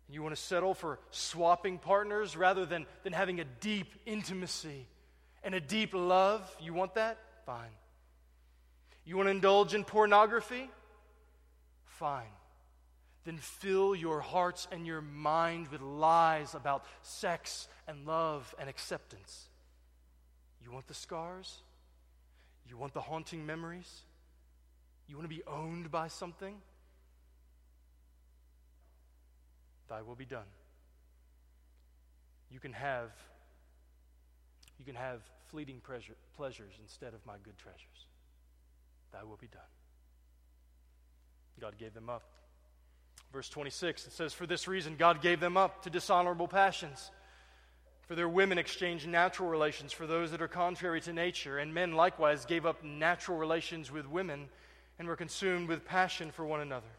You 0.08 0.22
want 0.22 0.34
to 0.34 0.40
settle 0.40 0.72
for 0.72 0.98
swapping 1.10 1.76
partners 1.76 2.38
rather 2.38 2.64
than, 2.64 2.86
than 3.04 3.12
having 3.12 3.38
a 3.38 3.44
deep 3.44 3.94
intimacy 4.06 4.86
and 5.44 5.54
a 5.54 5.60
deep 5.60 5.92
love? 5.92 6.42
You 6.58 6.72
want 6.72 6.94
that? 6.94 7.18
Fine. 7.44 7.68
You 9.04 9.18
want 9.18 9.26
to 9.26 9.30
indulge 9.30 9.74
in 9.74 9.84
pornography? 9.84 10.70
Fine. 11.84 12.32
Then 13.24 13.36
fill 13.36 13.94
your 13.94 14.20
hearts 14.20 14.68
and 14.72 14.86
your 14.86 15.02
mind 15.02 15.68
with 15.68 15.82
lies 15.82 16.54
about 16.54 16.86
sex 17.02 17.68
and 17.86 18.06
love 18.06 18.54
and 18.58 18.70
acceptance. 18.70 19.50
You 20.64 20.72
want 20.72 20.88
the 20.88 20.94
scars? 20.94 21.60
You 22.66 22.78
want 22.78 22.94
the 22.94 23.02
haunting 23.02 23.44
memories? 23.44 24.02
You 25.10 25.16
want 25.16 25.28
to 25.28 25.36
be 25.36 25.42
owned 25.44 25.90
by 25.90 26.06
something? 26.06 26.54
Thy 29.88 30.02
will 30.02 30.14
be 30.14 30.24
done. 30.24 30.46
You 32.48 32.60
can 32.60 32.72
have 32.72 33.10
you 34.78 34.84
can 34.84 34.94
have 34.94 35.20
fleeting 35.50 35.80
pleasure, 35.80 36.14
pleasures 36.36 36.74
instead 36.80 37.12
of 37.12 37.26
my 37.26 37.34
good 37.42 37.58
treasures. 37.58 38.06
Thy 39.12 39.24
will 39.24 39.36
be 39.36 39.48
done. 39.48 39.60
God 41.60 41.76
gave 41.76 41.92
them 41.92 42.08
up. 42.08 42.22
Verse 43.32 43.48
26, 43.48 44.06
it 44.06 44.12
says, 44.12 44.32
For 44.32 44.46
this 44.46 44.68
reason, 44.68 44.94
God 44.96 45.20
gave 45.20 45.40
them 45.40 45.56
up 45.56 45.82
to 45.82 45.90
dishonorable 45.90 46.48
passions. 46.48 47.10
For 48.06 48.14
their 48.14 48.28
women 48.28 48.58
exchanged 48.58 49.06
natural 49.06 49.48
relations 49.48 49.92
for 49.92 50.06
those 50.06 50.30
that 50.30 50.40
are 50.40 50.48
contrary 50.48 51.00
to 51.02 51.12
nature, 51.12 51.58
and 51.58 51.74
men 51.74 51.92
likewise 51.92 52.44
gave 52.44 52.64
up 52.64 52.82
natural 52.82 53.36
relations 53.36 53.90
with 53.92 54.08
women 54.08 54.48
and 55.00 55.08
were 55.08 55.16
consumed 55.16 55.66
with 55.66 55.86
passion 55.86 56.30
for 56.30 56.44
one 56.44 56.60
another. 56.60 56.90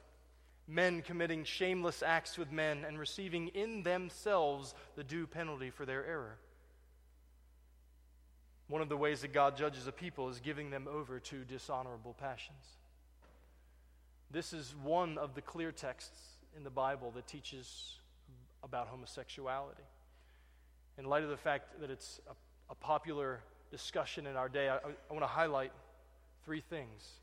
Men 0.68 1.04
committing 1.04 1.44
shameless 1.44 2.02
acts 2.02 2.36
with 2.36 2.52
men 2.52 2.84
and 2.84 2.98
receiving 2.98 3.50
in 3.50 3.84
themselves 3.84 4.74
the 4.96 5.04
due 5.04 5.28
penalty 5.28 5.70
for 5.70 5.86
their 5.86 6.04
error. 6.04 6.40
One 8.70 8.82
of 8.82 8.90
the 8.90 8.98
ways 8.98 9.22
that 9.22 9.34
God 9.34 9.56
judges 9.56 9.86
a 9.86 9.92
people 9.92 10.30
is 10.30 10.40
giving 10.40 10.72
them 10.72 10.88
over 10.92 11.20
to 11.20 11.44
dishonorable 11.44 12.16
passions. 12.20 12.66
This 14.32 14.52
is 14.52 14.74
one 14.82 15.20
of 15.20 15.36
the 15.36 15.42
clear 15.44 15.72
texts 15.72 16.18
in 16.58 16.64
the 16.64 16.72
Bible 16.72 17.12
that 17.12 17.28
teaches 17.28 18.00
about 18.64 18.88
homosexuality. 18.88 19.84
In 20.98 21.06
light 21.06 21.22
of 21.22 21.30
the 21.30 21.38
fact 21.38 21.80
that 21.80 21.92
it's 21.92 22.20
a, 22.28 22.72
a 22.72 22.76
popular 22.76 23.42
discussion 23.70 24.26
in 24.26 24.36
our 24.38 24.50
day, 24.50 24.70
I, 24.70 24.78
I 24.78 25.14
want 25.14 25.22
to 25.22 25.28
highlight 25.28 25.72
three 26.44 26.62
things 26.62 27.21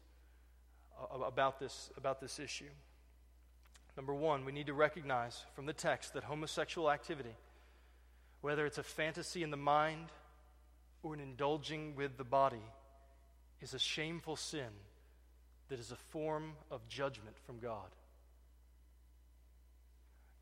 about 1.27 1.59
this, 1.61 1.91
about 1.97 2.21
this 2.21 2.39
issue. 2.39 2.71
Number 3.97 4.15
one, 4.15 4.45
we 4.45 4.53
need 4.53 4.67
to 4.67 4.75
recognize 4.75 5.45
from 5.55 5.67
the 5.67 5.73
text 5.73 6.15
that 6.15 6.25
homosexual 6.25 6.91
activity, 6.91 7.35
whether 8.41 8.65
it's 8.65 8.79
a 8.79 8.83
fantasy 8.83 9.43
in 9.43 9.51
the 9.51 9.57
mind 9.57 10.07
or 11.03 11.15
an 11.15 11.21
indulging 11.21 11.97
with 11.97 12.17
the 12.17 12.25
body, 12.25 12.63
is 13.61 13.75
a 13.75 13.79
shameful 13.79 14.37
sin 14.37 14.69
that 15.69 15.81
is 15.81 15.91
a 15.91 15.97
form 15.97 16.53
of 16.71 16.87
judgment 16.89 17.37
from 17.45 17.59
God. 17.59 17.91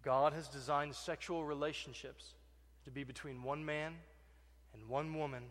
God 0.02 0.34
has 0.34 0.48
designed 0.48 0.94
sexual 0.94 1.44
relationships 1.44 2.34
to 2.84 2.90
be 2.90 3.02
between 3.02 3.42
one 3.42 3.64
man 3.64 3.94
and 4.72 4.88
one 4.88 5.14
woman 5.14 5.42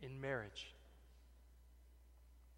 in 0.00 0.20
marriage, 0.20 0.72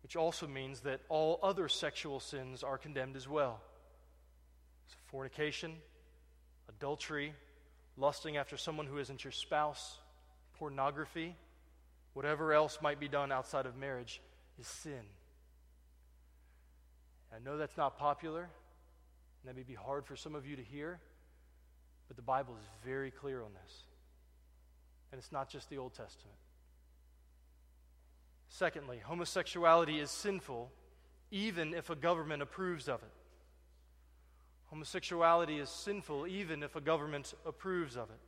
which 0.03 0.17
also 0.17 0.47
means 0.47 0.81
that 0.81 1.01
all 1.09 1.39
other 1.43 1.69
sexual 1.69 2.21
sins 2.21 2.63
are 2.63 2.79
condemned 2.79 3.17
as 3.17 3.29
well. 3.29 3.61
So 4.89 4.97
fornication, 5.07 5.77
adultery, 6.69 7.35
lusting 7.97 8.37
after 8.37 8.57
someone 8.57 8.87
who 8.87 8.99
isn't 8.99 9.25
your 9.25 9.33
spouse, 9.33 9.99
pornography, 10.59 11.37
whatever 12.15 12.53
else 12.53 12.79
might 12.83 12.99
be 12.99 13.09
done 13.09 13.31
outside 13.31 13.67
of 13.67 13.77
marriage 13.77 14.21
is 14.59 14.67
sin. 14.67 15.05
I 17.35 17.39
know 17.39 17.57
that's 17.57 17.77
not 17.77 17.99
popular, 17.99 18.43
and 18.43 18.51
that 19.47 19.57
may 19.57 19.63
be 19.63 19.75
hard 19.75 20.05
for 20.07 20.17
some 20.17 20.35
of 20.35 20.47
you 20.47 20.57
to 20.57 20.63
hear, 20.63 20.99
but 22.09 22.17
the 22.17 22.23
Bible 22.23 22.57
is 22.61 22.67
very 22.85 23.11
clear 23.11 23.43
on 23.43 23.51
this. 23.63 23.85
And 25.13 25.19
it's 25.19 25.33
not 25.33 25.49
just 25.49 25.71
the 25.71 25.79
Old 25.79 25.95
Testament. 25.95 26.37
Secondly, 28.51 29.01
homosexuality 29.03 30.01
is 30.01 30.11
sinful 30.11 30.71
even 31.31 31.73
if 31.73 31.89
a 31.89 31.95
government 31.95 32.43
approves 32.43 32.89
of 32.89 33.01
it. 33.03 33.13
Homosexuality 34.67 35.59
is 35.59 35.69
sinful 35.69 36.27
even 36.27 36.63
if 36.63 36.75
a 36.75 36.81
government 36.81 37.33
approves 37.47 37.97
of 37.97 38.11
it. 38.11 38.21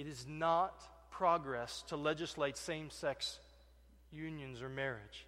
It 0.00 0.06
is 0.06 0.26
not 0.28 1.10
progress 1.10 1.82
to 1.88 1.96
legislate 1.96 2.58
same 2.58 2.90
sex 2.90 3.38
unions 4.12 4.62
or 4.62 4.68
marriage. 4.68 5.26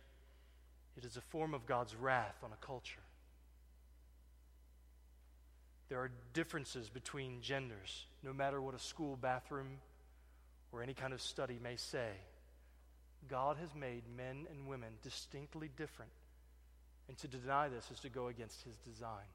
it 0.97 1.05
is 1.05 1.17
a 1.17 1.21
form 1.21 1.55
of 1.55 1.65
God's 1.65 1.95
wrath 1.95 2.37
on 2.43 2.51
a 2.53 2.67
culture. 2.67 3.01
There 5.89 5.99
are 6.01 6.11
differences 6.35 6.91
between 6.91 7.41
genders, 7.41 8.07
no 8.23 8.33
matter 8.33 8.61
what 8.61 8.75
a 8.75 8.79
school 8.79 9.17
bathroom 9.17 9.79
or 10.73 10.83
any 10.83 10.93
kind 10.93 11.15
of 11.15 11.23
study 11.23 11.59
may 11.63 11.77
say. 11.77 12.11
God 13.27 13.57
has 13.59 13.75
made 13.75 14.03
men 14.17 14.47
and 14.51 14.69
women 14.69 14.91
distinctly 15.03 15.71
different, 15.77 16.13
and 17.09 17.17
to 17.19 17.29
deny 17.29 17.69
this 17.69 17.91
is 17.91 18.01
to 18.01 18.09
go 18.09 18.29
against 18.29 18.63
his 18.63 18.77
design. 18.79 19.27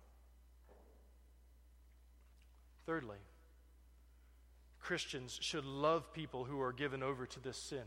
Thirdly, 2.85 3.17
Christians 4.79 5.37
should 5.41 5.65
love 5.65 6.13
people 6.13 6.43
who 6.43 6.61
are 6.61 6.73
given 6.73 7.01
over 7.01 7.25
to 7.25 7.39
this 7.39 7.57
sin. 7.57 7.83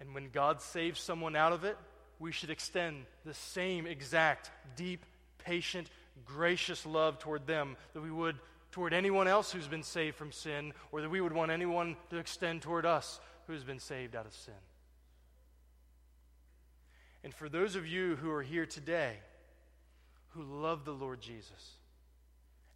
And 0.00 0.14
when 0.14 0.28
God 0.30 0.60
saves 0.60 1.00
someone 1.00 1.36
out 1.36 1.52
of 1.52 1.64
it, 1.64 1.78
we 2.18 2.32
should 2.32 2.50
extend 2.50 3.06
the 3.24 3.34
same 3.34 3.86
exact, 3.86 4.50
deep, 4.76 5.04
patient, 5.38 5.88
gracious 6.24 6.84
love 6.84 7.18
toward 7.18 7.46
them 7.46 7.76
that 7.94 8.02
we 8.02 8.10
would 8.10 8.36
toward 8.70 8.92
anyone 8.92 9.28
else 9.28 9.52
who's 9.52 9.68
been 9.68 9.84
saved 9.84 10.16
from 10.16 10.32
sin, 10.32 10.72
or 10.90 11.00
that 11.00 11.08
we 11.08 11.20
would 11.20 11.32
want 11.32 11.52
anyone 11.52 11.96
to 12.10 12.16
extend 12.16 12.60
toward 12.60 12.84
us 12.84 13.20
who's 13.46 13.64
been 13.64 13.78
saved 13.78 14.16
out 14.16 14.26
of 14.26 14.34
sin. 14.34 14.54
And 17.22 17.34
for 17.34 17.48
those 17.48 17.74
of 17.74 17.86
you 17.86 18.16
who 18.16 18.30
are 18.30 18.42
here 18.42 18.66
today 18.66 19.16
who 20.30 20.42
love 20.42 20.84
the 20.84 20.92
Lord 20.92 21.20
Jesus 21.20 21.76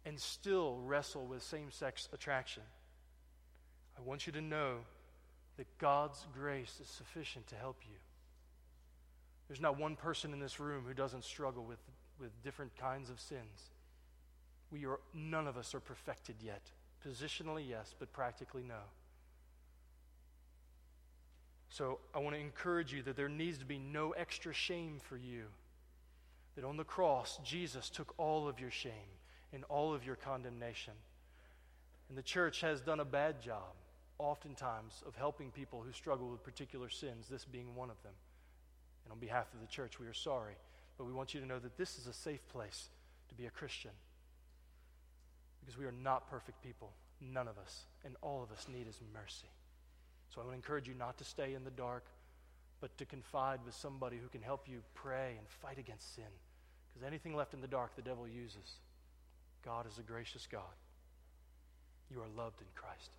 and 0.05 0.19
still 0.19 0.79
wrestle 0.83 1.25
with 1.25 1.43
same 1.43 1.71
sex 1.71 2.09
attraction, 2.13 2.63
I 3.97 4.01
want 4.01 4.25
you 4.25 4.33
to 4.33 4.41
know 4.41 4.77
that 5.57 5.77
God's 5.77 6.25
grace 6.33 6.79
is 6.81 6.87
sufficient 6.87 7.47
to 7.47 7.55
help 7.55 7.77
you. 7.83 7.97
There's 9.47 9.61
not 9.61 9.77
one 9.77 9.95
person 9.95 10.31
in 10.31 10.39
this 10.39 10.59
room 10.59 10.85
who 10.87 10.93
doesn't 10.93 11.23
struggle 11.23 11.63
with, 11.63 11.79
with 12.19 12.31
different 12.43 12.75
kinds 12.77 13.09
of 13.09 13.19
sins. 13.19 13.71
We 14.71 14.85
are, 14.85 14.99
none 15.13 15.47
of 15.47 15.57
us 15.57 15.75
are 15.75 15.79
perfected 15.79 16.35
yet. 16.41 16.61
Positionally, 17.05 17.67
yes, 17.67 17.93
but 17.99 18.13
practically, 18.13 18.63
no. 18.63 18.79
So 21.69 21.99
I 22.13 22.19
want 22.19 22.35
to 22.35 22.41
encourage 22.41 22.91
you 22.93 23.03
that 23.03 23.15
there 23.15 23.29
needs 23.29 23.59
to 23.59 23.65
be 23.65 23.77
no 23.77 24.11
extra 24.11 24.53
shame 24.53 24.99
for 25.01 25.17
you. 25.17 25.45
That 26.55 26.65
on 26.65 26.77
the 26.77 26.83
cross, 26.83 27.39
Jesus 27.43 27.89
took 27.89 28.13
all 28.17 28.47
of 28.47 28.59
your 28.59 28.71
shame 28.71 28.91
and 29.53 29.63
all 29.69 29.93
of 29.93 30.05
your 30.05 30.15
condemnation. 30.15 30.93
And 32.09 32.17
the 32.17 32.23
church 32.23 32.61
has 32.61 32.81
done 32.81 32.99
a 32.99 33.05
bad 33.05 33.39
job, 33.39 33.75
oftentimes, 34.17 35.03
of 35.07 35.15
helping 35.15 35.51
people 35.51 35.83
who 35.85 35.93
struggle 35.93 36.27
with 36.27 36.43
particular 36.43 36.89
sins, 36.89 37.27
this 37.29 37.45
being 37.45 37.75
one 37.75 37.91
of 37.91 38.01
them. 38.01 38.13
And 39.05 39.13
on 39.13 39.19
behalf 39.19 39.53
of 39.53 39.61
the 39.61 39.67
church, 39.67 39.99
we 39.99 40.07
are 40.07 40.13
sorry. 40.13 40.55
But 40.97 41.05
we 41.05 41.13
want 41.13 41.33
you 41.33 41.39
to 41.39 41.45
know 41.45 41.59
that 41.59 41.77
this 41.77 41.97
is 41.99 42.07
a 42.07 42.13
safe 42.13 42.45
place 42.49 42.89
to 43.29 43.35
be 43.35 43.45
a 43.45 43.51
Christian. 43.51 43.91
Because 45.61 45.77
we 45.77 45.85
are 45.85 45.93
not 45.93 46.29
perfect 46.29 46.63
people, 46.63 46.91
none 47.21 47.47
of 47.47 47.59
us. 47.59 47.85
And 48.03 48.15
all 48.21 48.41
of 48.41 48.51
us 48.51 48.67
need 48.67 48.87
His 48.87 48.99
mercy. 49.13 49.47
So 50.33 50.41
I 50.41 50.45
would 50.45 50.55
encourage 50.55 50.87
you 50.87 50.93
not 50.93 51.17
to 51.17 51.23
stay 51.23 51.53
in 51.53 51.63
the 51.63 51.71
dark, 51.71 52.05
but 52.81 52.95
to 52.97 53.05
confide 53.05 53.59
with 53.65 53.75
somebody 53.75 54.17
who 54.17 54.27
can 54.27 54.41
help 54.41 54.67
you 54.67 54.81
pray 54.93 55.35
and 55.37 55.47
fight 55.47 55.77
against 55.77 56.15
sin. 56.15 56.23
Because 56.93 57.05
anything 57.05 57.35
left 57.35 57.53
in 57.53 57.61
the 57.61 57.67
dark, 57.67 57.95
the 57.95 58.01
devil 58.01 58.27
uses. 58.27 58.77
God 59.65 59.85
is 59.87 59.97
a 59.97 60.01
gracious 60.01 60.47
God. 60.49 60.61
You 62.11 62.21
are 62.21 62.27
loved 62.37 62.61
in 62.61 62.67
Christ. 62.75 63.11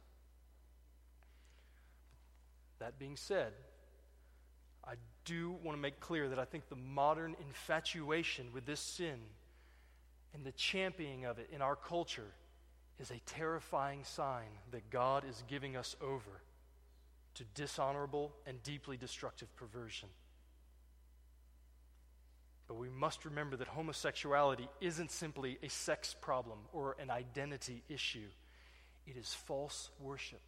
That 2.79 2.99
being 2.99 3.17
said, 3.17 3.53
I 4.85 4.95
do 5.25 5.51
want 5.63 5.77
to 5.77 5.81
make 5.83 6.01
clear 6.01 6.29
that 6.29 6.39
I 6.39 6.45
think 6.45 6.69
the 6.69 6.77
modern 6.77 7.37
infatuation 7.47 8.47
with 8.55 8.65
this 8.65 8.81
sin 8.81 9.19
and 10.33 10.45
the 10.45 10.53
championing 10.53 11.27
of 11.27 11.39
it 11.39 11.51
in 11.53 11.61
our 11.61 11.77
culture 11.77 12.33
is 12.99 13.11
a 13.11 13.21
terrifying 13.27 14.05
sign 14.05 14.49
that 14.71 14.89
God 14.91 15.25
is 15.29 15.45
giving 15.49 15.77
us 15.77 15.95
over 16.01 16.41
to 17.35 17.45
dishonorable 17.55 18.33
and 18.47 18.63
deeply 18.63 18.97
destructive 18.97 19.55
perversion. 19.57 20.09
But 22.69 22.77
we 22.77 22.89
must 22.89 23.25
remember 23.25 23.57
that 23.57 23.69
homosexuality 23.69 24.69
isn't 24.81 25.11
simply 25.11 25.59
a 25.63 25.69
sex 25.69 26.15
problem 26.21 26.59
or 26.73 26.97
an 27.01 27.11
identity 27.11 27.83
issue. 27.89 28.29
It 29.07 29.17
is 29.17 29.35
false 29.35 29.91
worship 29.99 30.41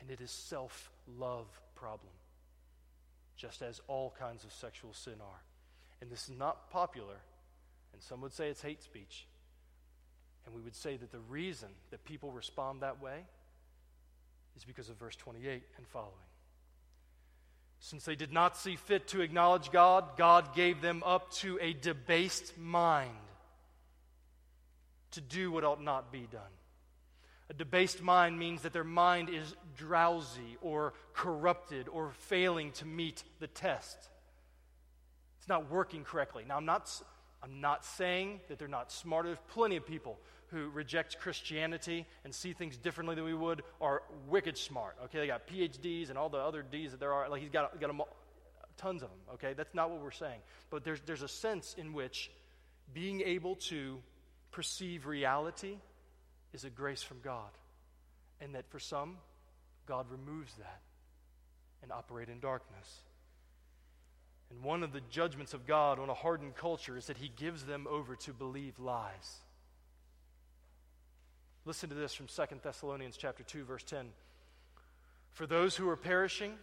and 0.00 0.10
it 0.10 0.20
is 0.20 0.30
self-love 0.30 1.46
problem. 1.74 2.12
Just 3.36 3.62
as 3.62 3.80
all 3.86 4.14
kinds 4.18 4.44
of 4.44 4.52
sexual 4.52 4.92
sin 4.92 5.14
are. 5.20 5.42
And 6.00 6.10
this 6.10 6.24
is 6.24 6.36
not 6.36 6.70
popular, 6.70 7.16
and 7.92 8.02
some 8.02 8.20
would 8.20 8.32
say 8.32 8.48
it's 8.48 8.62
hate 8.62 8.82
speech. 8.82 9.26
And 10.44 10.54
we 10.54 10.60
would 10.60 10.76
say 10.76 10.96
that 10.96 11.10
the 11.10 11.20
reason 11.20 11.68
that 11.90 12.04
people 12.04 12.30
respond 12.30 12.82
that 12.82 13.00
way 13.02 13.24
is 14.56 14.64
because 14.64 14.88
of 14.88 14.96
verse 14.96 15.16
28 15.16 15.62
and 15.76 15.86
following. 15.88 16.12
Since 17.80 18.04
they 18.04 18.14
did 18.14 18.32
not 18.32 18.56
see 18.56 18.76
fit 18.76 19.08
to 19.08 19.20
acknowledge 19.20 19.70
God, 19.70 20.16
God 20.16 20.54
gave 20.54 20.80
them 20.80 21.02
up 21.04 21.32
to 21.34 21.58
a 21.60 21.72
debased 21.72 22.56
mind 22.56 23.10
to 25.12 25.20
do 25.20 25.50
what 25.50 25.64
ought 25.64 25.82
not 25.82 26.10
be 26.10 26.26
done. 26.30 26.40
A 27.50 27.54
debased 27.54 28.02
mind 28.02 28.38
means 28.38 28.62
that 28.62 28.72
their 28.72 28.84
mind 28.84 29.28
is 29.28 29.54
drowsy 29.76 30.56
or 30.62 30.94
corrupted 31.12 31.88
or 31.88 32.12
failing 32.20 32.72
to 32.72 32.86
meet 32.86 33.22
the 33.38 33.46
test. 33.46 33.98
It's 35.38 35.48
not 35.48 35.70
working 35.70 36.04
correctly. 36.04 36.44
Now, 36.48 36.56
I'm 36.56 36.64
not, 36.64 36.90
I'm 37.42 37.60
not 37.60 37.84
saying 37.84 38.40
that 38.48 38.58
they're 38.58 38.66
not 38.66 38.90
smart. 38.90 39.26
There's 39.26 39.36
plenty 39.48 39.76
of 39.76 39.86
people 39.86 40.18
who 40.54 40.70
reject 40.70 41.18
Christianity 41.18 42.06
and 42.24 42.32
see 42.32 42.52
things 42.52 42.76
differently 42.76 43.16
than 43.16 43.24
we 43.24 43.34
would 43.34 43.62
are 43.80 44.02
wicked 44.28 44.56
smart. 44.56 44.96
Okay, 45.04 45.18
they 45.18 45.26
got 45.26 45.48
PhDs 45.48 46.08
and 46.10 46.16
all 46.16 46.28
the 46.28 46.38
other 46.38 46.62
D's 46.62 46.92
that 46.92 47.00
there 47.00 47.12
are. 47.12 47.28
Like 47.28 47.42
he's 47.42 47.50
got, 47.50 47.80
got 47.80 47.90
tons 48.76 49.02
of 49.02 49.08
them. 49.08 49.18
Okay, 49.34 49.52
that's 49.52 49.74
not 49.74 49.90
what 49.90 50.00
we're 50.00 50.12
saying. 50.12 50.40
But 50.70 50.84
there's, 50.84 51.00
there's 51.04 51.22
a 51.22 51.28
sense 51.28 51.74
in 51.76 51.92
which 51.92 52.30
being 52.92 53.20
able 53.22 53.56
to 53.56 53.98
perceive 54.52 55.06
reality 55.06 55.78
is 56.52 56.64
a 56.64 56.70
grace 56.70 57.02
from 57.02 57.18
God. 57.22 57.50
And 58.40 58.54
that 58.54 58.70
for 58.70 58.78
some, 58.78 59.16
God 59.86 60.06
removes 60.10 60.54
that 60.54 60.80
and 61.82 61.90
operate 61.90 62.28
in 62.28 62.38
darkness. 62.38 63.00
And 64.50 64.62
one 64.62 64.84
of 64.84 64.92
the 64.92 65.00
judgments 65.10 65.52
of 65.52 65.66
God 65.66 65.98
on 65.98 66.08
a 66.08 66.14
hardened 66.14 66.54
culture 66.54 66.96
is 66.96 67.06
that 67.06 67.16
he 67.16 67.30
gives 67.34 67.64
them 67.64 67.86
over 67.90 68.14
to 68.16 68.32
believe 68.32 68.78
lies. 68.78 69.40
Listen 71.66 71.88
to 71.88 71.94
this 71.94 72.14
from 72.14 72.26
2 72.26 72.42
Thessalonians 72.62 73.16
chapter 73.16 73.42
2 73.42 73.64
verse 73.64 73.84
10. 73.84 74.06
For 75.32 75.46
those 75.46 75.76
who 75.76 75.88
are 75.88 75.96
perishing, 75.96 76.54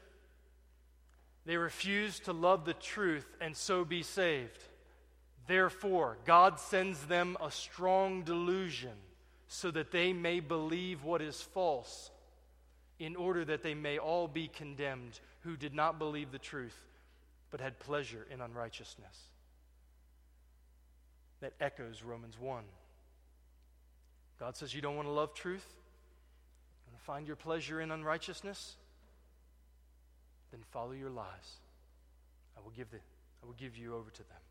they 1.46 1.58
refuse 1.58 2.20
to 2.22 2.34
love 2.34 2.66
the 2.66 2.74
truth 2.74 3.26
and 3.42 3.56
so 3.58 3.84
be 3.84 4.04
saved. 4.04 4.64
Therefore, 5.48 6.18
God 6.26 6.60
sends 6.60 7.06
them 7.06 7.36
a 7.42 7.50
strong 7.50 8.22
delusion 8.22 8.94
so 9.48 9.72
that 9.72 9.92
they 9.92 10.14
may 10.14 10.40
believe 10.40 11.04
what 11.04 11.22
is 11.22 11.42
false, 11.42 12.12
in 13.00 13.16
order 13.16 13.44
that 13.44 13.64
they 13.64 13.74
may 13.74 13.98
all 13.98 14.28
be 14.28 14.48
condemned 14.48 15.20
who 15.42 15.58
did 15.58 15.74
not 15.74 16.00
believe 16.00 16.32
the 16.32 16.38
truth, 16.38 16.80
but 17.50 17.60
had 17.60 17.80
pleasure 17.80 18.26
in 18.32 18.40
unrighteousness. 18.40 19.18
That 21.42 21.54
echoes 21.60 22.04
Romans 22.04 22.40
1. 22.40 22.64
God 24.42 24.58
says, 24.58 24.74
You 24.74 24.82
don't 24.82 24.96
want 24.96 25.08
to 25.08 25.14
love 25.14 25.36
truth? 25.36 25.66
You 25.70 26.92
want 26.92 27.00
to 27.00 27.06
find 27.06 27.28
your 27.28 27.36
pleasure 27.36 27.80
in 27.80 27.92
unrighteousness? 27.92 28.76
Then 30.52 30.62
follow 30.72 30.94
your 30.94 31.12
lies. 31.12 31.60
I 32.58 32.62
will 32.62 32.72
give, 32.72 32.90
the, 32.90 32.98
I 32.98 33.46
will 33.46 33.54
give 33.54 33.78
you 33.78 33.96
over 33.96 34.10
to 34.10 34.18
them. 34.18 34.42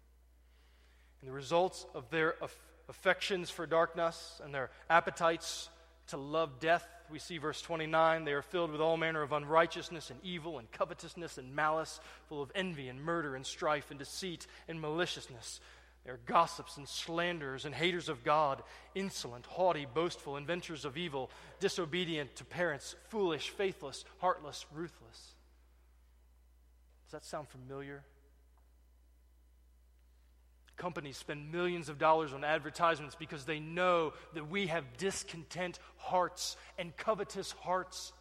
And 1.20 1.28
the 1.28 1.34
results 1.34 1.86
of 1.92 2.08
their 2.10 2.36
aff- 2.40 2.56
affections 2.88 3.50
for 3.50 3.66
darkness 3.66 4.40
and 4.44 4.54
their 4.54 4.70
appetites 4.88 5.68
to 6.08 6.16
love 6.16 6.60
death, 6.60 6.86
we 7.10 7.18
see 7.18 7.38
verse 7.38 7.60
29 7.60 8.24
they 8.24 8.32
are 8.32 8.42
filled 8.42 8.70
with 8.70 8.80
all 8.80 8.96
manner 8.96 9.22
of 9.22 9.32
unrighteousness 9.32 10.10
and 10.10 10.20
evil 10.22 10.58
and 10.60 10.70
covetousness 10.70 11.36
and 11.36 11.56
malice, 11.56 11.98
full 12.28 12.42
of 12.42 12.52
envy 12.54 12.88
and 12.88 13.02
murder 13.02 13.34
and 13.34 13.44
strife 13.44 13.90
and 13.90 13.98
deceit 13.98 14.46
and 14.68 14.80
maliciousness. 14.80 15.60
They 16.04 16.10
are 16.10 16.20
gossips 16.24 16.78
and 16.78 16.88
slanderers 16.88 17.66
and 17.66 17.74
haters 17.74 18.08
of 18.08 18.24
God, 18.24 18.62
insolent, 18.94 19.46
haughty, 19.46 19.86
boastful, 19.92 20.36
inventors 20.36 20.84
of 20.84 20.96
evil, 20.96 21.30
disobedient 21.60 22.36
to 22.36 22.44
parents, 22.44 22.96
foolish, 23.10 23.50
faithless, 23.50 24.04
heartless, 24.18 24.64
ruthless. 24.72 25.34
Does 27.04 27.12
that 27.12 27.24
sound 27.24 27.48
familiar? 27.48 28.02
Companies 30.76 31.18
spend 31.18 31.52
millions 31.52 31.90
of 31.90 31.98
dollars 31.98 32.32
on 32.32 32.44
advertisements 32.44 33.14
because 33.14 33.44
they 33.44 33.60
know 33.60 34.14
that 34.32 34.48
we 34.48 34.68
have 34.68 34.96
discontent 34.96 35.78
hearts 35.98 36.56
and 36.78 36.96
covetous 36.96 37.52
hearts. 37.52 38.14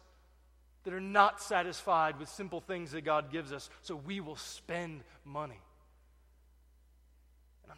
that 0.84 0.94
are 0.94 1.00
not 1.00 1.42
satisfied 1.42 2.18
with 2.18 2.28
simple 2.28 2.60
things 2.60 2.92
that 2.92 3.02
God 3.02 3.30
gives 3.30 3.52
us, 3.52 3.68
so 3.82 3.94
we 3.94 4.20
will 4.20 4.36
spend 4.36 5.02
money. 5.24 5.60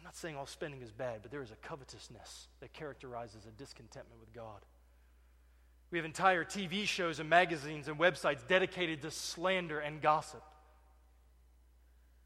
I'm 0.03 0.07
not 0.07 0.17
saying 0.17 0.35
all 0.35 0.45
spending 0.45 0.81
is 0.81 0.91
bad, 0.91 1.19
but 1.21 1.31
there 1.31 1.41
is 1.41 1.51
a 1.51 1.55
covetousness 1.65 2.49
that 2.59 2.73
characterizes 2.73 3.45
a 3.47 3.51
discontentment 3.51 4.19
with 4.19 4.33
God. 4.33 4.59
We 5.91 5.97
have 5.97 6.03
entire 6.03 6.43
TV 6.43 6.85
shows 6.85 7.21
and 7.21 7.29
magazines 7.29 7.87
and 7.87 7.97
websites 7.97 8.45
dedicated 8.45 9.01
to 9.03 9.11
slander 9.11 9.79
and 9.79 10.01
gossip. 10.01 10.43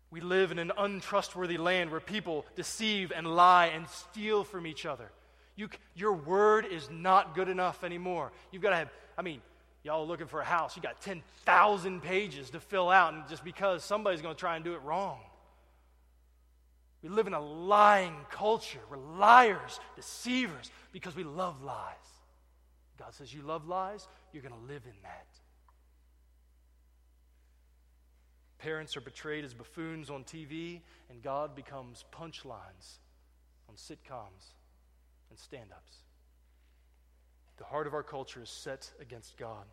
We 0.10 0.22
live 0.22 0.52
in 0.52 0.58
an 0.58 0.72
untrustworthy 0.76 1.58
land 1.58 1.92
where 1.92 2.00
people 2.00 2.48
deceive 2.56 3.12
and 3.16 3.28
lie 3.28 3.68
and 3.68 3.88
steal 3.90 4.44
from 4.44 4.66
each 4.66 4.88
other. 4.88 5.12
You, 5.56 5.70
your 5.94 6.14
word 6.14 6.66
is 6.66 6.90
not 6.90 7.36
good 7.36 7.48
enough 7.48 7.84
anymore. 7.84 8.32
You've 8.52 8.64
got 8.64 8.72
to 8.72 8.78
have, 8.78 8.90
I 9.20 9.22
mean, 9.22 9.40
y'all 9.84 10.08
looking 10.08 10.26
for 10.26 10.42
a 10.42 10.46
house. 10.46 10.76
You 10.76 10.82
got 10.82 11.00
10,000 11.02 12.02
pages 12.02 12.50
to 12.50 12.60
fill 12.60 12.90
out, 12.90 13.14
and 13.14 13.28
just 13.30 13.44
because 13.44 13.84
somebody's 13.84 14.24
going 14.24 14.34
to 14.34 14.40
try 14.40 14.56
and 14.56 14.66
do 14.66 14.74
it 14.74 14.82
wrong. 14.82 15.20
We 17.08 17.14
live 17.14 17.28
in 17.28 17.34
a 17.34 17.40
lying 17.40 18.18
culture. 18.30 18.82
We're 18.92 18.98
liars, 18.98 19.80
deceivers, 19.96 20.70
because 20.92 21.16
we 21.16 21.24
love 21.24 21.64
lies. 21.64 21.96
God 23.00 23.14
says, 23.14 23.34
You 23.34 23.44
love 23.44 23.66
lies, 23.66 24.10
you're 24.34 24.44
going 24.44 24.54
to 24.54 24.74
live 24.74 24.82
in 24.84 24.96
that. 25.04 25.28
Parents 28.60 28.98
are 28.98 29.02
portrayed 29.02 29.46
as 29.46 29.54
buffoons 29.54 30.10
on 30.10 30.26
TV, 30.26 30.82
and 31.10 31.24
God 31.24 31.56
becomes 31.56 32.04
punchlines 32.12 32.98
on 33.70 33.76
sitcoms 33.78 34.52
and 35.30 35.40
stand 35.40 35.72
ups. 35.72 36.00
The 37.56 37.64
heart 37.64 37.88
of 37.88 37.94
our 37.94 38.04
culture 38.04 38.42
is 38.44 38.50
set 38.50 38.92
against 39.00 39.38
God. 39.38 39.64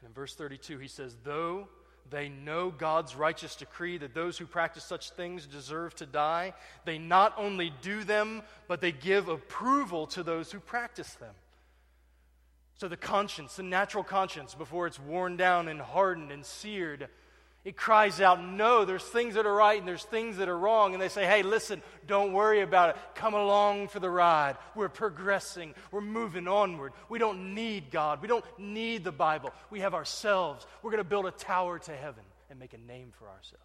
And 0.00 0.10
in 0.10 0.14
verse 0.14 0.36
32, 0.36 0.78
he 0.78 0.86
says, 0.86 1.16
Though 1.24 1.66
they 2.10 2.28
know 2.28 2.70
God's 2.70 3.14
righteous 3.14 3.56
decree 3.56 3.98
that 3.98 4.14
those 4.14 4.38
who 4.38 4.46
practice 4.46 4.84
such 4.84 5.10
things 5.10 5.46
deserve 5.46 5.94
to 5.96 6.06
die, 6.06 6.54
they 6.84 6.98
not 6.98 7.34
only 7.36 7.72
do 7.82 8.04
them, 8.04 8.42
but 8.66 8.80
they 8.80 8.92
give 8.92 9.28
approval 9.28 10.06
to 10.08 10.22
those 10.22 10.50
who 10.52 10.60
practice 10.60 11.14
them. 11.14 11.34
So 12.76 12.86
the 12.86 12.96
conscience, 12.96 13.56
the 13.56 13.64
natural 13.64 14.04
conscience, 14.04 14.54
before 14.54 14.86
it's 14.86 15.00
worn 15.00 15.36
down 15.36 15.66
and 15.68 15.80
hardened 15.80 16.30
and 16.30 16.44
seared, 16.44 17.08
it 17.68 17.76
cries 17.76 18.18
out, 18.22 18.42
No, 18.42 18.86
there's 18.86 19.04
things 19.04 19.34
that 19.34 19.44
are 19.44 19.54
right 19.54 19.78
and 19.78 19.86
there's 19.86 20.02
things 20.02 20.38
that 20.38 20.48
are 20.48 20.56
wrong. 20.56 20.94
And 20.94 21.02
they 21.02 21.10
say, 21.10 21.26
Hey, 21.26 21.42
listen, 21.42 21.82
don't 22.06 22.32
worry 22.32 22.62
about 22.62 22.88
it. 22.88 22.96
Come 23.14 23.34
along 23.34 23.88
for 23.88 24.00
the 24.00 24.08
ride. 24.08 24.56
We're 24.74 24.88
progressing, 24.88 25.74
we're 25.92 26.00
moving 26.00 26.48
onward. 26.48 26.94
We 27.10 27.18
don't 27.18 27.54
need 27.54 27.90
God, 27.90 28.22
we 28.22 28.28
don't 28.28 28.44
need 28.58 29.04
the 29.04 29.12
Bible. 29.12 29.52
We 29.68 29.80
have 29.80 29.92
ourselves. 29.92 30.66
We're 30.82 30.92
going 30.92 31.04
to 31.04 31.08
build 31.08 31.26
a 31.26 31.30
tower 31.30 31.78
to 31.80 31.94
heaven 31.94 32.24
and 32.48 32.58
make 32.58 32.72
a 32.72 32.78
name 32.78 33.12
for 33.18 33.28
ourselves. 33.28 33.64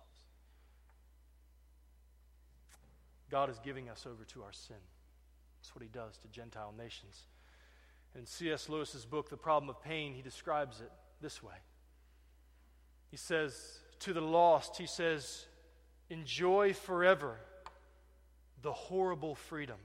God 3.31 3.49
is 3.49 3.57
giving 3.63 3.87
us 3.87 4.05
over 4.05 4.25
to 4.25 4.43
our 4.43 4.51
sin. 4.51 4.75
That's 5.61 5.73
what 5.73 5.81
he 5.81 5.87
does 5.87 6.17
to 6.17 6.27
Gentile 6.27 6.73
nations. 6.77 7.21
In 8.19 8.25
C.S. 8.25 8.67
Lewis's 8.67 9.05
book, 9.05 9.29
The 9.29 9.37
Problem 9.37 9.69
of 9.69 9.81
Pain, 9.81 10.13
he 10.13 10.21
describes 10.21 10.81
it 10.81 10.91
this 11.21 11.41
way. 11.41 11.55
He 13.09 13.17
says, 13.17 13.79
to 14.03 14.13
the 14.13 14.21
lost, 14.21 14.77
he 14.77 14.85
says, 14.85 15.45
enjoy 16.09 16.73
forever 16.73 17.37
the 18.61 18.71
horrible 18.71 19.35
freedom 19.35 19.77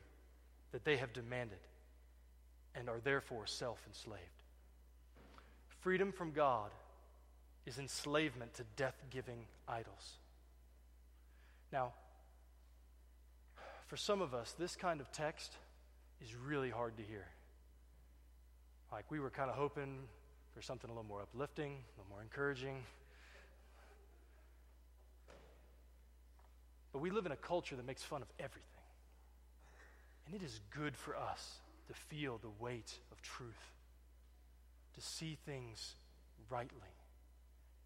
that 0.72 0.84
they 0.84 0.96
have 0.96 1.12
demanded 1.12 1.58
and 2.74 2.88
are 2.88 3.00
therefore 3.00 3.46
self 3.46 3.80
enslaved. 3.86 4.22
Freedom 5.80 6.12
from 6.12 6.32
God 6.32 6.70
is 7.66 7.78
enslavement 7.78 8.54
to 8.54 8.64
death 8.76 8.96
giving 9.10 9.46
idols. 9.68 10.18
Now, 11.72 11.92
for 13.86 13.96
some 13.96 14.20
of 14.20 14.34
us, 14.34 14.54
this 14.58 14.74
kind 14.74 15.00
of 15.00 15.12
text 15.12 15.56
is 16.20 16.34
really 16.34 16.70
hard 16.70 16.96
to 16.96 17.02
hear. 17.02 17.26
Like 18.90 19.10
we 19.10 19.20
were 19.20 19.30
kind 19.30 19.50
of 19.50 19.56
hoping 19.56 19.98
for 20.54 20.62
something 20.62 20.90
a 20.90 20.92
little 20.92 21.08
more 21.08 21.22
uplifting, 21.22 21.72
a 21.72 22.00
little 22.00 22.10
more 22.10 22.22
encouraging, 22.22 22.84
But 26.92 27.00
we 27.00 27.10
live 27.10 27.26
in 27.26 27.32
a 27.32 27.36
culture 27.36 27.76
that 27.76 27.86
makes 27.86 28.02
fun 28.02 28.22
of 28.22 28.28
everything. 28.38 28.64
And 30.26 30.34
it 30.34 30.44
is 30.44 30.60
good 30.70 30.96
for 30.96 31.16
us 31.16 31.58
to 31.88 31.94
feel 31.94 32.38
the 32.38 32.50
weight 32.62 32.92
of 33.12 33.22
truth, 33.22 33.72
to 34.94 35.00
see 35.00 35.38
things 35.46 35.94
rightly. 36.50 36.78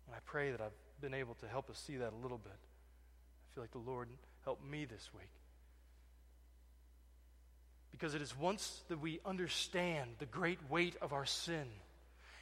And 0.07 0.17
I 0.17 0.19
pray 0.25 0.51
that 0.51 0.61
I've 0.61 0.73
been 1.01 1.15
able 1.15 1.35
to 1.37 1.49
help 1.49 1.71
us 1.71 1.79
see 1.79 1.97
that 1.97 2.13
a 2.13 2.23
little 2.23 2.39
bit. 2.39 2.53
I 2.53 3.55
feel 3.55 3.63
like 3.63 3.73
the 3.73 3.79
Lord 3.79 4.09
helped 4.45 4.65
me 4.65 4.85
this 4.85 5.11
week. 5.15 5.31
Because 7.91 8.15
it 8.15 8.23
is 8.23 8.37
once 8.37 8.83
that 8.89 9.01
we 9.01 9.21
understand 9.25 10.11
the 10.19 10.27
great 10.27 10.59
weight 10.69 10.97
of 11.01 11.13
our 11.13 11.27
sin 11.27 11.67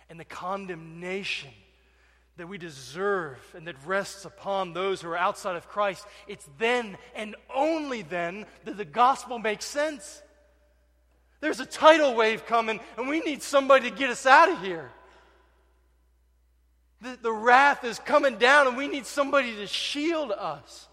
and 0.08 0.18
the 0.18 0.24
condemnation 0.24 1.50
that 2.41 2.47
we 2.47 2.57
deserve 2.57 3.38
and 3.55 3.66
that 3.66 3.76
rests 3.84 4.24
upon 4.24 4.72
those 4.72 5.03
who 5.03 5.11
are 5.11 5.16
outside 5.16 5.57
of 5.57 5.68
Christ, 5.68 6.07
it's 6.26 6.49
then 6.59 6.97
and 7.14 7.36
only 7.55 8.01
then 8.01 8.47
that 8.64 8.78
the 8.78 8.84
gospel 8.86 9.38
makes 9.38 9.66
sense. 9.66 10.22
There's 11.41 11.61
a 11.61 11.66
tidal 11.66 12.14
wave 12.14 12.47
coming, 12.47 12.80
and 12.97 13.09
we 13.09 13.20
need 13.20 13.43
somebody 13.43 13.91
to 13.91 13.95
get 13.95 14.09
us 14.09 14.24
out 14.24 14.49
of 14.49 14.62
here. 14.62 14.91
The, 17.03 17.18
the 17.20 17.32
wrath 17.32 17.84
is 17.84 17.99
coming 17.99 18.36
down, 18.36 18.68
and 18.68 18.76
we 18.76 18.88
need 18.88 19.05
somebody 19.05 19.57
to 19.57 19.66
shield 19.66 20.32
us. 20.32 20.88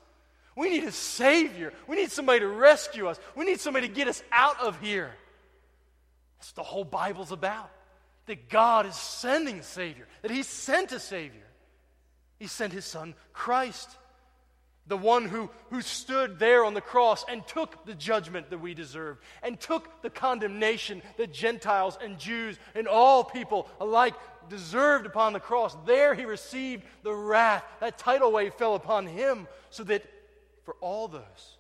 We 0.54 0.70
need 0.70 0.84
a 0.84 0.92
Savior. 0.92 1.72
We 1.88 1.96
need 1.96 2.12
somebody 2.12 2.42
to 2.42 2.48
rescue 2.48 3.08
us. 3.08 3.22
We 3.36 3.46
need 3.46 3.62
somebody 3.62 3.88
to 3.88 3.94
get 3.94 4.10
us 4.10 4.22
out 4.34 4.60
of 4.60 4.82
here. 4.82 5.12
That's 6.40 6.50
what 6.50 6.56
the 6.56 6.70
whole 6.70 6.84
Bible's 6.84 7.32
about 7.32 7.72
that 8.28 8.50
God 8.50 8.86
is 8.86 8.96
sending 8.96 9.60
a 9.60 9.64
Savior, 9.64 10.08
that 10.22 10.32
He 10.32 10.44
sent 10.44 10.92
a 10.92 11.00
Savior. 11.00 11.42
He 12.40 12.48
sent 12.48 12.72
His 12.72 12.86
Son, 12.86 13.16
Christ, 13.34 13.90
the 14.86 14.98
one 14.98 15.26
who, 15.26 15.50
who 15.70 15.82
stood 15.82 16.40
there 16.40 16.64
on 16.64 16.74
the 16.74 16.82
cross 16.82 17.26
and 17.28 17.46
took 17.46 17.86
the 17.86 17.96
judgment 17.96 18.50
that 18.52 18.60
we 18.60 18.74
deserved, 18.74 19.22
and 19.44 19.60
took 19.60 20.02
the 20.02 20.10
condemnation 20.10 21.02
that 21.18 21.34
Gentiles 21.34 21.98
and 22.02 22.20
Jews 22.20 22.58
and 22.76 22.88
all 22.88 23.24
people 23.24 23.68
alike 23.82 24.14
deserved 24.50 25.06
upon 25.06 25.34
the 25.34 25.40
cross. 25.40 25.76
There 25.86 26.14
He 26.14 26.26
received 26.26 26.84
the 27.04 27.14
wrath. 27.14 27.66
That 27.82 27.98
tidal 27.98 28.32
wave 28.32 28.54
fell 28.54 28.76
upon 28.76 29.08
Him, 29.08 29.48
so 29.70 29.84
that 29.86 30.04
for 30.64 30.76
all 30.80 31.08
those 31.08 31.58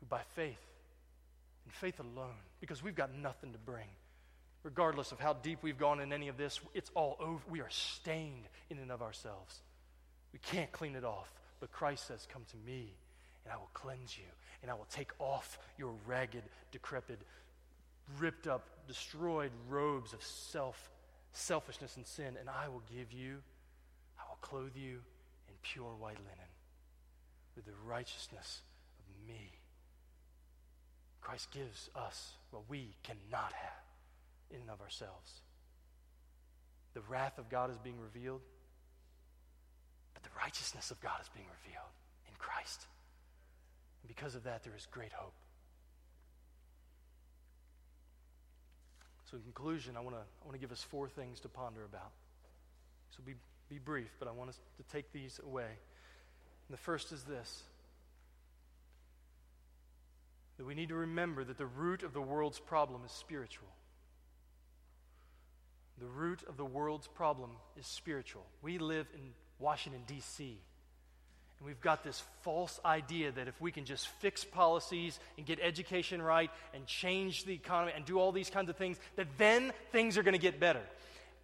who 0.00 0.06
by 0.06 0.20
faith, 0.34 0.58
and 1.64 1.74
faith 1.74 2.00
alone, 2.00 2.34
because 2.60 2.82
we've 2.82 2.94
got 2.94 3.14
nothing 3.14 3.52
to 3.52 3.58
bring, 3.58 3.86
regardless 4.62 5.12
of 5.12 5.20
how 5.20 5.32
deep 5.32 5.58
we've 5.62 5.78
gone 5.78 6.00
in 6.00 6.12
any 6.12 6.28
of 6.28 6.36
this, 6.36 6.60
it's 6.74 6.90
all 6.94 7.16
over. 7.20 7.40
We 7.48 7.60
are 7.60 7.70
stained 7.70 8.48
in 8.68 8.78
and 8.78 8.90
of 8.90 9.02
ourselves. 9.02 9.60
We 10.32 10.38
can't 10.38 10.70
clean 10.72 10.94
it 10.94 11.04
off. 11.04 11.32
But 11.60 11.72
Christ 11.72 12.06
says, 12.06 12.26
Come 12.30 12.42
to 12.50 12.56
me, 12.70 12.94
and 13.44 13.52
I 13.52 13.56
will 13.56 13.70
cleanse 13.74 14.16
you, 14.16 14.24
and 14.62 14.70
I 14.70 14.74
will 14.74 14.86
take 14.90 15.10
off 15.18 15.58
your 15.78 15.92
ragged, 16.06 16.44
decrepit, 16.72 17.20
ripped 18.18 18.46
up, 18.46 18.66
destroyed 18.86 19.52
robes 19.68 20.12
of 20.12 20.22
self, 20.22 20.90
selfishness 21.32 21.96
and 21.96 22.06
sin, 22.06 22.36
and 22.38 22.48
I 22.48 22.68
will 22.68 22.82
give 22.94 23.12
you, 23.12 23.38
I 24.18 24.22
will 24.28 24.38
clothe 24.40 24.76
you 24.76 25.00
in 25.48 25.54
pure 25.62 25.94
white 25.98 26.18
linen 26.18 26.50
with 27.56 27.66
the 27.66 27.72
righteousness 27.86 28.62
of 28.98 29.28
me. 29.28 29.52
Christ 31.20 31.50
gives 31.50 31.90
us 31.94 32.32
what 32.50 32.62
we 32.68 32.94
cannot 33.02 33.52
have 33.52 33.89
in 34.50 34.60
and 34.60 34.70
of 34.70 34.80
ourselves. 34.80 35.40
The 36.94 37.00
wrath 37.02 37.38
of 37.38 37.48
God 37.48 37.70
is 37.70 37.78
being 37.78 38.00
revealed, 38.00 38.40
but 40.14 40.22
the 40.22 40.30
righteousness 40.36 40.90
of 40.90 41.00
God 41.00 41.20
is 41.20 41.28
being 41.34 41.46
revealed 41.64 41.92
in 42.28 42.34
Christ. 42.38 42.86
And 44.02 44.08
because 44.08 44.34
of 44.34 44.44
that, 44.44 44.64
there 44.64 44.74
is 44.76 44.86
great 44.90 45.12
hope. 45.12 45.34
So, 49.30 49.36
in 49.36 49.42
conclusion, 49.44 49.96
I 49.96 50.00
want 50.00 50.16
to 50.16 50.22
I 50.22 50.44
want 50.44 50.54
to 50.54 50.58
give 50.58 50.72
us 50.72 50.82
four 50.82 51.08
things 51.08 51.38
to 51.40 51.48
ponder 51.48 51.84
about. 51.84 52.10
So, 53.16 53.22
be, 53.24 53.34
be 53.68 53.78
brief, 53.78 54.10
but 54.18 54.26
I 54.26 54.32
want 54.32 54.50
us 54.50 54.58
to 54.78 54.82
take 54.92 55.12
these 55.12 55.40
away. 55.44 55.68
And 56.68 56.76
the 56.76 56.80
first 56.82 57.12
is 57.12 57.22
this 57.22 57.62
that 60.58 60.66
we 60.66 60.74
need 60.74 60.90
to 60.90 60.94
remember 60.94 61.42
that 61.42 61.56
the 61.56 61.64
root 61.64 62.02
of 62.02 62.12
the 62.12 62.20
world's 62.20 62.58
problem 62.58 63.00
is 63.06 63.12
spiritual. 63.12 63.68
The 66.00 66.06
root 66.06 66.42
of 66.48 66.56
the 66.56 66.64
world's 66.64 67.06
problem 67.06 67.50
is 67.78 67.86
spiritual. 67.86 68.46
We 68.62 68.78
live 68.78 69.06
in 69.14 69.20
Washington, 69.58 70.02
D.C., 70.06 70.58
and 71.58 71.66
we've 71.66 71.80
got 71.80 72.02
this 72.02 72.22
false 72.40 72.80
idea 72.86 73.32
that 73.32 73.46
if 73.46 73.60
we 73.60 73.70
can 73.70 73.84
just 73.84 74.08
fix 74.08 74.44
policies 74.44 75.20
and 75.36 75.44
get 75.44 75.58
education 75.60 76.22
right 76.22 76.50
and 76.72 76.86
change 76.86 77.44
the 77.44 77.52
economy 77.52 77.92
and 77.94 78.06
do 78.06 78.18
all 78.18 78.32
these 78.32 78.48
kinds 78.48 78.70
of 78.70 78.76
things, 78.76 78.96
that 79.16 79.26
then 79.36 79.74
things 79.92 80.16
are 80.16 80.22
going 80.22 80.32
to 80.32 80.38
get 80.38 80.58
better. 80.58 80.80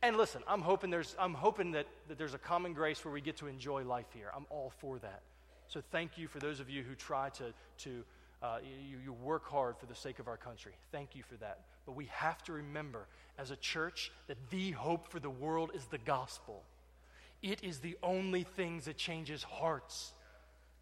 and 0.03 0.17
listen, 0.17 0.43
I'm 0.49 0.63
hoping, 0.63 0.89
there's, 0.89 1.15
I'm 1.19 1.35
hoping 1.35 1.73
that, 1.73 1.87
that 2.09 2.17
there's 2.17 2.33
a 2.33 2.39
common 2.39 2.73
grace 2.73 3.05
where 3.05 3.13
we 3.13 3.21
get 3.21 3.37
to 3.39 3.47
enjoy 3.47 3.85
life 3.85 4.07
here. 4.15 4.31
I'm 4.35 4.47
all 4.49 4.73
for 4.79 4.99
that. 5.01 5.21
So 5.69 5.83
thank 5.91 6.17
you 6.17 6.29
for 6.29 6.39
those 6.39 6.61
of 6.61 6.71
you 6.71 6.83
who 6.83 6.95
try 6.95 7.29
to, 7.31 7.53
to 7.79 8.05
uh, 8.47 8.59
you, 8.88 8.99
you 9.05 9.12
work 9.12 9.49
hard 9.49 9.76
for 9.78 9.86
the 9.86 9.94
sake 9.94 10.18
of 10.18 10.28
our 10.28 10.36
country. 10.36 10.72
Thank 10.92 11.16
you 11.16 11.22
for 11.24 11.34
that. 11.36 11.61
But 11.84 11.97
we 11.97 12.07
have 12.12 12.42
to 12.44 12.53
remember 12.53 13.07
as 13.38 13.51
a 13.51 13.57
church 13.57 14.12
that 14.28 14.36
the 14.51 14.70
hope 14.72 15.09
for 15.09 15.18
the 15.18 15.30
world 15.30 15.72
is 15.74 15.84
the 15.86 15.99
gospel. 15.99 16.62
It 17.42 17.64
is 17.64 17.80
the 17.80 17.97
only 18.03 18.44
thing 18.44 18.80
that 18.84 18.97
changes 18.97 19.42
hearts. 19.42 20.12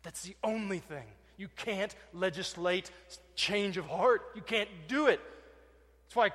That's 0.02 0.22
the 0.22 0.36
only 0.44 0.78
thing. 0.78 1.04
You 1.36 1.48
can't 1.56 1.94
legislate 2.12 2.90
change 3.34 3.76
of 3.78 3.86
heart. 3.86 4.22
You 4.34 4.42
can't 4.42 4.68
do 4.86 5.06
it. 5.06 5.20
That's 6.04 6.16
why 6.16 6.30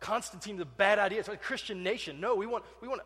Constantine's 0.00 0.60
a 0.60 0.64
bad 0.64 0.98
idea. 0.98 1.20
It's 1.20 1.28
a 1.28 1.36
Christian 1.36 1.82
nation. 1.82 2.18
No, 2.18 2.34
we 2.34 2.46
want, 2.46 2.64
we 2.80 2.88
want, 2.88 3.02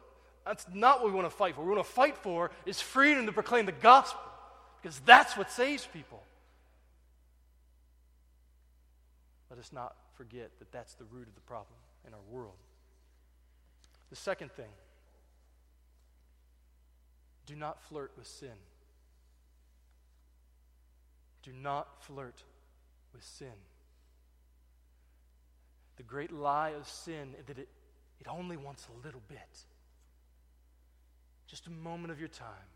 that's 0.46 0.66
not 0.72 1.02
what 1.02 1.10
we 1.10 1.16
want 1.16 1.28
to 1.28 1.36
fight 1.36 1.56
for. 1.56 1.62
What 1.62 1.68
we 1.68 1.74
want 1.74 1.86
to 1.86 1.92
fight 1.92 2.16
for 2.18 2.50
is 2.64 2.80
freedom 2.80 3.26
to 3.26 3.32
proclaim 3.32 3.66
the 3.66 3.72
gospel 3.72 4.20
because 4.80 5.00
that's 5.00 5.36
what 5.36 5.50
saves 5.50 5.86
people. 5.92 6.22
Let 9.56 9.64
us 9.64 9.72
not 9.72 9.96
forget 10.12 10.50
that 10.58 10.70
that's 10.70 10.92
the 10.96 11.04
root 11.04 11.26
of 11.26 11.34
the 11.34 11.40
problem 11.40 11.78
in 12.06 12.12
our 12.12 12.20
world. 12.30 12.58
The 14.10 14.16
second 14.16 14.52
thing 14.52 14.68
do 17.46 17.56
not 17.56 17.80
flirt 17.80 18.12
with 18.18 18.26
sin. 18.26 18.58
Do 21.42 21.52
not 21.54 22.04
flirt 22.04 22.42
with 23.14 23.24
sin. 23.24 23.54
The 25.96 26.02
great 26.02 26.32
lie 26.32 26.72
of 26.78 26.86
sin 26.86 27.34
is 27.38 27.46
that 27.46 27.58
it, 27.58 27.68
it 28.20 28.28
only 28.28 28.58
wants 28.58 28.86
a 28.92 29.06
little 29.06 29.22
bit. 29.26 29.64
Just 31.46 31.66
a 31.66 31.70
moment 31.70 32.10
of 32.12 32.20
your 32.20 32.28
time. 32.28 32.68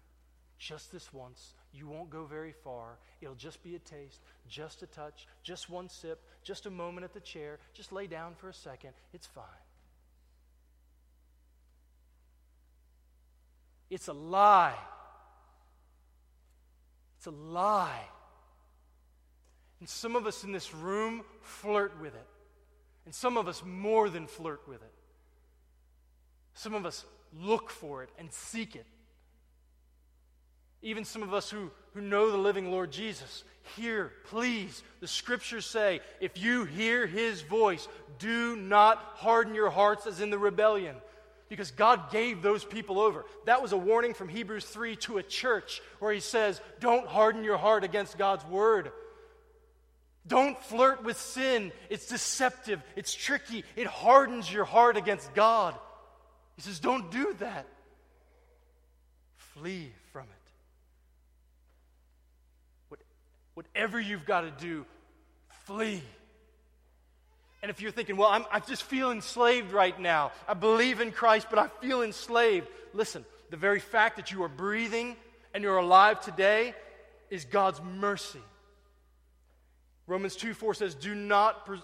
Just 0.59 0.93
this 0.93 1.13
once. 1.13 1.53
You 1.73 1.87
won't 1.87 2.11
go 2.11 2.25
very 2.25 2.53
far. 2.53 2.99
It'll 3.21 3.35
just 3.35 3.63
be 3.63 3.77
a 3.77 3.79
taste, 3.79 4.21
just 4.49 4.83
a 4.83 4.87
touch, 4.87 5.29
just 5.43 5.71
one 5.71 5.89
sip, 5.89 6.21
just 6.43 6.67
a 6.67 6.71
moment 6.71 7.05
at 7.05 7.15
the 7.15 7.21
chair. 7.21 7.59
Just 7.75 7.93
lay 7.93 8.07
down 8.07 8.35
for 8.35 8.49
a 8.49 8.55
second. 8.55 8.91
It's 9.13 9.27
fine. 9.27 9.45
It's 13.89 14.09
a 14.09 14.13
lie. 14.13 14.79
It's 17.19 17.27
a 17.27 17.31
lie. 17.31 18.05
And 19.81 19.89
some 19.89 20.17
of 20.17 20.27
us 20.27 20.45
in 20.45 20.53
this 20.53 20.75
room 20.75 21.23
flirt 21.43 22.01
with 22.01 22.15
it. 22.15 22.27
And 23.05 23.15
some 23.15 23.37
of 23.37 23.49
us 23.49 23.63
more 23.65 24.09
than 24.09 24.27
flirt 24.27 24.67
with 24.69 24.83
it. 24.83 24.93
Some 26.55 26.75
of 26.75 26.85
us 26.85 27.05
look 27.33 27.71
for 27.71 28.03
it 28.03 28.11
and 28.19 28.33
seek 28.33 28.77
it. 28.77 28.87
Even 30.83 31.05
some 31.05 31.23
of 31.23 31.35
us 31.35 31.51
who, 31.51 31.71
who 31.95 32.01
know 32.01 32.31
the 32.31 32.37
living 32.37 32.71
Lord 32.71 32.91
Jesus, 32.91 33.45
hear, 33.77 34.13
please, 34.27 34.83
the 35.01 35.09
scriptures 35.09 35.67
say, 35.67 36.01
if 36.21 36.39
you 36.39 36.65
hear 36.65 37.07
his 37.07 37.43
voice, 37.43 37.87
do 38.19 38.57
not 38.57 38.99
harden 39.17 39.55
your 39.55 39.71
hearts 39.71 40.07
as 40.07 40.21
in 40.21 40.31
the 40.31 40.39
rebellion. 40.39 40.97
Because 41.49 41.73
God 41.73 42.13
gave 42.13 42.43
those 42.43 42.65
people 42.65 43.01
over. 43.01 43.25
That 43.47 43.61
was 43.61 43.73
a 43.73 43.77
warning 43.77 44.15
from 44.15 44.29
Hebrews 44.29 44.65
3 44.65 44.97
to 44.97 45.19
a 45.19 45.23
church 45.23 45.83
where 45.99 46.13
he 46.13 46.21
says, 46.21 46.61
don't 46.79 47.07
harden 47.09 47.43
your 47.43 47.59
heart 47.59 47.83
against 47.83 48.17
God's 48.17 48.45
word. 48.47 48.93
Don't 50.27 50.63
flirt 50.63 51.03
with 51.03 51.19
sin. 51.19 51.73
It's 51.89 52.07
deceptive, 52.07 52.83
it's 52.95 53.13
tricky, 53.13 53.65
it 53.75 53.87
hardens 53.87 54.53
your 54.53 54.65
heart 54.65 54.97
against 54.97 55.35
God. 55.35 55.75
He 56.61 56.63
says, 56.63 56.79
Don't 56.79 57.11
do 57.11 57.35
that. 57.39 57.67
Flee 59.55 59.93
from 60.13 60.25
it. 60.25 60.53
What, 62.91 63.01
whatever 63.55 64.01
you've 64.01 64.25
got 64.25 64.43
to 64.43 64.51
do, 64.51 64.87
flee. 65.65 66.03
And 67.63 67.71
if 67.71 67.81
you're 67.81 67.91
thinking, 67.91 68.17
well, 68.17 68.29
I'm, 68.29 68.45
I 68.51 68.61
just 68.61 68.83
feel 68.85 69.11
enslaved 69.11 69.73
right 69.73 69.99
now, 69.99 70.33
I 70.49 70.55
believe 70.55 71.01
in 71.01 71.13
Christ, 71.13 71.49
but 71.51 71.59
I 71.59 71.69
feel 71.81 72.03
enslaved, 72.03 72.69
listen, 72.93 73.25
the 73.51 73.57
very 73.57 73.81
fact 73.81 74.17
that 74.17 74.31
you 74.31 74.43
are 74.45 74.49
breathing 74.49 75.17
and 75.53 75.63
you're 75.63 75.77
alive 75.77 76.21
today 76.21 76.75
is 77.29 77.45
God's 77.45 77.81
mercy. 77.83 78.41
Romans 80.07 80.37
2 80.37 80.55
4 80.55 80.75
says, 80.75 80.95
Do 80.95 81.15
not 81.15 81.67
pres- 81.67 81.83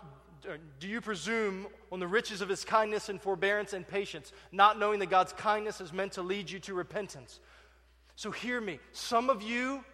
uh, 0.48 0.56
do 0.80 0.88
you 0.88 1.00
presume 1.00 1.66
on 1.90 2.00
the 2.00 2.06
riches 2.06 2.40
of 2.40 2.48
his 2.48 2.64
kindness 2.64 3.08
and 3.08 3.20
forbearance 3.20 3.72
and 3.72 3.86
patience, 3.86 4.32
not 4.52 4.78
knowing 4.78 5.00
that 5.00 5.10
God's 5.10 5.32
kindness 5.32 5.80
is 5.80 5.92
meant 5.92 6.12
to 6.12 6.22
lead 6.22 6.50
you 6.50 6.58
to 6.60 6.74
repentance? 6.74 7.40
So 8.14 8.30
hear 8.30 8.60
me. 8.60 8.78
Some 8.92 9.28
of 9.28 9.42
you, 9.42 9.84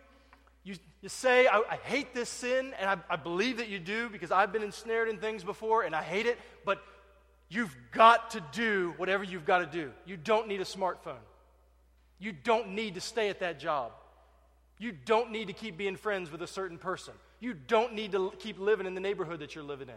you, 0.64 0.76
you 1.00 1.08
say, 1.08 1.46
I, 1.46 1.62
I 1.70 1.76
hate 1.76 2.14
this 2.14 2.28
sin, 2.28 2.72
and 2.78 2.88
I, 2.88 2.96
I 3.10 3.16
believe 3.16 3.56
that 3.56 3.68
you 3.68 3.78
do 3.78 4.08
because 4.08 4.30
I've 4.30 4.52
been 4.52 4.62
ensnared 4.62 5.08
in 5.08 5.18
things 5.18 5.42
before 5.42 5.82
and 5.82 5.94
I 5.94 6.02
hate 6.02 6.26
it, 6.26 6.38
but 6.64 6.82
you've 7.48 7.74
got 7.90 8.30
to 8.32 8.42
do 8.52 8.94
whatever 8.96 9.24
you've 9.24 9.44
got 9.44 9.58
to 9.58 9.66
do. 9.66 9.92
You 10.06 10.16
don't 10.16 10.46
need 10.46 10.60
a 10.60 10.64
smartphone. 10.64 11.22
You 12.18 12.32
don't 12.32 12.70
need 12.70 12.94
to 12.94 13.00
stay 13.00 13.28
at 13.28 13.40
that 13.40 13.58
job. 13.58 13.92
You 14.78 14.92
don't 14.92 15.32
need 15.32 15.48
to 15.48 15.52
keep 15.52 15.76
being 15.76 15.96
friends 15.96 16.30
with 16.30 16.42
a 16.42 16.46
certain 16.46 16.78
person. 16.78 17.14
You 17.40 17.54
don't 17.54 17.94
need 17.94 18.12
to 18.12 18.32
keep 18.38 18.58
living 18.58 18.86
in 18.86 18.94
the 18.94 19.00
neighborhood 19.00 19.40
that 19.40 19.54
you're 19.54 19.64
living 19.64 19.88
in. 19.88 19.94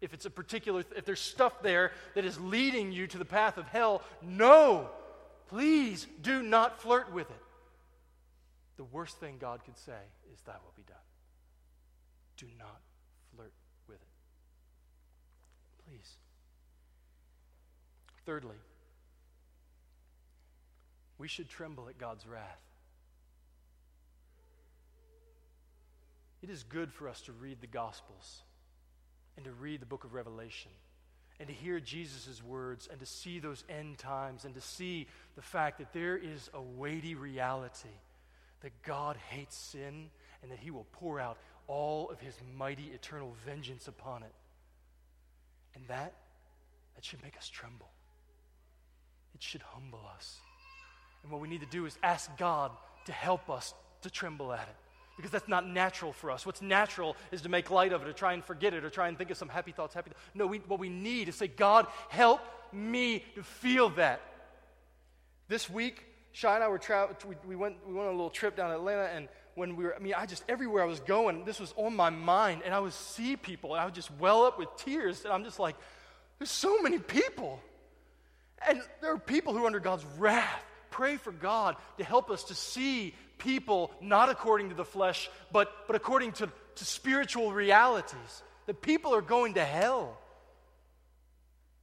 If 0.00 0.14
it's 0.14 0.26
a 0.26 0.30
particular, 0.30 0.84
if 0.96 1.04
there's 1.04 1.20
stuff 1.20 1.62
there 1.62 1.92
that 2.14 2.24
is 2.24 2.40
leading 2.40 2.92
you 2.92 3.06
to 3.08 3.18
the 3.18 3.24
path 3.24 3.56
of 3.56 3.66
hell, 3.68 4.02
no, 4.22 4.90
please 5.48 6.06
do 6.22 6.42
not 6.42 6.80
flirt 6.80 7.12
with 7.12 7.30
it. 7.30 7.42
The 8.78 8.84
worst 8.84 9.18
thing 9.18 9.36
God 9.40 9.64
could 9.64 9.76
say 9.76 10.00
is, 10.32 10.40
Thy 10.42 10.52
will 10.52 10.72
be 10.76 10.84
done. 10.84 10.96
Do 12.36 12.46
not 12.58 12.80
flirt 13.34 13.52
with 13.88 13.96
it. 13.96 15.84
Please. 15.84 16.16
Thirdly, 18.24 18.56
we 21.18 21.26
should 21.26 21.48
tremble 21.48 21.88
at 21.88 21.98
God's 21.98 22.24
wrath. 22.26 22.62
It 26.40 26.48
is 26.48 26.62
good 26.62 26.92
for 26.92 27.08
us 27.08 27.20
to 27.22 27.32
read 27.32 27.60
the 27.60 27.66
Gospels 27.66 28.42
and 29.36 29.44
to 29.44 29.50
read 29.50 29.80
the 29.80 29.86
book 29.86 30.04
of 30.04 30.14
Revelation 30.14 30.70
and 31.40 31.48
to 31.48 31.54
hear 31.54 31.80
Jesus' 31.80 32.40
words 32.44 32.88
and 32.88 33.00
to 33.00 33.06
see 33.06 33.40
those 33.40 33.64
end 33.68 33.98
times 33.98 34.44
and 34.44 34.54
to 34.54 34.60
see 34.60 35.08
the 35.34 35.42
fact 35.42 35.78
that 35.78 35.92
there 35.92 36.16
is 36.16 36.48
a 36.54 36.62
weighty 36.62 37.16
reality 37.16 37.88
that 38.62 38.82
God 38.82 39.16
hates 39.30 39.56
sin 39.56 40.10
and 40.42 40.50
that 40.50 40.58
he 40.58 40.70
will 40.70 40.86
pour 40.92 41.20
out 41.20 41.38
all 41.66 42.10
of 42.10 42.20
his 42.20 42.34
mighty 42.56 42.90
eternal 42.94 43.34
vengeance 43.44 43.88
upon 43.88 44.22
it. 44.22 44.32
And 45.74 45.86
that, 45.88 46.14
that 46.94 47.04
should 47.04 47.22
make 47.22 47.36
us 47.36 47.48
tremble. 47.48 47.88
It 49.34 49.42
should 49.42 49.62
humble 49.62 50.02
us. 50.16 50.38
And 51.22 51.30
what 51.30 51.40
we 51.40 51.48
need 51.48 51.60
to 51.60 51.66
do 51.66 51.86
is 51.86 51.96
ask 52.02 52.34
God 52.36 52.72
to 53.06 53.12
help 53.12 53.50
us 53.50 53.74
to 54.02 54.10
tremble 54.10 54.52
at 54.52 54.68
it 54.68 54.76
because 55.16 55.32
that's 55.32 55.48
not 55.48 55.66
natural 55.66 56.12
for 56.12 56.30
us. 56.30 56.46
What's 56.46 56.62
natural 56.62 57.16
is 57.32 57.42
to 57.42 57.48
make 57.48 57.70
light 57.70 57.92
of 57.92 58.02
it 58.02 58.08
or 58.08 58.12
try 58.12 58.34
and 58.34 58.44
forget 58.44 58.72
it 58.72 58.84
or 58.84 58.90
try 58.90 59.08
and 59.08 59.18
think 59.18 59.30
of 59.30 59.36
some 59.36 59.48
happy 59.48 59.72
thoughts, 59.72 59.92
happy 59.92 60.10
thoughts. 60.10 60.22
No, 60.32 60.46
we, 60.46 60.58
what 60.58 60.78
we 60.78 60.88
need 60.88 61.28
is 61.28 61.34
to 61.34 61.38
say, 61.40 61.48
God, 61.48 61.86
help 62.08 62.40
me 62.72 63.24
to 63.34 63.42
feel 63.42 63.90
that. 63.90 64.20
This 65.48 65.68
week, 65.68 66.04
Shy 66.38 66.54
and 66.54 66.62
I 66.62 66.68
were 66.68 66.78
traveling, 66.78 67.16
we, 67.26 67.34
we, 67.48 67.56
went, 67.56 67.74
we 67.84 67.92
went 67.92 68.06
on 68.06 68.14
a 68.14 68.16
little 68.16 68.30
trip 68.30 68.54
down 68.54 68.70
Atlanta, 68.70 69.10
and 69.12 69.26
when 69.56 69.74
we 69.74 69.82
were, 69.82 69.96
I 69.96 69.98
mean, 69.98 70.14
I 70.16 70.24
just, 70.24 70.44
everywhere 70.48 70.84
I 70.84 70.86
was 70.86 71.00
going, 71.00 71.44
this 71.44 71.58
was 71.58 71.74
on 71.76 71.96
my 71.96 72.10
mind, 72.10 72.62
and 72.64 72.72
I 72.72 72.78
would 72.78 72.92
see 72.92 73.34
people, 73.34 73.74
and 73.74 73.80
I 73.80 73.84
would 73.86 73.94
just 73.94 74.08
well 74.20 74.44
up 74.44 74.56
with 74.56 74.68
tears, 74.76 75.24
and 75.24 75.32
I'm 75.32 75.42
just 75.42 75.58
like, 75.58 75.74
there's 76.38 76.52
so 76.52 76.80
many 76.80 77.00
people. 77.00 77.60
And 78.68 78.80
there 79.00 79.12
are 79.12 79.18
people 79.18 79.52
who 79.52 79.64
are 79.64 79.66
under 79.66 79.80
God's 79.80 80.04
wrath. 80.16 80.64
Pray 80.90 81.16
for 81.16 81.32
God 81.32 81.74
to 81.96 82.04
help 82.04 82.30
us 82.30 82.44
to 82.44 82.54
see 82.54 83.16
people 83.38 83.90
not 84.00 84.28
according 84.28 84.68
to 84.68 84.76
the 84.76 84.84
flesh, 84.84 85.28
but, 85.50 85.72
but 85.88 85.96
according 85.96 86.30
to, 86.34 86.48
to 86.76 86.84
spiritual 86.84 87.52
realities. 87.52 88.42
That 88.66 88.80
people 88.80 89.12
are 89.12 89.22
going 89.22 89.54
to 89.54 89.64
hell. 89.64 90.16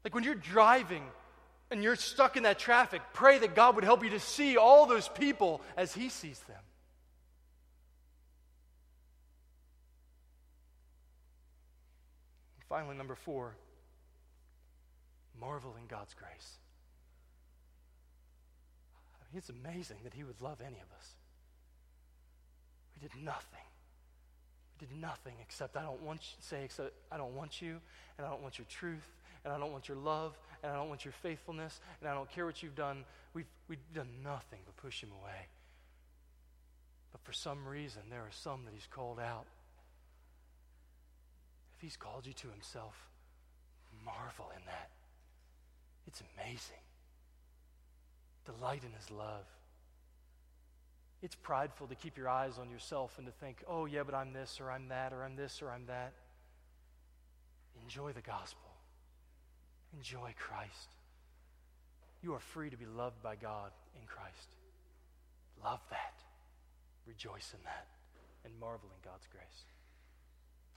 Like 0.05 0.15
when 0.15 0.23
you're 0.23 0.33
driving 0.33 1.03
and 1.75 1.83
you're 1.83 1.97
stuck 1.97 2.37
in 2.37 2.43
that 2.43 2.57
traffic, 2.57 3.01
pray 3.11 3.37
that 3.37 3.53
God 3.53 3.75
would 3.75 3.83
help 3.83 4.01
you 4.01 4.11
to 4.11 4.19
see 4.19 4.55
all 4.55 4.85
those 4.85 5.09
people 5.09 5.61
as 5.75 5.93
He 5.93 6.07
sees 6.07 6.39
them. 6.47 6.55
Finally, 12.69 12.95
number 12.95 13.13
four, 13.13 13.57
marvel 15.37 15.75
in 15.77 15.85
God's 15.87 16.13
grace. 16.13 16.57
I 19.19 19.25
mean, 19.33 19.37
it's 19.37 19.49
amazing 19.49 19.97
that 20.05 20.13
He 20.13 20.23
would 20.23 20.39
love 20.41 20.61
any 20.61 20.77
of 20.77 20.97
us. 20.97 21.09
We 22.95 23.05
did 23.05 23.21
nothing. 23.21 23.59
We 24.79 24.87
did 24.87 24.95
nothing 24.97 25.33
except 25.41 25.75
I 25.75 25.81
don't 25.81 26.01
want 26.03 26.21
you, 26.21 26.37
say 26.39 26.63
except 26.63 26.93
I 27.11 27.17
don't 27.17 27.35
want 27.35 27.61
you, 27.61 27.81
and 28.17 28.25
I 28.25 28.29
don't 28.29 28.41
want 28.41 28.57
your 28.57 28.65
truth, 28.69 29.11
and 29.45 29.53
I 29.53 29.59
don't 29.59 29.71
want 29.71 29.87
your 29.87 29.97
love, 29.97 30.37
and 30.63 30.71
I 30.71 30.75
don't 30.75 30.89
want 30.89 31.05
your 31.05 31.13
faithfulness, 31.21 31.79
and 32.01 32.09
I 32.09 32.15
don't 32.15 32.29
care 32.29 32.45
what 32.45 32.63
you've 32.63 32.75
done. 32.75 33.05
We've, 33.33 33.45
we've 33.69 33.77
done 33.93 34.09
nothing 34.23 34.59
but 34.65 34.75
push 34.75 35.01
him 35.01 35.11
away. 35.21 35.47
But 37.11 37.21
for 37.21 37.31
some 37.31 37.67
reason, 37.67 38.01
there 38.09 38.21
are 38.21 38.31
some 38.31 38.65
that 38.65 38.73
he's 38.73 38.87
called 38.89 39.19
out. 39.19 39.45
If 41.77 41.81
he's 41.81 41.95
called 41.95 42.25
you 42.25 42.33
to 42.33 42.47
himself, 42.47 42.95
marvel 44.03 44.51
in 44.55 44.65
that. 44.65 44.89
It's 46.07 46.21
amazing. 46.35 46.83
Delight 48.45 48.83
in 48.83 48.91
his 48.93 49.11
love. 49.11 49.45
It's 51.21 51.35
prideful 51.35 51.87
to 51.87 51.95
keep 51.95 52.17
your 52.17 52.29
eyes 52.29 52.57
on 52.59 52.69
yourself 52.69 53.15
and 53.17 53.25
to 53.27 53.33
think, 53.33 53.63
oh, 53.67 53.85
yeah, 53.85 54.03
but 54.03 54.15
I'm 54.15 54.33
this 54.33 54.59
or 54.59 54.71
I'm 54.71 54.87
that 54.89 55.13
or 55.13 55.23
I'm 55.23 55.35
this 55.35 55.61
or 55.61 55.69
I'm 55.69 55.85
that. 55.85 56.13
Enjoy 57.83 58.11
the 58.11 58.21
gospel. 58.21 58.71
Enjoy 59.97 60.33
Christ. 60.37 60.89
You 62.21 62.33
are 62.33 62.39
free 62.39 62.69
to 62.69 62.77
be 62.77 62.85
loved 62.85 63.21
by 63.21 63.35
God 63.35 63.71
in 63.99 64.07
Christ. 64.07 64.49
Love 65.63 65.79
that. 65.89 66.13
Rejoice 67.07 67.53
in 67.53 67.63
that. 67.63 67.87
And 68.43 68.53
marvel 68.59 68.89
in 68.89 69.09
God's 69.09 69.27
grace. 69.31 69.65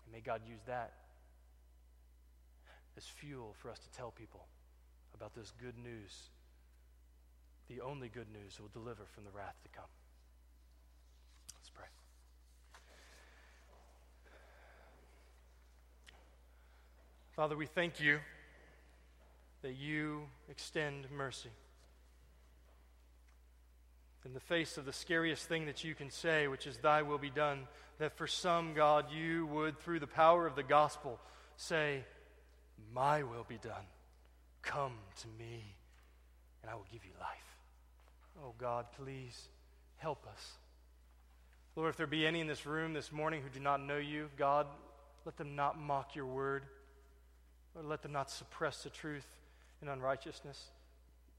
And 0.04 0.12
may 0.12 0.20
God 0.20 0.42
use 0.46 0.60
that 0.66 0.92
as 2.96 3.04
fuel 3.04 3.54
for 3.58 3.70
us 3.70 3.78
to 3.78 3.96
tell 3.96 4.10
people 4.10 4.46
about 5.14 5.34
this 5.34 5.52
good 5.60 5.76
news, 5.78 6.30
the 7.68 7.80
only 7.80 8.08
good 8.08 8.26
news 8.32 8.56
that 8.56 8.62
will 8.62 8.82
deliver 8.82 9.04
from 9.14 9.24
the 9.24 9.30
wrath 9.30 9.56
to 9.62 9.68
come. 9.68 9.90
Let's 11.54 11.70
pray. 11.70 11.86
Father, 17.32 17.56
we 17.56 17.66
thank 17.66 18.00
you 18.00 18.18
that 19.62 19.74
you 19.74 20.22
extend 20.48 21.10
mercy. 21.10 21.50
In 24.24 24.34
the 24.34 24.40
face 24.40 24.76
of 24.76 24.84
the 24.84 24.92
scariest 24.92 25.48
thing 25.48 25.66
that 25.66 25.84
you 25.84 25.94
can 25.94 26.10
say, 26.10 26.48
which 26.48 26.66
is, 26.66 26.76
Thy 26.76 27.02
will 27.02 27.18
be 27.18 27.30
done, 27.30 27.66
that 27.98 28.16
for 28.18 28.26
some, 28.26 28.74
God, 28.74 29.06
you 29.10 29.46
would, 29.46 29.78
through 29.78 30.00
the 30.00 30.06
power 30.06 30.46
of 30.46 30.54
the 30.54 30.62
gospel, 30.62 31.18
say, 31.56 32.04
My 32.92 33.22
will 33.22 33.46
be 33.48 33.56
done. 33.56 33.86
Come 34.60 34.92
to 35.22 35.28
me, 35.38 35.64
and 36.62 36.70
I 36.70 36.74
will 36.74 36.86
give 36.92 37.04
you 37.06 37.12
life. 37.18 37.56
Oh, 38.44 38.52
God, 38.58 38.86
please 39.02 39.48
help 39.96 40.26
us. 40.26 40.52
Lord, 41.74 41.90
if 41.90 41.96
there 41.96 42.06
be 42.06 42.26
any 42.26 42.40
in 42.40 42.48
this 42.48 42.66
room 42.66 42.92
this 42.92 43.10
morning 43.10 43.40
who 43.40 43.48
do 43.48 43.60
not 43.60 43.80
know 43.80 43.96
you, 43.96 44.28
God, 44.36 44.66
let 45.24 45.36
them 45.36 45.56
not 45.56 45.78
mock 45.80 46.14
your 46.14 46.26
word. 46.26 46.64
Lord, 47.74 47.86
let 47.86 48.02
them 48.02 48.12
not 48.12 48.30
suppress 48.30 48.82
the 48.82 48.90
truth 48.90 49.26
in 49.82 49.88
unrighteousness. 49.88 50.70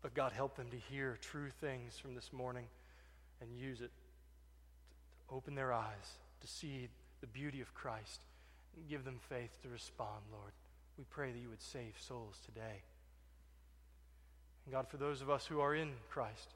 But 0.02 0.14
God, 0.14 0.32
help 0.32 0.56
them 0.56 0.70
to 0.72 0.78
hear 0.78 1.18
true 1.22 1.50
things 1.62 1.98
from 1.98 2.16
this 2.16 2.32
morning 2.32 2.66
and 3.42 3.58
use 3.58 3.82
it 3.82 3.92
to 5.28 5.36
open 5.36 5.56
their 5.56 5.74
eyes 5.74 6.18
to 6.42 6.48
see 6.48 6.88
the 7.22 7.28
beauty 7.28 7.62
of 7.62 7.74
Christ 7.74 8.22
and 8.76 8.88
give 8.88 9.04
them 9.04 9.20
faith 9.30 9.62
to 9.64 9.70
respond, 9.70 10.24
Lord. 10.32 10.52
We 10.98 11.04
pray 11.10 11.32
that 11.32 11.40
you 11.40 11.50
would 11.50 11.62
save 11.62 11.94
souls 12.00 12.40
today. 12.46 12.82
And 14.66 14.74
God, 14.74 14.88
for 14.88 14.98
those 14.98 15.22
of 15.22 15.30
us 15.30 15.46
who 15.46 15.60
are 15.60 15.76
in 15.76 15.92
Christ, 16.10 16.54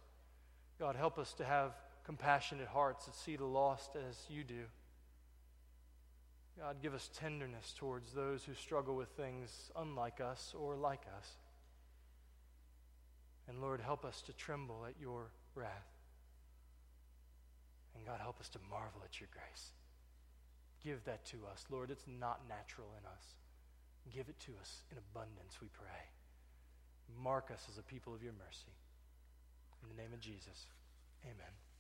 God, 0.80 0.96
help 0.96 1.18
us 1.18 1.34
to 1.34 1.46
have 1.46 1.72
compassionate 2.06 2.68
hearts 2.68 3.06
that 3.06 3.16
see 3.16 3.36
the 3.36 3.46
lost 3.46 3.92
as 4.10 4.18
you 4.30 4.44
do. 4.44 4.64
God, 6.60 6.78
give 6.82 6.94
us 6.94 7.10
tenderness 7.18 7.74
towards 7.78 8.12
those 8.12 8.44
who 8.44 8.54
struggle 8.54 8.96
with 8.96 9.10
things 9.10 9.72
unlike 9.76 10.22
us 10.22 10.54
or 10.58 10.76
like 10.76 11.02
us. 11.18 11.28
And 13.48 13.62
Lord, 13.62 13.82
help 13.82 14.06
us 14.06 14.22
to 14.24 14.34
tremble 14.34 14.86
at 14.88 14.96
your 15.00 15.32
wrath. 15.56 15.92
And 17.96 18.06
God, 18.06 18.20
help 18.22 18.40
us 18.40 18.50
to 18.50 18.60
marvel 18.70 19.02
at 19.04 19.20
your 19.20 19.30
grace. 19.32 19.72
Give 20.84 21.04
that 21.06 21.26
to 21.28 21.38
us. 21.52 21.66
Lord, 21.70 21.92
it's 21.92 22.06
not 22.08 22.42
natural 22.48 22.88
in 23.00 23.06
us. 23.06 23.24
Give 24.12 24.28
it 24.28 24.40
to 24.42 24.52
us 24.60 24.84
in 24.92 24.98
abundance, 24.98 25.62
we 25.62 25.68
pray. 25.72 26.12
Mark 27.22 27.52
us 27.54 27.68
as 27.72 27.78
a 27.78 27.84
people 27.84 28.14
of 28.14 28.24
your 28.24 28.34
mercy. 28.34 28.72
In 29.82 29.96
the 29.96 30.02
name 30.02 30.14
of 30.14 30.20
Jesus, 30.20 30.68
amen. 31.24 31.73